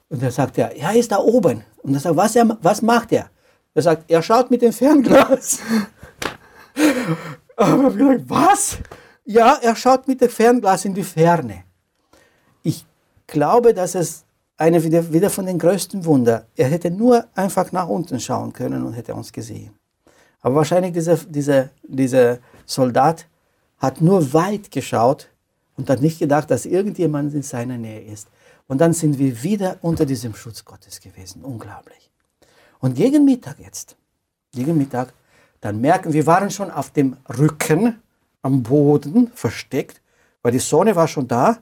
Und 0.09 0.24
dann 0.24 0.32
sagt 0.32 0.57
er, 0.57 0.76
er 0.76 0.93
ist 0.95 1.11
da 1.11 1.18
oben. 1.18 1.64
Und 1.84 1.93
er 1.93 1.99
sagt, 1.99 2.16
was, 2.16 2.36
er, 2.36 2.57
was 2.61 2.82
macht 2.82 3.11
er? 3.11 3.30
Er 3.76 3.82
sagt, 3.82 4.09
er 4.09 4.22
schaut 4.24 4.49
mit 4.49 4.64
dem 4.64 4.74
Fernglas. 4.74 5.59
Aber 7.55 7.95
wir 7.95 8.07
sagen, 8.07 8.26
was? 8.28 8.78
Ja, 9.26 9.57
er 9.61 9.76
schaut 9.76 10.07
mit 10.07 10.21
dem 10.21 10.30
Fernglas 10.30 10.86
in 10.86 10.93
die 10.93 11.03
Ferne. 11.03 11.63
Ich 12.61 12.86
glaube, 13.28 13.74
dass 13.74 13.95
es 13.95 14.26
eine 14.57 14.84
wieder, 14.84 15.30
von 15.30 15.45
den 15.45 15.57
größten 15.59 16.05
Wunder. 16.05 16.45
Er 16.55 16.67
hätte 16.67 16.91
nur 16.91 17.26
einfach 17.36 17.71
nach 17.71 17.88
unten 17.88 18.19
schauen 18.19 18.53
können 18.53 18.84
und 18.86 18.93
hätte 18.93 19.15
uns 19.15 19.32
gesehen. 19.32 19.74
Aber 20.41 20.55
wahrscheinlich 20.55 20.93
dieser, 20.93 21.17
dieser, 21.17 21.69
dieser 21.84 22.39
Soldat 22.65 23.28
hat 23.78 24.01
nur 24.01 24.34
weit 24.34 24.71
geschaut 24.71 25.30
und 25.78 25.89
hat 25.89 26.01
nicht 26.01 26.19
gedacht, 26.19 26.51
dass 26.51 26.65
irgendjemand 26.65 27.34
in 27.34 27.43
seiner 27.43 27.78
Nähe 27.78 28.01
ist. 28.01 28.28
Und 28.67 28.80
dann 28.80 28.93
sind 28.93 29.17
wir 29.19 29.41
wieder 29.41 29.78
unter 29.82 30.05
diesem 30.05 30.36
Schutz 30.36 30.63
Gottes 30.63 30.99
gewesen. 30.99 31.43
Unglaublich. 31.43 32.11
Und 32.80 32.95
gegen 32.95 33.26
Mittag 33.26 33.59
jetzt, 33.59 33.95
gegen 34.51 34.78
Mittag, 34.78 35.13
dann 35.61 35.80
merken 35.80 36.11
wir, 36.11 36.26
waren 36.26 36.51
schon 36.51 36.69
auf 36.69 36.91
dem 36.91 37.15
Rücken 37.38 38.01
am 38.44 38.62
Boden 38.62 39.32
versteckt, 39.34 40.00
weil 40.44 40.52
die 40.52 40.60
Sonne 40.60 40.96
war 40.96 41.08
schon 41.08 41.28
da 41.28 41.58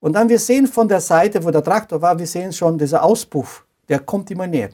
und 0.00 0.12
dann 0.14 0.28
wir 0.28 0.38
sehen 0.38 0.66
von 0.66 0.88
der 0.88 1.00
Seite, 1.00 1.44
wo 1.44 1.50
der 1.50 1.62
Traktor 1.62 2.00
war, 2.00 2.18
wir 2.18 2.26
sehen 2.26 2.52
schon 2.52 2.78
dieser 2.78 3.02
Auspuff, 3.02 3.66
der 3.88 4.00
kommt 4.00 4.30
immer 4.30 4.46
näher. 4.46 4.70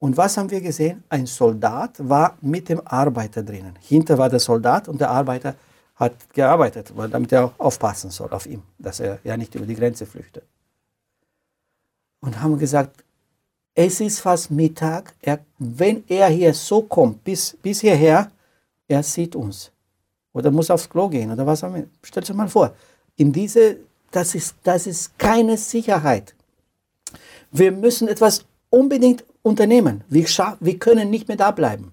Und 0.00 0.16
was 0.16 0.36
haben 0.36 0.50
wir 0.50 0.60
gesehen? 0.60 1.02
Ein 1.08 1.26
Soldat 1.26 1.96
war 1.98 2.36
mit 2.40 2.68
dem 2.68 2.80
Arbeiter 2.84 3.42
drinnen. 3.42 3.74
Hinter 3.80 4.18
war 4.18 4.28
der 4.28 4.38
Soldat 4.40 4.88
und 4.88 5.00
der 5.00 5.10
Arbeiter 5.10 5.54
hat 5.96 6.14
gearbeitet, 6.32 6.92
damit 7.10 7.32
er 7.32 7.52
aufpassen 7.58 8.10
soll 8.10 8.30
auf 8.30 8.46
ihm, 8.46 8.62
dass 8.78 9.00
er 9.00 9.18
ja 9.24 9.36
nicht 9.36 9.54
über 9.54 9.66
die 9.66 9.74
Grenze 9.74 10.06
flüchtet. 10.06 10.44
Und 12.20 12.40
haben 12.40 12.58
gesagt, 12.58 13.04
es 13.74 14.00
ist 14.00 14.20
fast 14.20 14.50
Mittag, 14.50 15.14
er, 15.20 15.40
wenn 15.58 16.04
er 16.08 16.28
hier 16.28 16.54
so 16.54 16.82
kommt, 16.82 17.22
bis, 17.24 17.56
bis 17.62 17.80
hierher, 17.80 18.30
er 18.88 19.02
sieht 19.02 19.36
uns. 19.36 19.70
Oder 20.32 20.50
muss 20.50 20.70
aufs 20.70 20.88
Klo 20.88 21.08
gehen 21.08 21.30
oder 21.30 21.46
was 21.46 21.62
haben 21.62 21.74
wir. 21.74 21.88
Stellt 22.02 22.28
euch 22.28 22.36
mal 22.36 22.48
vor, 22.48 22.74
in 23.16 23.32
diese, 23.32 23.76
das 24.10 24.34
ist, 24.34 24.56
das 24.62 24.86
ist 24.86 25.18
keine 25.18 25.56
Sicherheit. 25.56 26.34
Wir 27.50 27.72
müssen 27.72 28.08
etwas 28.08 28.44
unbedingt 28.70 29.24
unternehmen. 29.42 30.04
Wir, 30.08 30.24
wir 30.60 30.78
können 30.78 31.10
nicht 31.10 31.28
mehr 31.28 31.36
da 31.36 31.50
bleiben. 31.50 31.92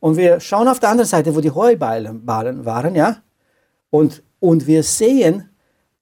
Und 0.00 0.16
wir 0.16 0.40
schauen 0.40 0.68
auf 0.68 0.80
der 0.80 0.90
anderen 0.90 1.08
Seite, 1.08 1.34
wo 1.34 1.40
die 1.40 1.50
Heuballen 1.50 2.26
waren, 2.26 2.94
ja, 2.94 3.22
und, 3.90 4.22
und 4.40 4.66
wir 4.66 4.82
sehen 4.82 5.48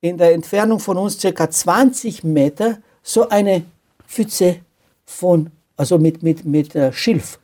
in 0.01 0.19
der 0.19 0.33
Entfernung 0.33 0.81
von 0.81 0.97
uns 0.97 1.21
circa 1.21 1.49
20 1.49 2.25
Meter 2.25 2.79
so 3.03 3.29
eine 3.29 3.65
Pfütze 4.07 4.61
von, 5.05 5.51
also 5.77 5.99
mit, 5.99 6.23
mit, 6.23 6.45
mit 6.45 6.75
äh, 6.75 6.93
Schilf. 6.93 7.39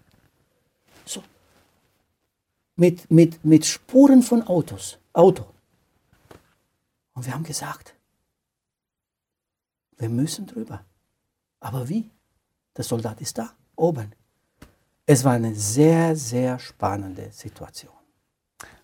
Mit, 2.78 3.10
mit, 3.10 3.44
mit 3.44 3.66
Spuren 3.66 4.22
von 4.22 4.46
Autos, 4.46 4.98
Auto. 5.12 5.44
Und 7.12 7.26
wir 7.26 7.34
haben 7.34 7.42
gesagt, 7.42 7.96
wir 9.96 10.08
müssen 10.08 10.46
drüber. 10.46 10.84
Aber 11.58 11.88
wie? 11.88 12.08
Der 12.76 12.84
Soldat 12.84 13.20
ist 13.20 13.36
da, 13.36 13.50
oben. 13.74 14.12
Es 15.06 15.24
war 15.24 15.32
eine 15.32 15.56
sehr, 15.56 16.14
sehr 16.14 16.60
spannende 16.60 17.32
Situation. 17.32 17.90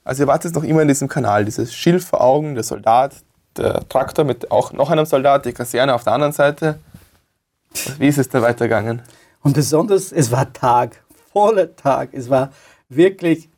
Also 0.02 0.24
ihr 0.24 0.26
wart 0.26 0.42
jetzt 0.42 0.56
noch 0.56 0.64
immer 0.64 0.82
in 0.82 0.88
diesem 0.88 1.06
Kanal, 1.06 1.44
dieses 1.44 1.72
Schild 1.72 2.02
vor 2.02 2.20
Augen, 2.20 2.56
der 2.56 2.64
Soldat, 2.64 3.22
der 3.56 3.88
Traktor 3.88 4.24
mit 4.24 4.50
auch 4.50 4.72
noch 4.72 4.90
einem 4.90 5.06
Soldat, 5.06 5.44
die 5.44 5.52
Kaserne 5.52 5.94
auf 5.94 6.02
der 6.02 6.14
anderen 6.14 6.32
Seite. 6.32 6.80
Wie 7.98 8.08
ist 8.08 8.18
es 8.18 8.28
da 8.28 8.42
weitergegangen? 8.42 9.02
Und 9.44 9.52
besonders, 9.52 10.10
es 10.10 10.32
war 10.32 10.52
Tag, 10.52 11.04
voller 11.32 11.76
Tag. 11.76 12.08
Es 12.12 12.28
war 12.28 12.52
wirklich 12.88 13.48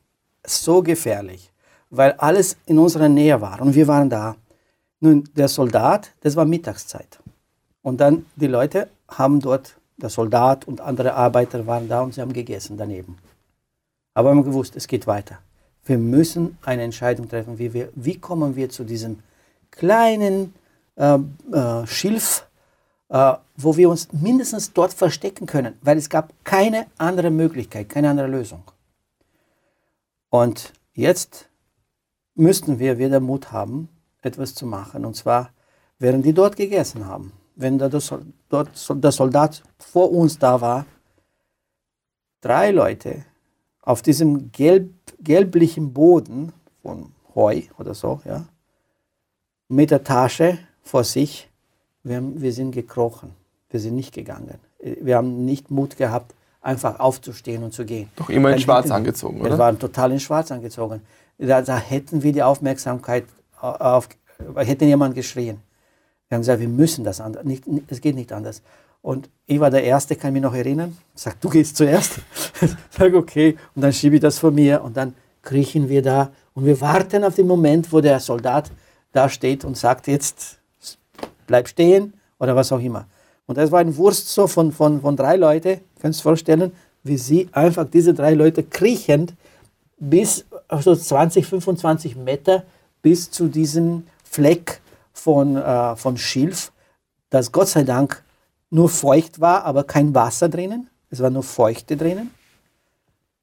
so 0.46 0.82
gefährlich, 0.82 1.52
weil 1.90 2.12
alles 2.12 2.56
in 2.66 2.78
unserer 2.78 3.08
Nähe 3.08 3.40
war 3.40 3.60
und 3.60 3.74
wir 3.74 3.86
waren 3.86 4.10
da. 4.10 4.36
Nun, 5.00 5.28
der 5.36 5.48
Soldat, 5.48 6.10
das 6.22 6.36
war 6.36 6.44
Mittagszeit. 6.44 7.18
Und 7.82 8.00
dann 8.00 8.26
die 8.34 8.46
Leute 8.46 8.88
haben 9.08 9.40
dort, 9.40 9.76
der 9.98 10.08
Soldat 10.08 10.66
und 10.66 10.80
andere 10.80 11.14
Arbeiter 11.14 11.66
waren 11.66 11.88
da 11.88 12.00
und 12.02 12.14
sie 12.14 12.20
haben 12.20 12.32
gegessen 12.32 12.76
daneben. 12.76 13.18
Aber 14.14 14.30
wir 14.30 14.36
haben 14.36 14.44
gewusst, 14.44 14.76
es 14.76 14.88
geht 14.88 15.06
weiter. 15.06 15.38
Wir 15.84 15.98
müssen 15.98 16.58
eine 16.64 16.82
Entscheidung 16.82 17.28
treffen, 17.28 17.58
wie, 17.58 17.72
wir, 17.72 17.90
wie 17.94 18.18
kommen 18.18 18.56
wir 18.56 18.68
zu 18.70 18.84
diesem 18.84 19.20
kleinen 19.70 20.54
äh, 20.96 21.18
äh, 21.52 21.86
Schilf, 21.86 22.46
äh, 23.08 23.34
wo 23.56 23.76
wir 23.76 23.88
uns 23.88 24.08
mindestens 24.12 24.72
dort 24.72 24.92
verstecken 24.92 25.46
können, 25.46 25.74
weil 25.82 25.98
es 25.98 26.08
gab 26.08 26.32
keine 26.44 26.86
andere 26.98 27.30
Möglichkeit, 27.30 27.88
keine 27.88 28.10
andere 28.10 28.26
Lösung. 28.26 28.62
Und 30.36 30.74
jetzt 30.92 31.48
müssten 32.34 32.78
wir 32.78 32.98
wieder 32.98 33.20
Mut 33.20 33.52
haben, 33.52 33.88
etwas 34.20 34.54
zu 34.54 34.66
machen. 34.66 35.06
Und 35.06 35.16
zwar, 35.16 35.48
während 35.98 36.26
die 36.26 36.34
dort 36.34 36.56
gegessen 36.56 37.06
haben, 37.06 37.32
wenn 37.54 37.78
der, 37.78 37.88
dort, 37.88 38.68
der 39.02 39.12
Soldat 39.12 39.62
vor 39.78 40.12
uns 40.12 40.38
da 40.38 40.60
war, 40.60 40.84
drei 42.42 42.70
Leute 42.70 43.24
auf 43.80 44.02
diesem 44.02 44.52
gelb, 44.52 44.92
gelblichen 45.20 45.94
Boden 45.94 46.52
von 46.82 47.14
Heu 47.34 47.62
oder 47.78 47.94
so, 47.94 48.20
ja, 48.26 48.44
mit 49.68 49.90
der 49.90 50.04
Tasche 50.04 50.58
vor 50.82 51.04
sich. 51.04 51.48
Wir, 52.02 52.16
haben, 52.16 52.42
wir 52.42 52.52
sind 52.52 52.72
gekrochen. 52.72 53.34
Wir 53.70 53.80
sind 53.80 53.94
nicht 53.94 54.12
gegangen. 54.12 54.58
Wir 54.80 55.16
haben 55.16 55.46
nicht 55.46 55.70
Mut 55.70 55.96
gehabt, 55.96 56.34
einfach 56.66 56.98
aufzustehen 56.98 57.62
und 57.62 57.72
zu 57.72 57.84
gehen. 57.84 58.10
Doch 58.16 58.28
immer 58.28 58.52
in 58.52 58.58
Schwarz 58.58 58.90
angezogen, 58.90 59.40
oder? 59.40 59.50
Wir 59.50 59.58
waren 59.58 59.78
total 59.78 60.12
in 60.12 60.20
Schwarz 60.20 60.50
angezogen. 60.50 61.00
Da, 61.38 61.62
da 61.62 61.78
hätten 61.78 62.22
wir 62.22 62.32
die 62.32 62.42
Aufmerksamkeit 62.42 63.24
auf, 63.60 64.08
hätte 64.56 64.84
jemand 64.84 65.14
geschrien. 65.14 65.60
Wir 66.28 66.36
haben 66.36 66.42
gesagt, 66.42 66.60
wir 66.60 66.68
müssen 66.68 67.04
das 67.04 67.20
anders. 67.20 67.44
Nicht, 67.44 67.64
es 67.88 68.00
geht 68.00 68.16
nicht 68.16 68.32
anders. 68.32 68.62
Und 69.00 69.30
ich 69.46 69.60
war 69.60 69.70
der 69.70 69.84
Erste, 69.84 70.16
kann 70.16 70.32
mich 70.32 70.42
noch 70.42 70.54
erinnern. 70.54 70.96
Sagt, 71.14 71.44
du 71.44 71.48
gehst 71.48 71.76
zuerst. 71.76 72.18
Sag, 72.90 73.14
okay. 73.14 73.56
Und 73.74 73.82
dann 73.82 73.92
schiebe 73.92 74.16
ich 74.16 74.20
das 74.20 74.38
vor 74.38 74.50
mir 74.50 74.82
und 74.82 74.96
dann 74.96 75.14
kriechen 75.42 75.88
wir 75.88 76.02
da 76.02 76.32
und 76.54 76.66
wir 76.66 76.80
warten 76.80 77.22
auf 77.22 77.36
den 77.36 77.46
Moment, 77.46 77.92
wo 77.92 78.00
der 78.00 78.18
Soldat 78.18 78.72
da 79.12 79.28
steht 79.28 79.64
und 79.64 79.76
sagt, 79.76 80.08
jetzt 80.08 80.58
bleib 81.46 81.68
stehen 81.68 82.14
oder 82.40 82.56
was 82.56 82.72
auch 82.72 82.80
immer. 82.80 83.06
Und 83.46 83.58
das 83.58 83.70
war 83.70 83.80
ein 83.80 83.96
Wurst 83.96 84.28
so 84.28 84.46
von, 84.46 84.72
von, 84.72 85.00
von 85.00 85.16
drei 85.16 85.36
Leuten, 85.36 85.80
kannst 86.00 86.20
du 86.20 86.24
vorstellen, 86.24 86.72
wie 87.02 87.16
sie 87.16 87.48
einfach 87.52 87.86
diese 87.88 88.12
drei 88.12 88.34
Leute 88.34 88.62
kriechend 88.62 89.34
bis 89.98 90.44
so 90.80 90.94
20, 90.94 91.46
25 91.46 92.16
Meter 92.16 92.64
bis 93.02 93.30
zu 93.30 93.48
diesem 93.48 94.04
Fleck 94.24 94.80
von, 95.12 95.56
äh, 95.56 95.96
von 95.96 96.16
Schilf, 96.16 96.72
das 97.30 97.52
Gott 97.52 97.68
sei 97.68 97.84
Dank 97.84 98.22
nur 98.70 98.88
feucht 98.88 99.40
war, 99.40 99.64
aber 99.64 99.84
kein 99.84 100.14
Wasser 100.14 100.48
drinnen. 100.48 100.90
Es 101.10 101.20
war 101.20 101.30
nur 101.30 101.44
Feuchte 101.44 101.96
drinnen. 101.96 102.30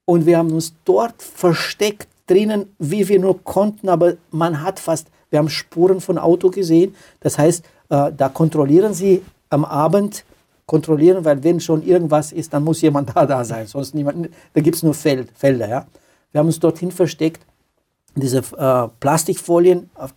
Und 0.05 0.25
wir 0.25 0.37
haben 0.37 0.51
uns 0.51 0.73
dort 0.83 1.21
versteckt 1.21 2.09
drinnen, 2.27 2.75
wie 2.77 3.07
wir 3.07 3.19
nur 3.19 3.43
konnten, 3.43 3.89
aber 3.89 4.15
man 4.31 4.61
hat 4.61 4.79
fast, 4.79 5.07
wir 5.29 5.39
haben 5.39 5.49
Spuren 5.49 6.01
von 6.01 6.17
Auto 6.17 6.49
gesehen. 6.49 6.95
Das 7.21 7.37
heißt, 7.37 7.65
äh, 7.89 8.11
da 8.15 8.29
kontrollieren 8.29 8.93
sie 8.93 9.21
am 9.53 9.65
Abend, 9.65 10.25
kontrollieren, 10.65 11.25
weil 11.25 11.43
wenn 11.43 11.59
schon 11.59 11.83
irgendwas 11.83 12.31
ist, 12.31 12.53
dann 12.53 12.63
muss 12.63 12.81
jemand 12.81 13.09
da, 13.15 13.25
da 13.25 13.43
sein, 13.43 13.67
sonst 13.67 13.93
niemand, 13.93 14.29
da 14.53 14.61
gibt 14.61 14.75
es 14.75 14.83
nur 14.83 14.93
Feld, 14.93 15.29
Felder. 15.35 15.67
Ja? 15.67 15.87
Wir 16.31 16.39
haben 16.39 16.47
uns 16.47 16.59
dorthin 16.59 16.91
versteckt, 16.91 17.45
diese 18.15 18.39
äh, 18.39 18.87
Plastikfolien, 18.99 19.89
auf, 19.95 20.13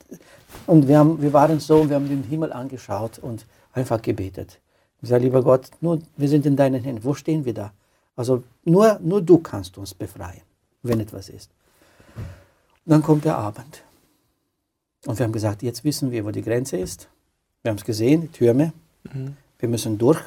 und 0.66 0.88
wir, 0.88 0.98
haben, 0.98 1.20
wir 1.20 1.32
waren 1.32 1.60
so, 1.60 1.88
wir 1.88 1.96
haben 1.96 2.08
den 2.08 2.24
Himmel 2.24 2.52
angeschaut 2.52 3.18
und 3.18 3.46
einfach 3.72 4.00
gebetet. 4.02 4.58
Ich 5.02 5.08
sage, 5.08 5.24
lieber 5.24 5.42
Gott, 5.42 5.70
nur, 5.80 6.00
wir 6.16 6.28
sind 6.28 6.46
in 6.46 6.56
deinen 6.56 6.82
Händen. 6.82 7.04
Wo 7.04 7.14
stehen 7.14 7.44
wir 7.44 7.54
da? 7.54 7.72
Also 8.16 8.42
nur, 8.64 8.98
nur 9.02 9.20
du 9.20 9.38
kannst 9.38 9.76
uns 9.78 9.94
befreien, 9.94 10.40
wenn 10.82 11.00
etwas 11.00 11.28
ist. 11.28 11.50
Und 12.16 12.92
dann 12.92 13.02
kommt 13.02 13.24
der 13.24 13.36
Abend. 13.36 13.82
Und 15.06 15.18
wir 15.18 15.24
haben 15.24 15.32
gesagt, 15.32 15.62
jetzt 15.62 15.84
wissen 15.84 16.10
wir, 16.10 16.24
wo 16.24 16.30
die 16.30 16.42
Grenze 16.42 16.78
ist. 16.78 17.08
Wir 17.62 17.70
haben 17.70 17.78
es 17.78 17.84
gesehen, 17.84 18.22
die 18.22 18.28
Türme. 18.28 18.72
Mhm. 19.12 19.36
Wir 19.58 19.68
müssen 19.68 19.98
durch. 19.98 20.22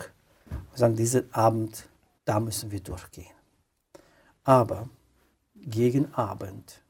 Wir 0.49 0.77
sagen, 0.77 0.95
diesen 0.95 1.33
Abend, 1.33 1.87
da 2.25 2.39
müssen 2.39 2.71
wir 2.71 2.79
durchgehen. 2.79 3.33
Aber 4.43 4.89
gegen 5.55 6.13
Abend 6.13 6.81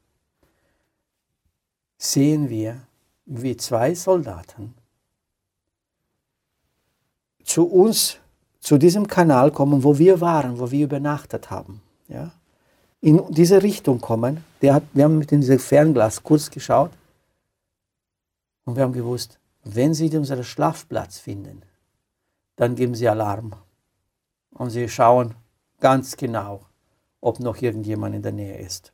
sehen 1.98 2.48
wir, 2.48 2.80
wie 3.26 3.56
zwei 3.56 3.94
Soldaten 3.94 4.74
zu 7.44 7.64
uns, 7.64 8.18
zu 8.60 8.78
diesem 8.78 9.06
Kanal 9.06 9.50
kommen, 9.50 9.82
wo 9.82 9.98
wir 9.98 10.20
waren, 10.20 10.58
wo 10.58 10.70
wir 10.70 10.84
übernachtet 10.84 11.50
haben. 11.50 11.82
Ja? 12.08 12.32
In 13.00 13.22
diese 13.30 13.62
Richtung 13.62 14.00
kommen. 14.00 14.44
Hat, 14.62 14.82
wir 14.92 15.04
haben 15.04 15.18
mit 15.18 15.30
diesem 15.30 15.58
Fernglas 15.58 16.22
kurz 16.22 16.50
geschaut 16.50 16.90
und 18.64 18.76
wir 18.76 18.82
haben 18.82 18.92
gewusst, 18.92 19.38
wenn 19.64 19.94
sie 19.94 20.14
unseren 20.16 20.44
Schlafplatz 20.44 21.18
finden, 21.18 21.62
dann 22.60 22.74
geben 22.74 22.94
sie 22.94 23.08
Alarm. 23.08 23.54
Und 24.50 24.68
sie 24.68 24.86
schauen 24.86 25.34
ganz 25.80 26.18
genau, 26.18 26.60
ob 27.22 27.40
noch 27.40 27.56
irgendjemand 27.62 28.14
in 28.14 28.20
der 28.20 28.32
Nähe 28.32 28.58
ist. 28.58 28.92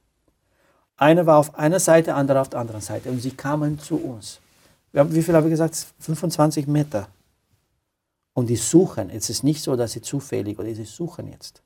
Einer 0.97 1.27
war 1.27 1.39
auf 1.39 1.57
einer 1.57 1.81
Seite, 1.81 2.15
andere 2.15 2.41
auf 2.41 2.49
der 2.49 2.61
anderen 2.61 2.81
Seite. 2.81 3.11
Und 3.11 3.21
sie 3.21 3.33
kamen 3.33 3.81
zu 3.81 3.97
uns. 3.97 4.39
Haben, 4.95 5.13
wie 5.13 5.21
viel 5.21 5.35
habe 5.35 5.49
ich 5.49 5.51
gesagt? 5.51 5.85
25 5.99 6.69
Meter. 6.69 7.09
Und 8.35 8.47
die 8.47 8.55
suchen. 8.55 9.11
Es 9.11 9.31
ist 9.31 9.43
nicht 9.43 9.61
so, 9.61 9.75
dass 9.75 9.93
sie 9.93 10.01
zufällig 10.01 10.57
oder 10.61 10.73
sie 10.73 10.85
suchen 10.85 11.27
jetzt. 11.27 11.61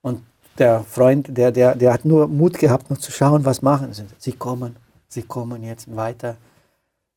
Und 0.00 0.24
der 0.58 0.84
Freund, 0.84 1.36
der, 1.36 1.50
der, 1.50 1.74
der 1.74 1.92
hat 1.92 2.04
nur 2.04 2.28
Mut 2.28 2.56
gehabt, 2.56 2.88
noch 2.88 2.98
zu 2.98 3.10
schauen, 3.10 3.44
was 3.44 3.62
machen 3.62 3.92
sie. 3.92 4.04
Sie 4.18 4.32
kommen, 4.32 4.76
sie 5.08 5.22
kommen 5.22 5.64
jetzt 5.64 5.94
weiter. 5.96 6.36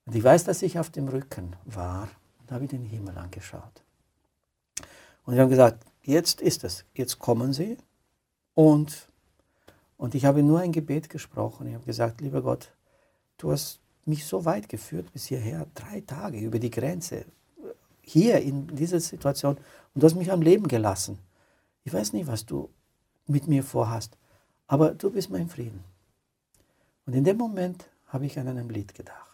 Und 0.08 0.16
ich 0.16 0.24
weiß, 0.24 0.46
dass 0.46 0.64
ich 0.64 0.80
auf 0.80 0.90
dem 0.90 1.10
Rücken 1.10 1.56
war. 1.66 2.08
Da 2.50 2.56
habe 2.56 2.64
ich 2.64 2.72
den 2.72 2.84
Himmel 2.84 3.16
angeschaut. 3.16 3.84
Und 5.24 5.36
wir 5.36 5.44
haben 5.44 5.52
gesagt, 5.52 5.86
jetzt 6.02 6.42
ist 6.42 6.64
es, 6.64 6.84
jetzt 6.96 7.20
kommen 7.20 7.54
sie. 7.54 7.78
Und, 8.56 9.08
und 9.98 10.16
ich 10.16 10.26
habe 10.26 10.42
nur 10.42 10.60
ein 10.60 10.72
Gebet 10.72 11.10
gesprochen. 11.10 11.68
Ich 11.68 11.76
habe 11.76 11.86
gesagt, 11.86 12.22
lieber 12.22 12.42
Gott, 12.42 12.72
du 13.38 13.52
hast 13.52 13.80
mich 14.06 14.26
so 14.26 14.46
weit 14.46 14.68
geführt 14.68 15.14
bis 15.14 15.28
hierher, 15.28 15.68
drei 15.76 16.02
Tage 16.02 16.40
über 16.40 16.58
die 16.58 16.72
Grenze 16.72 17.26
hier 18.02 18.42
in 18.42 18.66
dieser 18.76 19.00
Situation 19.00 19.58
und 19.94 20.02
du 20.02 20.08
hast 20.08 20.16
mich 20.16 20.32
am 20.32 20.42
Leben 20.42 20.68
gelassen. 20.68 21.20
Ich 21.84 21.94
weiß 21.94 22.14
nicht, 22.14 22.26
was 22.26 22.48
du 22.48 22.68
mit 23.28 23.48
mir 23.48 23.64
vorhast, 23.64 24.18
aber 24.66 24.96
du 24.96 25.12
bist 25.12 25.30
mein 25.30 25.50
Frieden. 25.50 25.84
Und 27.06 27.14
in 27.14 27.24
dem 27.24 27.38
Moment 27.38 27.88
habe 28.08 28.26
ich 28.26 28.40
an 28.40 28.48
einem 28.48 28.72
Lied 28.72 28.96
gedacht. 28.96 29.29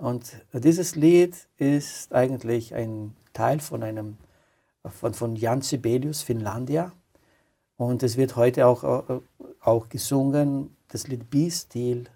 Und 0.00 0.32
dieses 0.54 0.96
Lied 0.96 1.46
ist 1.58 2.14
eigentlich 2.14 2.74
ein 2.74 3.14
Teil 3.34 3.60
von 3.60 3.82
einem 3.82 4.16
von, 4.84 5.12
von 5.12 5.36
Jan 5.36 5.60
Sibelius, 5.60 6.22
Finlandia. 6.22 6.92
Und 7.76 8.02
es 8.02 8.16
wird 8.16 8.34
heute 8.34 8.66
auch, 8.66 8.82
auch, 8.82 9.22
auch 9.60 9.90
gesungen, 9.90 10.74
das 10.88 11.06
Lied 11.06 11.28
Be 11.28 11.50
Still, 11.50 12.06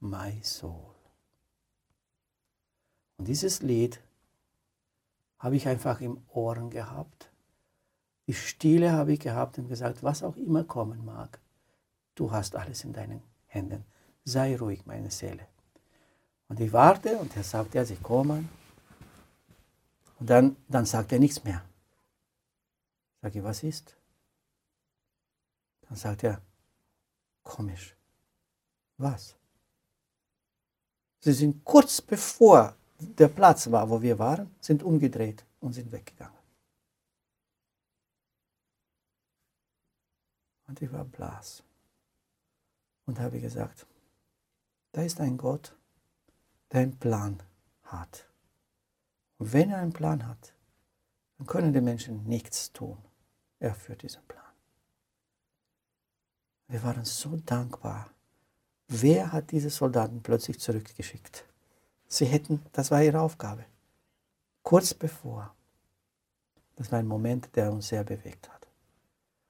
My 0.00 0.40
Soul. 0.42 0.94
Und 3.18 3.28
dieses 3.28 3.62
Lied 3.62 4.00
habe 5.38 5.54
ich 5.54 5.68
einfach 5.68 6.00
im 6.00 6.20
Ohren 6.32 6.70
gehabt. 6.70 7.30
Die 8.26 8.34
Stille 8.34 8.90
habe 8.90 9.12
ich 9.12 9.20
gehabt 9.20 9.58
und 9.58 9.68
gesagt, 9.68 10.02
was 10.02 10.24
auch 10.24 10.36
immer 10.36 10.64
kommen 10.64 11.04
mag, 11.04 11.38
du 12.16 12.32
hast 12.32 12.56
alles 12.56 12.82
in 12.82 12.92
deinen 12.92 13.22
Händen. 13.46 13.84
Sei 14.24 14.56
ruhig, 14.56 14.86
meine 14.86 15.12
Seele. 15.12 15.46
Und 16.48 16.60
ich 16.60 16.72
warte 16.72 17.18
und 17.18 17.36
er 17.36 17.44
sagt, 17.44 17.74
ja, 17.74 17.84
sie 17.84 17.96
kommen. 17.96 18.48
Und 20.18 20.28
dann, 20.28 20.56
dann 20.66 20.86
sagt 20.86 21.12
er 21.12 21.18
nichts 21.18 21.44
mehr. 21.44 21.62
Sag 23.20 23.34
ich, 23.34 23.42
was 23.42 23.62
ist? 23.62 23.96
Dann 25.82 25.96
sagt 25.96 26.24
er, 26.24 26.40
komisch. 27.42 27.94
Was? 28.96 29.36
Sie 31.20 31.32
sind 31.32 31.64
kurz 31.64 32.00
bevor 32.00 32.74
der 32.98 33.28
Platz 33.28 33.70
war, 33.70 33.88
wo 33.88 34.00
wir 34.00 34.18
waren, 34.18 34.54
sind 34.60 34.82
umgedreht 34.82 35.44
und 35.60 35.72
sind 35.72 35.92
weggegangen. 35.92 36.36
Und 40.66 40.82
ich 40.82 40.92
war 40.92 41.04
blass. 41.04 41.62
Und 43.06 43.18
habe 43.18 43.40
gesagt, 43.40 43.86
da 44.92 45.02
ist 45.02 45.20
ein 45.20 45.38
Gott, 45.38 45.74
der 46.72 46.80
einen 46.80 46.98
Plan 46.98 47.42
hat. 47.84 48.26
Und 49.38 49.52
wenn 49.52 49.70
er 49.70 49.78
einen 49.78 49.92
Plan 49.92 50.26
hat, 50.26 50.52
dann 51.38 51.46
können 51.46 51.72
die 51.72 51.80
Menschen 51.80 52.24
nichts 52.24 52.72
tun. 52.72 52.98
Er 53.60 53.74
führt 53.74 54.02
diesen 54.02 54.22
Plan. 54.24 54.44
Wir 56.68 56.82
waren 56.82 57.04
so 57.04 57.36
dankbar. 57.36 58.10
Wer 58.88 59.32
hat 59.32 59.50
diese 59.50 59.70
Soldaten 59.70 60.22
plötzlich 60.22 60.58
zurückgeschickt? 60.58 61.44
Sie 62.08 62.26
hätten, 62.26 62.62
das 62.72 62.90
war 62.90 63.02
ihre 63.02 63.20
Aufgabe. 63.20 63.64
Kurz 64.62 64.94
bevor. 64.94 65.54
Das 66.76 66.92
war 66.92 66.98
ein 66.98 67.06
Moment, 67.06 67.54
der 67.56 67.72
uns 67.72 67.88
sehr 67.88 68.04
bewegt 68.04 68.48
hat. 68.48 68.66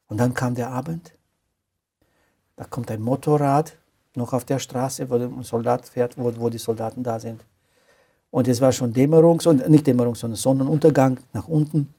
Und 0.08 0.18
dann 0.18 0.34
kam 0.34 0.54
der 0.54 0.70
Abend. 0.70 1.12
Da 2.56 2.64
kommt 2.64 2.90
ein 2.90 3.00
Motorrad 3.00 3.76
noch 4.18 4.32
auf 4.34 4.44
der 4.44 4.58
Straße, 4.58 5.08
wo 5.08 5.14
ein 5.14 5.42
Soldat 5.42 5.88
fährt, 5.88 6.18
wo, 6.18 6.32
wo 6.36 6.50
die 6.50 6.58
Soldaten 6.58 7.02
da 7.02 7.18
sind. 7.18 7.44
Und 8.30 8.46
es 8.46 8.60
war 8.60 8.72
schon 8.72 8.92
Dämmerung, 8.92 9.40
nicht 9.68 9.86
Dämmerung, 9.86 10.14
sondern 10.14 10.36
Sonnenuntergang 10.36 11.18
nach 11.32 11.48
unten. 11.48 11.94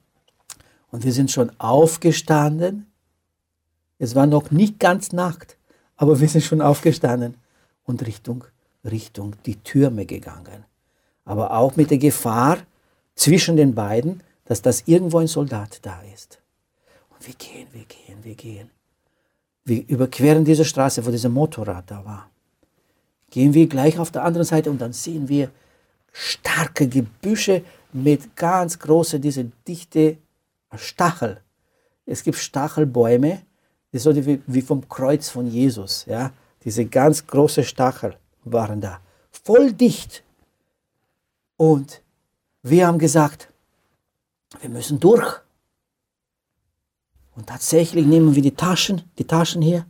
Und 0.91 1.03
wir 1.03 1.11
sind 1.11 1.31
schon 1.31 1.51
aufgestanden. 1.59 2.85
Es 3.97 4.13
war 4.13 4.27
noch 4.27 4.51
nicht 4.51 4.79
ganz 4.79 5.11
Nacht, 5.11 5.57
aber 5.97 6.19
wir 6.19 6.27
sind 6.27 6.43
schon 6.43 6.61
aufgestanden 6.61 7.35
und 7.85 8.05
Richtung 8.05 8.43
Richtung 8.83 9.35
die 9.45 9.57
Türme 9.57 10.05
gegangen. 10.05 10.65
Aber 11.25 11.51
auch 11.53 11.75
mit 11.75 11.91
der 11.91 11.97
Gefahr 11.97 12.57
zwischen 13.15 13.57
den 13.57 13.75
beiden, 13.75 14.23
dass 14.45 14.61
das 14.61 14.83
irgendwo 14.85 15.19
ein 15.19 15.27
Soldat 15.27 15.79
da 15.83 16.01
ist. 16.13 16.41
Und 17.09 17.27
wir 17.27 17.33
gehen, 17.35 17.67
wir 17.71 17.85
gehen, 17.85 18.23
wir 18.23 18.35
gehen. 18.35 18.71
Wir 19.69 19.87
überqueren 19.87 20.43
diese 20.43 20.65
Straße, 20.65 21.05
wo 21.05 21.11
dieser 21.11 21.29
Motorrad 21.29 21.91
da 21.91 22.03
war. 22.03 22.29
gehen 23.29 23.53
wir 23.53 23.67
gleich 23.67 23.99
auf 23.99 24.09
der 24.09 24.23
anderen 24.23 24.45
Seite 24.45 24.71
und 24.71 24.81
dann 24.81 24.93
sehen 24.93 25.29
wir 25.29 25.51
starke 26.11 26.87
Gebüsche 26.87 27.63
mit 27.93 28.35
ganz 28.35 28.79
großen, 28.79 29.21
diese 29.21 29.51
dichte 29.67 30.17
Stachel. 30.75 31.39
Es 32.07 32.23
gibt 32.23 32.37
Stachelbäume, 32.37 33.43
das 33.91 34.03
so 34.03 34.15
wie, 34.15 34.41
wie 34.47 34.61
vom 34.63 34.89
Kreuz 34.89 35.29
von 35.29 35.45
Jesus. 35.45 36.05
Ja? 36.07 36.31
Diese 36.63 36.85
ganz 36.85 37.27
großen 37.27 37.63
Stachel 37.63 38.15
waren 38.43 38.81
da, 38.81 38.99
voll 39.31 39.71
dicht. 39.71 40.23
Und 41.57 42.01
wir 42.63 42.87
haben 42.87 42.97
gesagt, 42.97 43.49
wir 44.61 44.69
müssen 44.69 44.99
durch. 44.99 45.41
Und 47.39 47.47
tatsächlich 47.47 48.05
nehmen 48.05 48.35
wir 48.35 48.41
die 48.41 48.53
Taschen, 48.53 49.01
die 49.17 49.23
Taschen 49.23 49.61
hier, 49.61 49.85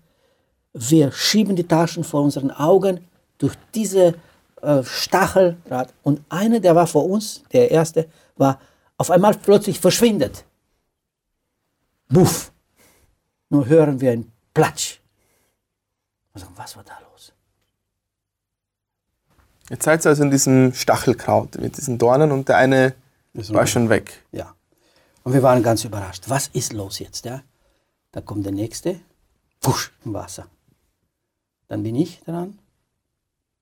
wir 0.71 1.11
schieben 1.11 1.55
die 1.55 1.63
Taschen 1.63 2.03
vor 2.03 2.21
unseren 2.21 2.51
Augen 2.51 3.07
durch 3.39 3.55
diese 3.73 4.13
äh, 4.61 4.83
Stacheldraht. 4.83 5.91
Und 6.03 6.21
einer, 6.29 6.59
der 6.59 6.75
war 6.75 6.85
vor 6.85 7.09
uns, 7.09 7.41
der 7.51 7.71
erste, 7.71 8.07
war 8.37 8.61
auf 8.97 9.09
einmal 9.09 9.33
plötzlich 9.33 9.79
verschwindet. 9.79 10.45
Buff. 12.07 12.51
Nur 13.49 13.65
hören 13.65 13.99
wir 13.99 14.11
ein 14.11 14.31
Platsch. 14.53 14.99
Und 16.35 16.41
sagen, 16.41 16.53
was 16.55 16.75
war 16.75 16.83
da 16.83 16.99
los? 17.11 17.33
Jetzt 19.71 19.85
seid 19.85 20.05
ihr 20.05 20.09
also 20.09 20.21
in 20.21 20.29
diesem 20.29 20.71
Stachelkraut 20.75 21.57
mit 21.57 21.77
diesen 21.77 21.97
Dornen 21.97 22.31
und 22.31 22.47
der 22.47 22.57
eine 22.57 22.93
war 23.33 23.65
schon 23.65 23.89
weg. 23.89 24.23
Ja. 24.31 24.53
Und 25.23 25.33
wir 25.33 25.43
waren 25.43 25.63
ganz 25.63 25.83
überrascht. 25.83 26.25
Was 26.27 26.47
ist 26.49 26.73
los 26.73 26.99
jetzt? 26.99 27.25
Ja? 27.25 27.41
Da 28.11 28.21
kommt 28.21 28.45
der 28.45 28.53
nächste, 28.53 28.99
wusch, 29.61 29.91
im 30.05 30.13
Wasser. 30.13 30.47
Dann 31.67 31.83
bin 31.83 31.95
ich 31.95 32.21
dran. 32.21 32.57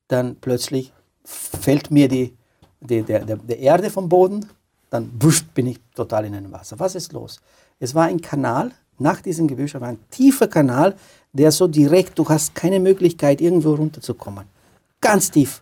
Dann 0.07 0.35
plötzlich 0.35 0.93
fällt 1.25 1.91
mir 1.91 2.07
die, 2.07 2.35
die 2.79 3.01
der, 3.01 3.25
der, 3.25 3.37
der 3.37 3.59
Erde 3.59 3.89
vom 3.89 4.07
Boden. 4.07 4.49
Dann 4.89 5.11
wusch, 5.19 5.43
bin 5.45 5.67
ich 5.67 5.79
total 5.93 6.25
in 6.25 6.35
einem 6.35 6.51
Wasser. 6.51 6.79
Was 6.79 6.95
ist 6.95 7.11
los? 7.11 7.41
Es 7.79 7.93
war 7.93 8.05
ein 8.05 8.21
Kanal, 8.21 8.71
nach 8.99 9.21
diesem 9.21 9.47
Gebüsch 9.47 9.73
war 9.75 9.89
ein 9.89 9.99
tiefer 10.09 10.47
Kanal, 10.47 10.95
der 11.33 11.51
so 11.51 11.67
direkt, 11.67 12.17
du 12.17 12.27
hast 12.27 12.55
keine 12.55 12.79
Möglichkeit, 12.79 13.41
irgendwo 13.41 13.75
runterzukommen. 13.75 14.45
Ganz 15.01 15.29
tief. 15.29 15.61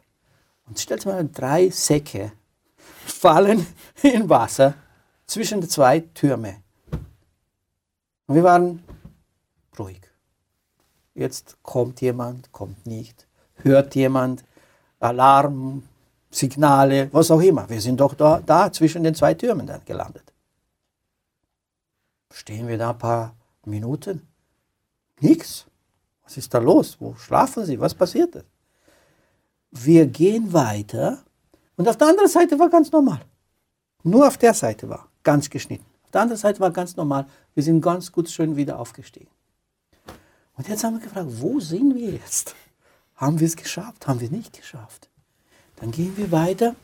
Und 0.67 0.79
stell 0.79 0.99
dir 0.99 1.09
mal, 1.09 1.29
drei 1.31 1.69
Säcke 1.69 2.31
fallen 3.05 3.65
in 4.03 4.29
Wasser 4.29 4.75
zwischen 5.27 5.61
die 5.61 5.67
zwei 5.67 5.99
Türme. 5.99 6.61
Und 8.27 8.35
wir 8.35 8.43
waren 8.43 8.83
ruhig. 9.77 10.01
Jetzt 11.13 11.57
kommt 11.63 12.01
jemand, 12.01 12.51
kommt 12.51 12.85
nicht, 12.85 13.27
hört 13.55 13.95
jemand, 13.95 14.43
Alarm, 14.99 15.83
Signale, 16.31 17.09
was 17.13 17.31
auch 17.31 17.41
immer. 17.41 17.69
Wir 17.69 17.79
sind 17.79 17.99
doch 17.99 18.13
da, 18.13 18.41
da 18.45 18.71
zwischen 18.71 19.03
den 19.03 19.15
zwei 19.15 19.33
Türmen 19.33 19.67
dann 19.67 19.85
gelandet. 19.85 20.33
Stehen 22.31 22.67
wir 22.67 22.77
da 22.77 22.89
ein 22.89 22.97
paar 22.97 23.35
Minuten? 23.65 24.27
Nichts. 25.21 25.65
Was 26.23 26.37
ist 26.37 26.53
da 26.53 26.57
los? 26.57 26.97
Wo 26.99 27.15
schlafen 27.15 27.65
Sie? 27.65 27.79
Was 27.79 27.93
passiert? 27.93 28.43
Wir 29.71 30.07
gehen 30.07 30.51
weiter 30.51 31.23
und 31.77 31.87
auf 31.87 31.97
der 31.97 32.07
anderen 32.07 32.29
Seite 32.29 32.57
war 32.59 32.69
ganz 32.69 32.91
normal. 32.91 33.21
Nur 34.03 34.27
auf 34.27 34.37
der 34.37 34.53
Seite 34.53 34.89
war 34.89 35.07
ganz 35.25 35.49
geschnitten. 35.49 35.85
Auf 36.05 36.11
der 36.11 36.21
anderen 36.21 36.39
Seite 36.39 36.61
war 36.61 36.71
ganz 36.71 36.95
normal. 36.95 37.25
Wir 37.53 37.63
sind 37.63 37.81
ganz 37.81 38.09
gut 38.09 38.29
schön 38.29 38.55
wieder 38.55 38.79
aufgestiegen. 38.79 39.27
Und 40.55 40.69
jetzt 40.69 40.85
haben 40.85 40.93
wir 40.93 41.03
gefragt, 41.03 41.27
wo 41.29 41.59
sind 41.59 41.93
wir 41.93 42.11
jetzt? 42.11 42.55
Haben 43.17 43.39
wir 43.39 43.47
es 43.47 43.57
geschafft? 43.57 44.07
Haben 44.07 44.21
wir 44.21 44.29
nicht 44.29 44.53
geschafft? 44.53 45.09
Dann 45.75 45.91
gehen 45.91 46.15
wir 46.15 46.31
weiter 46.31 46.75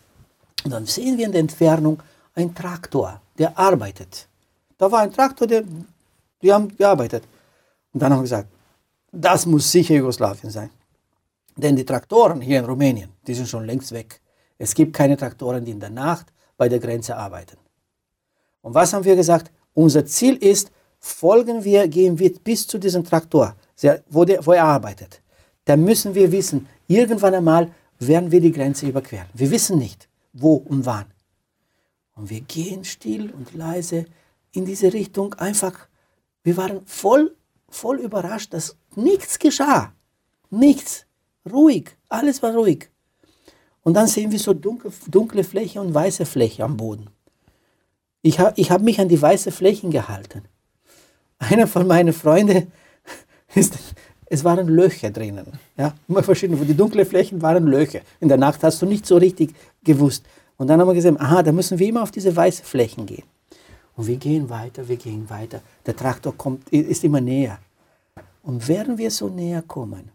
und 0.65 0.71
dann 0.71 0.85
sehen 0.85 1.17
wir 1.17 1.25
in 1.25 1.31
der 1.31 1.39
Entfernung 1.41 2.01
einen 2.35 2.53
Traktor, 2.53 3.21
der 3.37 3.57
arbeitet. 3.57 4.27
Da 4.77 4.91
war 4.91 5.01
ein 5.01 5.13
Traktor, 5.13 5.47
der, 5.47 5.63
die 6.41 6.51
haben 6.51 6.75
gearbeitet. 6.75 7.23
Und 7.93 8.01
dann 8.01 8.11
haben 8.11 8.19
wir 8.19 8.23
gesagt, 8.23 8.49
das 9.11 9.45
muss 9.45 9.71
sicher 9.71 9.95
Jugoslawien 9.95 10.49
sein. 10.49 10.69
Denn 11.55 11.75
die 11.75 11.85
Traktoren 11.85 12.41
hier 12.41 12.59
in 12.59 12.65
Rumänien, 12.65 13.09
die 13.27 13.33
sind 13.33 13.47
schon 13.47 13.65
längst 13.65 13.91
weg. 13.91 14.21
Es 14.57 14.73
gibt 14.73 14.93
keine 14.93 15.17
Traktoren, 15.17 15.63
die 15.63 15.71
in 15.71 15.79
der 15.79 15.89
Nacht 15.89 16.27
bei 16.57 16.69
der 16.69 16.79
Grenze 16.79 17.15
arbeiten. 17.15 17.57
Und 18.61 18.73
was 18.73 18.93
haben 18.93 19.05
wir 19.05 19.15
gesagt? 19.15 19.51
Unser 19.73 20.05
Ziel 20.05 20.35
ist, 20.35 20.71
folgen 20.99 21.63
wir, 21.63 21.87
gehen 21.87 22.17
wir 22.19 22.33
bis 22.33 22.67
zu 22.67 22.77
diesem 22.77 23.03
Traktor, 23.03 23.55
wo, 24.09 24.25
der, 24.25 24.45
wo 24.45 24.53
er 24.53 24.65
arbeitet. 24.65 25.21
Da 25.65 25.75
müssen 25.75 26.13
wir 26.15 26.31
wissen, 26.31 26.67
irgendwann 26.87 27.35
einmal 27.35 27.71
werden 27.99 28.31
wir 28.31 28.41
die 28.41 28.51
Grenze 28.51 28.87
überqueren. 28.87 29.27
Wir 29.33 29.49
wissen 29.51 29.77
nicht, 29.77 30.07
wo 30.33 30.55
und 30.55 30.85
wann. 30.85 31.05
Und 32.15 32.29
wir 32.29 32.41
gehen 32.41 32.83
still 32.83 33.31
und 33.31 33.53
leise 33.53 34.05
in 34.51 34.65
diese 34.65 34.91
Richtung 34.93 35.33
einfach. 35.35 35.87
Wir 36.43 36.57
waren 36.57 36.85
voll, 36.85 37.35
voll 37.69 37.99
überrascht, 37.99 38.53
dass 38.53 38.75
nichts 38.95 39.39
geschah. 39.39 39.93
Nichts. 40.49 41.05
Ruhig. 41.49 41.95
Alles 42.09 42.43
war 42.43 42.53
ruhig. 42.53 42.89
Und 43.83 43.95
dann 43.95 44.07
sehen 44.07 44.31
wir 44.31 44.39
so 44.39 44.53
dunkle, 44.53 44.91
dunkle 45.07 45.43
Fläche 45.43 45.81
und 45.81 45.93
weiße 45.93 46.25
Fläche 46.25 46.63
am 46.63 46.77
Boden. 46.77 47.09
Ich 48.21 48.39
habe 48.39 48.53
ich 48.55 48.71
hab 48.71 48.81
mich 48.81 48.99
an 48.99 49.07
die 49.07 49.21
weiße 49.21 49.51
Flächen 49.51 49.91
gehalten. 49.91 50.43
Einer 51.39 51.67
von 51.67 51.87
meinen 51.87 52.13
Freunden 52.13 52.71
ist, 53.55 53.77
es 54.27 54.43
waren 54.43 54.67
Löcher 54.67 55.09
drinnen. 55.09 55.59
Ja, 55.75 55.93
immer 56.07 56.23
verschiedene. 56.23 56.63
Die 56.63 56.77
dunklen 56.77 57.05
Flächen 57.05 57.41
waren 57.41 57.65
Löcher. 57.65 58.01
In 58.19 58.27
der 58.29 58.37
Nacht 58.37 58.63
hast 58.63 58.81
du 58.81 58.85
nicht 58.85 59.05
so 59.05 59.17
richtig 59.17 59.53
gewusst. 59.83 60.23
Und 60.57 60.67
dann 60.67 60.79
haben 60.79 60.87
wir 60.87 60.93
gesehen, 60.93 61.19
aha, 61.19 61.41
da 61.41 61.51
müssen 61.51 61.79
wir 61.79 61.89
immer 61.89 62.03
auf 62.03 62.11
diese 62.11 62.35
weißen 62.35 62.63
Flächen 62.63 63.07
gehen. 63.07 63.23
Und 63.95 64.07
wir 64.07 64.17
gehen 64.17 64.49
weiter, 64.49 64.87
wir 64.87 64.97
gehen 64.97 65.29
weiter. 65.29 65.61
Der 65.85 65.95
Traktor 65.95 66.37
kommt, 66.37 66.69
ist 66.69 67.03
immer 67.03 67.19
näher. 67.19 67.59
Und 68.43 68.67
während 68.67 68.99
wir 68.99 69.09
so 69.09 69.27
näher 69.27 69.63
kommen, 69.63 70.11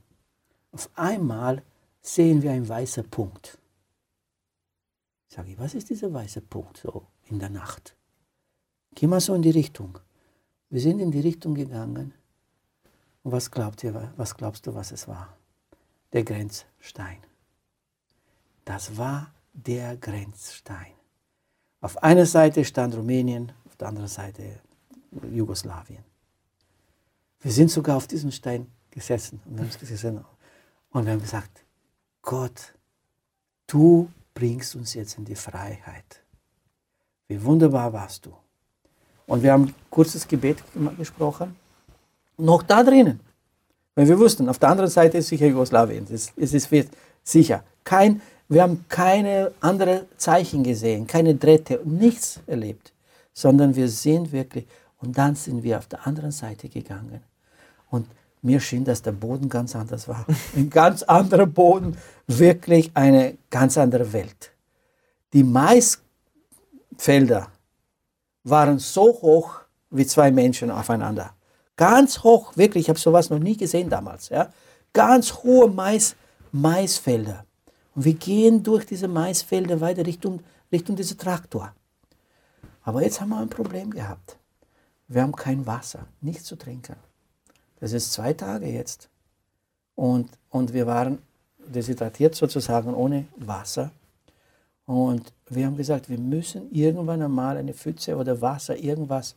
auf 0.71 0.89
einmal 0.95 1.63
sehen 2.01 2.43
wir 2.43 2.53
einen 2.53 2.69
weißen 2.69 3.09
Punkt. 3.11 3.59
Sage 5.29 5.51
ich, 5.51 5.59
was 5.59 5.75
ist 5.75 5.91
dieser 5.91 6.13
weiße 6.13 6.41
Punkt 6.43 6.79
so 6.79 7.03
in 7.29 7.39
der 7.39 7.51
Nacht? 7.51 7.96
Geh 8.97 9.07
mal 9.07 9.21
so 9.21 9.35
in 9.35 9.43
die 9.43 9.51
Richtung. 9.51 9.99
Wir 10.71 10.81
sind 10.81 11.01
in 11.01 11.11
die 11.11 11.21
Richtung 11.21 11.55
gegangen. 11.55 12.15
Und 13.23 13.33
was 13.33 13.51
glaubt 13.51 13.85
ihr, 13.85 14.13
was 14.17 14.35
glaubst 14.35 14.67
du, 14.67 14.75
was 14.75 14.91
es 14.91 15.07
war? 15.07 15.37
Der 16.15 16.25
Grenzstein. 16.25 17.19
Das 18.65 18.97
war 18.97 19.35
der 19.53 19.99
Grenzstein. 19.99 20.95
Auf 21.83 22.03
einer 22.03 22.25
Seite 22.25 22.65
stand 22.65 22.97
Rumänien, 22.97 23.53
auf 23.67 23.77
der 23.77 23.89
anderen 23.89 24.09
Seite 24.09 24.61
Jugoslawien. 25.31 26.03
Wir 27.41 27.53
sind 27.53 27.71
sogar 27.71 27.99
auf 27.99 28.07
diesem 28.07 28.31
Stein 28.31 28.67
gesessen 28.91 29.43
und, 29.45 29.79
gesessen 29.79 30.25
und 30.91 31.05
wir 31.05 31.13
haben 31.13 31.21
gesagt, 31.21 31.65
Gott, 32.23 32.75
du 33.67 34.11
bringst 34.33 34.75
uns 34.75 34.95
jetzt 34.95 35.19
in 35.19 35.27
die 35.27 35.37
Freiheit. 35.37 36.25
Wie 37.29 37.43
wunderbar 37.45 37.93
warst 37.93 38.25
du. 38.25 38.35
Und 39.27 39.43
wir 39.43 39.53
haben 39.53 39.75
kurzes 39.91 40.27
Gebet 40.27 40.59
gesprochen. 40.97 41.57
Noch 42.39 42.63
da 42.63 42.83
drinnen. 42.83 43.21
Weil 43.95 44.09
wir 44.09 44.19
wussten, 44.19 44.49
auf 44.49 44.59
der 44.59 44.69
anderen 44.69 44.91
Seite 44.91 45.19
ist 45.19 45.29
sicher 45.29 45.47
Jugoslawien. 45.47 46.07
Es 46.11 46.33
ist 46.37 46.69
sicher. 47.25 47.65
Kein, 47.83 48.21
wir 48.49 48.63
haben 48.63 48.85
keine 48.89 49.53
anderen 49.61 50.03
Zeichen 50.17 50.63
gesehen, 50.63 51.07
keine 51.07 51.35
Drähte, 51.35 51.81
nichts 51.85 52.41
erlebt. 52.47 52.93
Sondern 53.33 53.75
wir 53.75 53.89
sind 53.89 54.33
wirklich, 54.33 54.67
und 55.01 55.19
dann 55.19 55.35
sind 55.35 55.63
wir 55.63 55.79
auf 55.79 55.87
der 55.87 56.07
anderen 56.07 56.31
Seite 56.31 56.69
gegangen. 56.69 57.21
Und 57.91 58.07
mir 58.43 58.61
schien, 58.61 58.85
dass 58.85 59.03
der 59.03 59.13
Boden 59.13 59.49
ganz 59.49 59.75
anders 59.75 60.09
war. 60.09 60.27
Ein 60.57 60.71
ganz 60.71 61.03
anderer 61.03 61.47
Boden, 61.47 61.97
wirklich 62.27 62.91
eine 62.95 63.37
ganz 63.51 63.79
andere 63.79 64.13
Welt. 64.13 64.53
Die 65.33 65.43
Maisfelder 65.43 67.49
waren 68.51 68.79
so 68.79 69.05
hoch 69.23 69.61
wie 69.91 70.07
zwei 70.07 70.31
Menschen 70.31 70.71
aufeinander. 70.71 71.35
Ganz 71.77 72.23
hoch, 72.23 72.57
wirklich, 72.57 72.85
ich 72.85 72.89
habe 72.89 72.99
sowas 72.99 73.29
noch 73.29 73.39
nie 73.39 73.57
gesehen 73.57 73.91
damals. 73.91 74.29
Ja? 74.29 74.53
Ganz 74.93 75.33
hohe 75.43 75.69
Mais, 75.69 76.17
Maisfelder. 76.53 77.45
Und 77.95 78.05
wir 78.05 78.15
gehen 78.15 78.63
durch 78.63 78.87
diese 78.87 79.09
Maisfelder 79.09 79.81
weiter 79.81 80.07
Richtung, 80.07 80.41
Richtung 80.73 80.97
diesen 80.97 81.19
Traktor. 81.19 81.73
Aber 82.83 83.03
jetzt 83.03 83.21
haben 83.21 83.31
wir 83.31 83.39
ein 83.39 83.49
Problem 83.49 83.91
gehabt. 83.91 84.39
Wir 85.09 85.23
haben 85.23 85.35
kein 85.35 85.67
Wasser, 85.67 86.07
nichts 86.21 86.45
zu 86.45 86.57
trinken. 86.57 86.97
Das 87.81 87.93
ist 87.93 88.13
zwei 88.13 88.33
Tage 88.33 88.67
jetzt. 88.67 89.09
Und, 89.95 90.31
und 90.51 90.73
wir 90.73 90.87
waren 90.87 91.19
deshydratiert 91.67 92.35
sozusagen 92.35 92.95
ohne 92.95 93.27
Wasser. 93.37 93.91
Und 94.87 95.33
wir 95.49 95.67
haben 95.67 95.77
gesagt, 95.77 96.09
wir 96.09 96.19
müssen 96.19 96.71
irgendwann 96.73 97.21
einmal 97.21 97.57
eine 97.57 97.75
Pfütze 97.75 98.17
oder 98.17 98.41
Wasser, 98.41 98.77
irgendwas. 98.77 99.37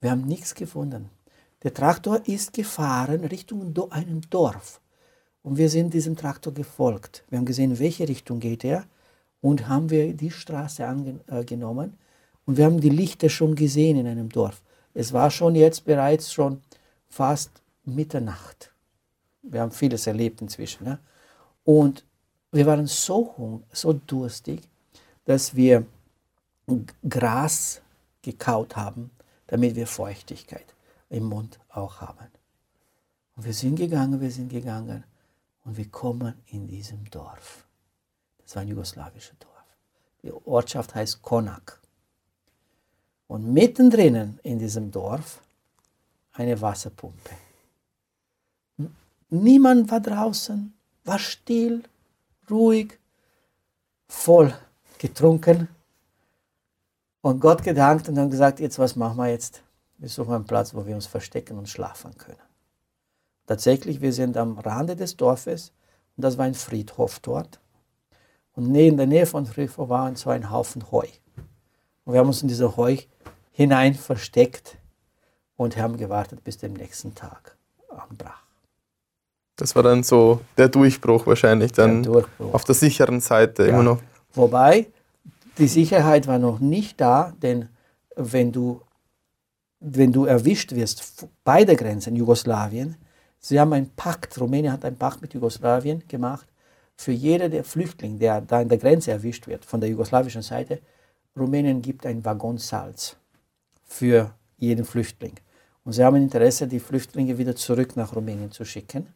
Wir 0.00 0.10
haben 0.10 0.22
nichts 0.22 0.54
gefunden. 0.54 1.10
Der 1.62 1.74
Traktor 1.74 2.26
ist 2.26 2.54
gefahren 2.54 3.24
Richtung 3.24 3.74
einem 3.90 4.22
Dorf. 4.30 4.80
Und 5.42 5.58
wir 5.58 5.68
sind 5.68 5.92
diesem 5.92 6.16
Traktor 6.16 6.52
gefolgt. 6.52 7.24
Wir 7.28 7.38
haben 7.38 7.44
gesehen, 7.44 7.72
in 7.72 7.78
welche 7.78 8.08
Richtung 8.08 8.40
geht 8.40 8.64
er 8.64 8.84
und 9.40 9.68
haben 9.68 9.90
wir 9.90 10.14
die 10.14 10.30
Straße 10.30 10.86
angenommen 10.86 11.90
äh, 11.90 11.96
und 12.46 12.56
wir 12.56 12.64
haben 12.64 12.80
die 12.80 12.90
Lichter 12.90 13.28
schon 13.28 13.54
gesehen 13.54 13.98
in 13.98 14.06
einem 14.06 14.28
Dorf. 14.28 14.62
Es 14.94 15.12
war 15.12 15.30
schon 15.30 15.54
jetzt 15.54 15.84
bereits 15.84 16.32
schon 16.32 16.62
fast 17.08 17.50
Mitternacht. 17.84 18.72
Wir 19.42 19.60
haben 19.60 19.72
vieles 19.72 20.06
erlebt 20.06 20.42
inzwischen. 20.42 20.86
Ja? 20.86 20.98
Und 21.64 22.04
wir 22.52 22.66
waren 22.66 22.86
so, 22.86 23.62
so 23.72 23.92
durstig, 23.92 24.62
dass 25.24 25.54
wir 25.54 25.86
Gras 27.08 27.80
gekaut 28.22 28.76
haben, 28.76 29.10
damit 29.46 29.74
wir 29.74 29.86
Feuchtigkeit 29.86 30.74
im 31.08 31.24
Mund 31.24 31.58
auch 31.68 32.00
haben. 32.00 32.28
Und 33.36 33.44
wir 33.44 33.54
sind 33.54 33.76
gegangen, 33.76 34.20
wir 34.20 34.30
sind 34.30 34.48
gegangen 34.48 35.04
und 35.64 35.76
wir 35.76 35.88
kommen 35.88 36.34
in 36.46 36.66
diesem 36.66 37.04
Dorf. 37.10 37.66
Das 38.38 38.54
war 38.54 38.62
ein 38.62 38.68
jugoslawisches 38.68 39.38
Dorf. 39.38 39.50
Die 40.22 40.32
Ortschaft 40.32 40.94
heißt 40.94 41.22
Konak. 41.22 41.80
Und 43.26 43.52
mittendrin 43.52 44.38
in 44.42 44.58
diesem 44.58 44.90
Dorf 44.90 45.40
eine 46.32 46.60
Wasserpumpe. 46.60 47.30
Niemand 49.30 49.90
war 49.90 50.00
draußen, 50.00 50.74
war 51.04 51.18
still, 51.18 51.84
ruhig, 52.50 52.98
voll 54.08 54.52
getrunken 55.00 55.68
und 57.22 57.40
Gott 57.40 57.62
gedankt 57.62 58.08
und 58.08 58.14
dann 58.14 58.30
gesagt, 58.30 58.60
jetzt 58.60 58.78
was 58.78 58.96
machen 58.96 59.16
wir 59.16 59.28
jetzt? 59.28 59.62
Wir 59.98 60.08
suchen 60.08 60.34
einen 60.34 60.44
Platz, 60.44 60.74
wo 60.74 60.86
wir 60.86 60.94
uns 60.94 61.06
verstecken 61.06 61.58
und 61.58 61.68
schlafen 61.68 62.16
können. 62.16 62.38
Tatsächlich, 63.46 64.00
wir 64.00 64.12
sind 64.12 64.36
am 64.36 64.58
Rande 64.58 64.94
des 64.94 65.16
Dorfes 65.16 65.72
und 66.16 66.24
das 66.24 66.38
war 66.38 66.44
ein 66.44 66.54
Friedhof 66.54 67.18
dort. 67.20 67.60
Und 68.54 68.74
in 68.74 68.96
der 68.96 69.06
Nähe 69.06 69.26
von 69.26 69.46
Friedhof 69.46 69.88
war 69.88 70.14
so 70.16 70.30
ein 70.30 70.50
Haufen 70.50 70.90
Heu. 70.92 71.06
Und 72.04 72.12
wir 72.12 72.20
haben 72.20 72.28
uns 72.28 72.42
in 72.42 72.48
diese 72.48 72.76
Heu 72.76 72.96
hinein 73.52 73.94
versteckt 73.94 74.76
und 75.56 75.76
haben 75.76 75.96
gewartet 75.96 76.44
bis 76.44 76.58
dem 76.58 76.74
nächsten 76.74 77.14
Tag 77.14 77.56
anbrach. 77.88 78.42
Das 79.56 79.74
war 79.76 79.82
dann 79.82 80.02
so 80.02 80.40
der 80.56 80.68
Durchbruch 80.68 81.26
wahrscheinlich, 81.26 81.72
dann 81.72 82.02
Durchbruch. 82.02 82.54
auf 82.54 82.64
der 82.64 82.74
sicheren 82.74 83.20
Seite 83.20 83.64
ja. 83.64 83.68
immer 83.70 83.82
noch. 83.82 83.98
Wobei, 84.34 84.86
die 85.58 85.66
Sicherheit 85.66 86.26
war 86.26 86.38
noch 86.38 86.60
nicht 86.60 87.00
da, 87.00 87.32
denn 87.42 87.68
wenn 88.16 88.52
du, 88.52 88.80
wenn 89.80 90.12
du 90.12 90.24
erwischt 90.24 90.74
wirst 90.74 91.26
bei 91.44 91.64
der 91.64 91.76
Grenze 91.76 92.10
in 92.10 92.16
Jugoslawien, 92.16 92.96
sie 93.38 93.58
haben 93.58 93.72
einen 93.72 93.90
Pakt, 93.90 94.40
Rumänien 94.40 94.72
hat 94.72 94.84
einen 94.84 94.96
Pakt 94.96 95.22
mit 95.22 95.34
Jugoslawien 95.34 96.06
gemacht, 96.06 96.46
für 96.96 97.12
jeder 97.12 97.48
der 97.48 97.64
Flüchtling, 97.64 98.18
der 98.18 98.42
da 98.42 98.60
an 98.60 98.68
der 98.68 98.78
Grenze 98.78 99.10
erwischt 99.10 99.46
wird, 99.46 99.64
von 99.64 99.80
der 99.80 99.88
jugoslawischen 99.88 100.42
Seite, 100.42 100.80
Rumänien 101.36 101.80
gibt 101.80 102.04
ein 102.04 102.24
Waggon 102.24 102.58
Salz 102.58 103.16
für 103.86 104.34
jeden 104.58 104.84
Flüchtling. 104.84 105.34
Und 105.84 105.94
sie 105.94 106.04
haben 106.04 106.16
Interesse, 106.16 106.66
die 106.66 106.78
Flüchtlinge 106.78 107.38
wieder 107.38 107.56
zurück 107.56 107.96
nach 107.96 108.14
Rumänien 108.14 108.52
zu 108.52 108.64
schicken. 108.64 109.06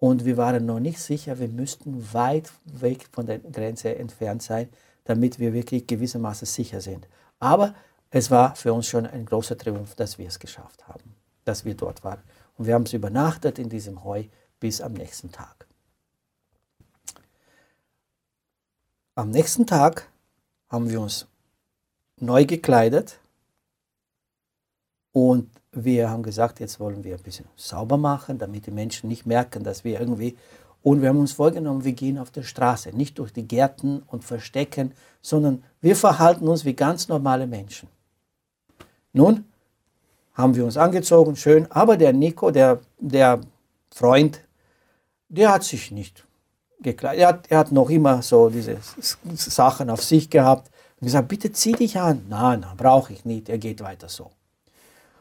Und 0.00 0.24
wir 0.24 0.38
waren 0.38 0.64
noch 0.64 0.80
nicht 0.80 0.98
sicher, 0.98 1.38
wir 1.38 1.48
müssten 1.48 2.12
weit 2.12 2.50
weg 2.64 3.06
von 3.12 3.26
der 3.26 3.38
Grenze 3.38 3.94
entfernt 3.96 4.42
sein, 4.42 4.70
damit 5.04 5.38
wir 5.38 5.52
wirklich 5.52 5.86
gewissermaßen 5.86 6.46
sicher 6.46 6.80
sind. 6.80 7.06
Aber 7.38 7.74
es 8.10 8.30
war 8.30 8.56
für 8.56 8.72
uns 8.72 8.86
schon 8.86 9.06
ein 9.06 9.26
großer 9.26 9.58
Triumph, 9.58 9.94
dass 9.94 10.18
wir 10.18 10.26
es 10.26 10.38
geschafft 10.38 10.88
haben, 10.88 11.14
dass 11.44 11.66
wir 11.66 11.74
dort 11.74 12.02
waren. 12.02 12.22
Und 12.56 12.66
wir 12.66 12.74
haben 12.74 12.84
es 12.84 12.94
übernachtet 12.94 13.58
in 13.58 13.68
diesem 13.68 14.02
Heu 14.02 14.24
bis 14.58 14.80
am 14.80 14.94
nächsten 14.94 15.30
Tag. 15.32 15.66
Am 19.14 19.28
nächsten 19.30 19.66
Tag 19.66 20.08
haben 20.70 20.88
wir 20.88 21.00
uns 21.00 21.26
neu 22.16 22.46
gekleidet 22.46 23.20
und 25.12 25.50
wir 25.72 26.10
haben 26.10 26.22
gesagt, 26.22 26.60
jetzt 26.60 26.80
wollen 26.80 27.04
wir 27.04 27.16
ein 27.16 27.22
bisschen 27.22 27.46
sauber 27.56 27.96
machen, 27.96 28.38
damit 28.38 28.66
die 28.66 28.70
Menschen 28.70 29.08
nicht 29.08 29.26
merken, 29.26 29.62
dass 29.62 29.84
wir 29.84 30.00
irgendwie 30.00 30.36
und 30.82 31.02
wir 31.02 31.10
haben 31.10 31.18
uns 31.18 31.32
vorgenommen, 31.32 31.84
wir 31.84 31.92
gehen 31.92 32.18
auf 32.18 32.30
der 32.30 32.42
Straße, 32.42 32.90
nicht 32.90 33.18
durch 33.18 33.32
die 33.32 33.46
Gärten 33.46 34.02
und 34.06 34.24
Verstecken, 34.24 34.92
sondern 35.20 35.62
wir 35.80 35.94
verhalten 35.94 36.48
uns 36.48 36.64
wie 36.64 36.74
ganz 36.74 37.08
normale 37.08 37.46
Menschen. 37.46 37.88
Nun 39.12 39.44
haben 40.32 40.54
wir 40.54 40.64
uns 40.64 40.78
angezogen, 40.78 41.36
schön, 41.36 41.70
aber 41.70 41.96
der 41.96 42.12
Nico, 42.12 42.50
der, 42.50 42.80
der 42.98 43.40
Freund, 43.92 44.40
der 45.28 45.52
hat 45.52 45.64
sich 45.64 45.90
nicht 45.90 46.26
gekleidet. 46.80 47.20
Er 47.20 47.28
hat, 47.28 47.46
er 47.50 47.58
hat 47.58 47.72
noch 47.72 47.90
immer 47.90 48.22
so 48.22 48.48
diese 48.48 48.78
Sachen 49.34 49.90
auf 49.90 50.02
sich 50.02 50.30
gehabt 50.30 50.70
und 50.98 51.06
gesagt, 51.06 51.28
bitte 51.28 51.52
zieh 51.52 51.72
dich 51.72 51.98
an. 51.98 52.24
Nein, 52.28 52.60
nein, 52.60 52.76
brauche 52.76 53.12
ich 53.12 53.26
nicht, 53.26 53.50
er 53.50 53.58
geht 53.58 53.82
weiter 53.82 54.08
so. 54.08 54.30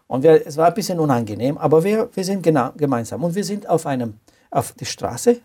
Und 0.10 0.24
wir, 0.24 0.46
es 0.46 0.58
war 0.58 0.68
ein 0.68 0.74
bisschen 0.74 1.00
unangenehm, 1.00 1.58
aber 1.58 1.84
wir, 1.84 2.10
wir 2.14 2.24
sind 2.24 2.42
genau, 2.42 2.72
gemeinsam. 2.76 3.24
Und 3.24 3.36
wir 3.36 3.44
sind 3.44 3.70
auf, 3.70 3.86
einem, 3.86 4.20
auf 4.50 4.72
die 4.72 4.86
Straße 4.86 5.40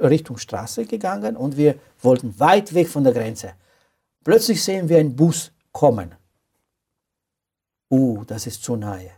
Richtung 0.00 0.38
Straße 0.38 0.86
gegangen 0.86 1.36
und 1.36 1.56
wir 1.56 1.76
wollten 2.02 2.38
weit 2.40 2.74
weg 2.74 2.88
von 2.88 3.04
der 3.04 3.12
Grenze. 3.12 3.52
Plötzlich 4.24 4.62
sehen 4.62 4.88
wir 4.88 4.98
einen 4.98 5.14
Bus 5.14 5.52
kommen. 5.70 6.14
Uh, 7.90 8.24
das 8.24 8.46
ist 8.46 8.62
zu 8.62 8.74
nahe. 8.74 9.10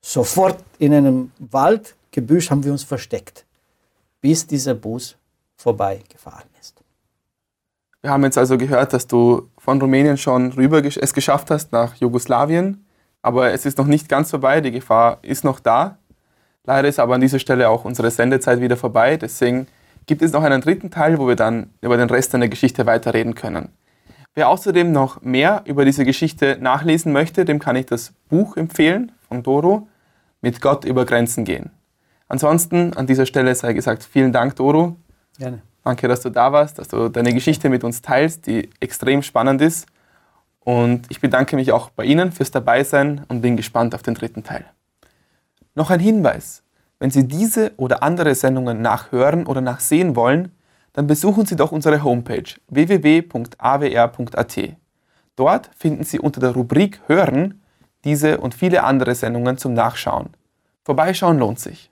Sofort 0.00 0.64
in 0.78 0.94
einem 0.94 1.32
Waldgebüsch 1.38 2.50
haben 2.50 2.64
wir 2.64 2.72
uns 2.72 2.84
versteckt, 2.84 3.44
bis 4.20 4.46
dieser 4.46 4.74
Bus 4.74 5.16
vorbeigefahren 5.56 6.48
ist. 6.58 6.82
Wir 8.00 8.10
haben 8.10 8.24
jetzt 8.24 8.38
also 8.38 8.56
gehört, 8.56 8.92
dass 8.92 9.06
du 9.06 9.48
von 9.58 9.80
Rumänien 9.80 10.16
schon 10.16 10.52
rüber 10.52 10.82
es 10.82 11.12
geschafft 11.12 11.50
hast 11.50 11.72
nach 11.72 11.96
Jugoslawien, 11.96 12.84
aber 13.28 13.52
es 13.52 13.66
ist 13.66 13.76
noch 13.76 13.86
nicht 13.86 14.08
ganz 14.08 14.30
vorbei, 14.30 14.62
die 14.62 14.70
Gefahr 14.70 15.18
ist 15.20 15.44
noch 15.44 15.60
da. 15.60 15.98
Leider 16.64 16.88
ist 16.88 16.98
aber 16.98 17.16
an 17.16 17.20
dieser 17.20 17.38
Stelle 17.38 17.68
auch 17.68 17.84
unsere 17.84 18.10
Sendezeit 18.10 18.62
wieder 18.62 18.78
vorbei. 18.78 19.18
Deswegen 19.18 19.66
gibt 20.06 20.22
es 20.22 20.32
noch 20.32 20.42
einen 20.42 20.62
dritten 20.62 20.90
Teil, 20.90 21.18
wo 21.18 21.28
wir 21.28 21.36
dann 21.36 21.68
über 21.82 21.98
den 21.98 22.08
Rest 22.08 22.32
der 22.32 22.48
Geschichte 22.48 22.86
weiterreden 22.86 23.34
können. 23.34 23.68
Wer 24.34 24.48
außerdem 24.48 24.92
noch 24.92 25.20
mehr 25.20 25.60
über 25.66 25.84
diese 25.84 26.06
Geschichte 26.06 26.56
nachlesen 26.58 27.12
möchte, 27.12 27.44
dem 27.44 27.58
kann 27.58 27.76
ich 27.76 27.84
das 27.84 28.14
Buch 28.30 28.56
empfehlen 28.56 29.12
von 29.28 29.42
Doro, 29.42 29.88
Mit 30.40 30.62
Gott 30.62 30.86
über 30.86 31.04
Grenzen 31.04 31.44
gehen. 31.44 31.70
Ansonsten 32.28 32.94
an 32.94 33.06
dieser 33.06 33.26
Stelle 33.26 33.54
sei 33.54 33.74
gesagt, 33.74 34.04
vielen 34.04 34.32
Dank, 34.32 34.56
Doro. 34.56 34.96
Gerne. 35.38 35.60
Danke, 35.84 36.08
dass 36.08 36.22
du 36.22 36.30
da 36.30 36.50
warst, 36.50 36.78
dass 36.78 36.88
du 36.88 37.10
deine 37.10 37.34
Geschichte 37.34 37.68
mit 37.68 37.84
uns 37.84 38.00
teilst, 38.00 38.46
die 38.46 38.70
extrem 38.80 39.22
spannend 39.22 39.60
ist. 39.60 39.86
Und 40.60 41.06
ich 41.08 41.20
bedanke 41.20 41.56
mich 41.56 41.72
auch 41.72 41.90
bei 41.90 42.04
Ihnen 42.04 42.32
fürs 42.32 42.50
Dabeisein 42.50 43.24
und 43.28 43.40
bin 43.40 43.56
gespannt 43.56 43.94
auf 43.94 44.02
den 44.02 44.14
dritten 44.14 44.44
Teil. 44.44 44.64
Noch 45.74 45.90
ein 45.90 46.00
Hinweis. 46.00 46.62
Wenn 46.98 47.10
Sie 47.10 47.26
diese 47.28 47.72
oder 47.76 48.02
andere 48.02 48.34
Sendungen 48.34 48.82
nachhören 48.82 49.46
oder 49.46 49.60
nachsehen 49.60 50.16
wollen, 50.16 50.52
dann 50.92 51.06
besuchen 51.06 51.46
Sie 51.46 51.56
doch 51.56 51.70
unsere 51.70 52.02
Homepage 52.02 52.42
www.awr.at. 52.68 54.58
Dort 55.36 55.70
finden 55.76 56.02
Sie 56.02 56.18
unter 56.18 56.40
der 56.40 56.50
Rubrik 56.50 57.00
Hören 57.06 57.62
diese 58.04 58.38
und 58.38 58.54
viele 58.54 58.82
andere 58.84 59.14
Sendungen 59.14 59.58
zum 59.58 59.74
Nachschauen. 59.74 60.30
Vorbeischauen 60.82 61.38
lohnt 61.38 61.60
sich. 61.60 61.90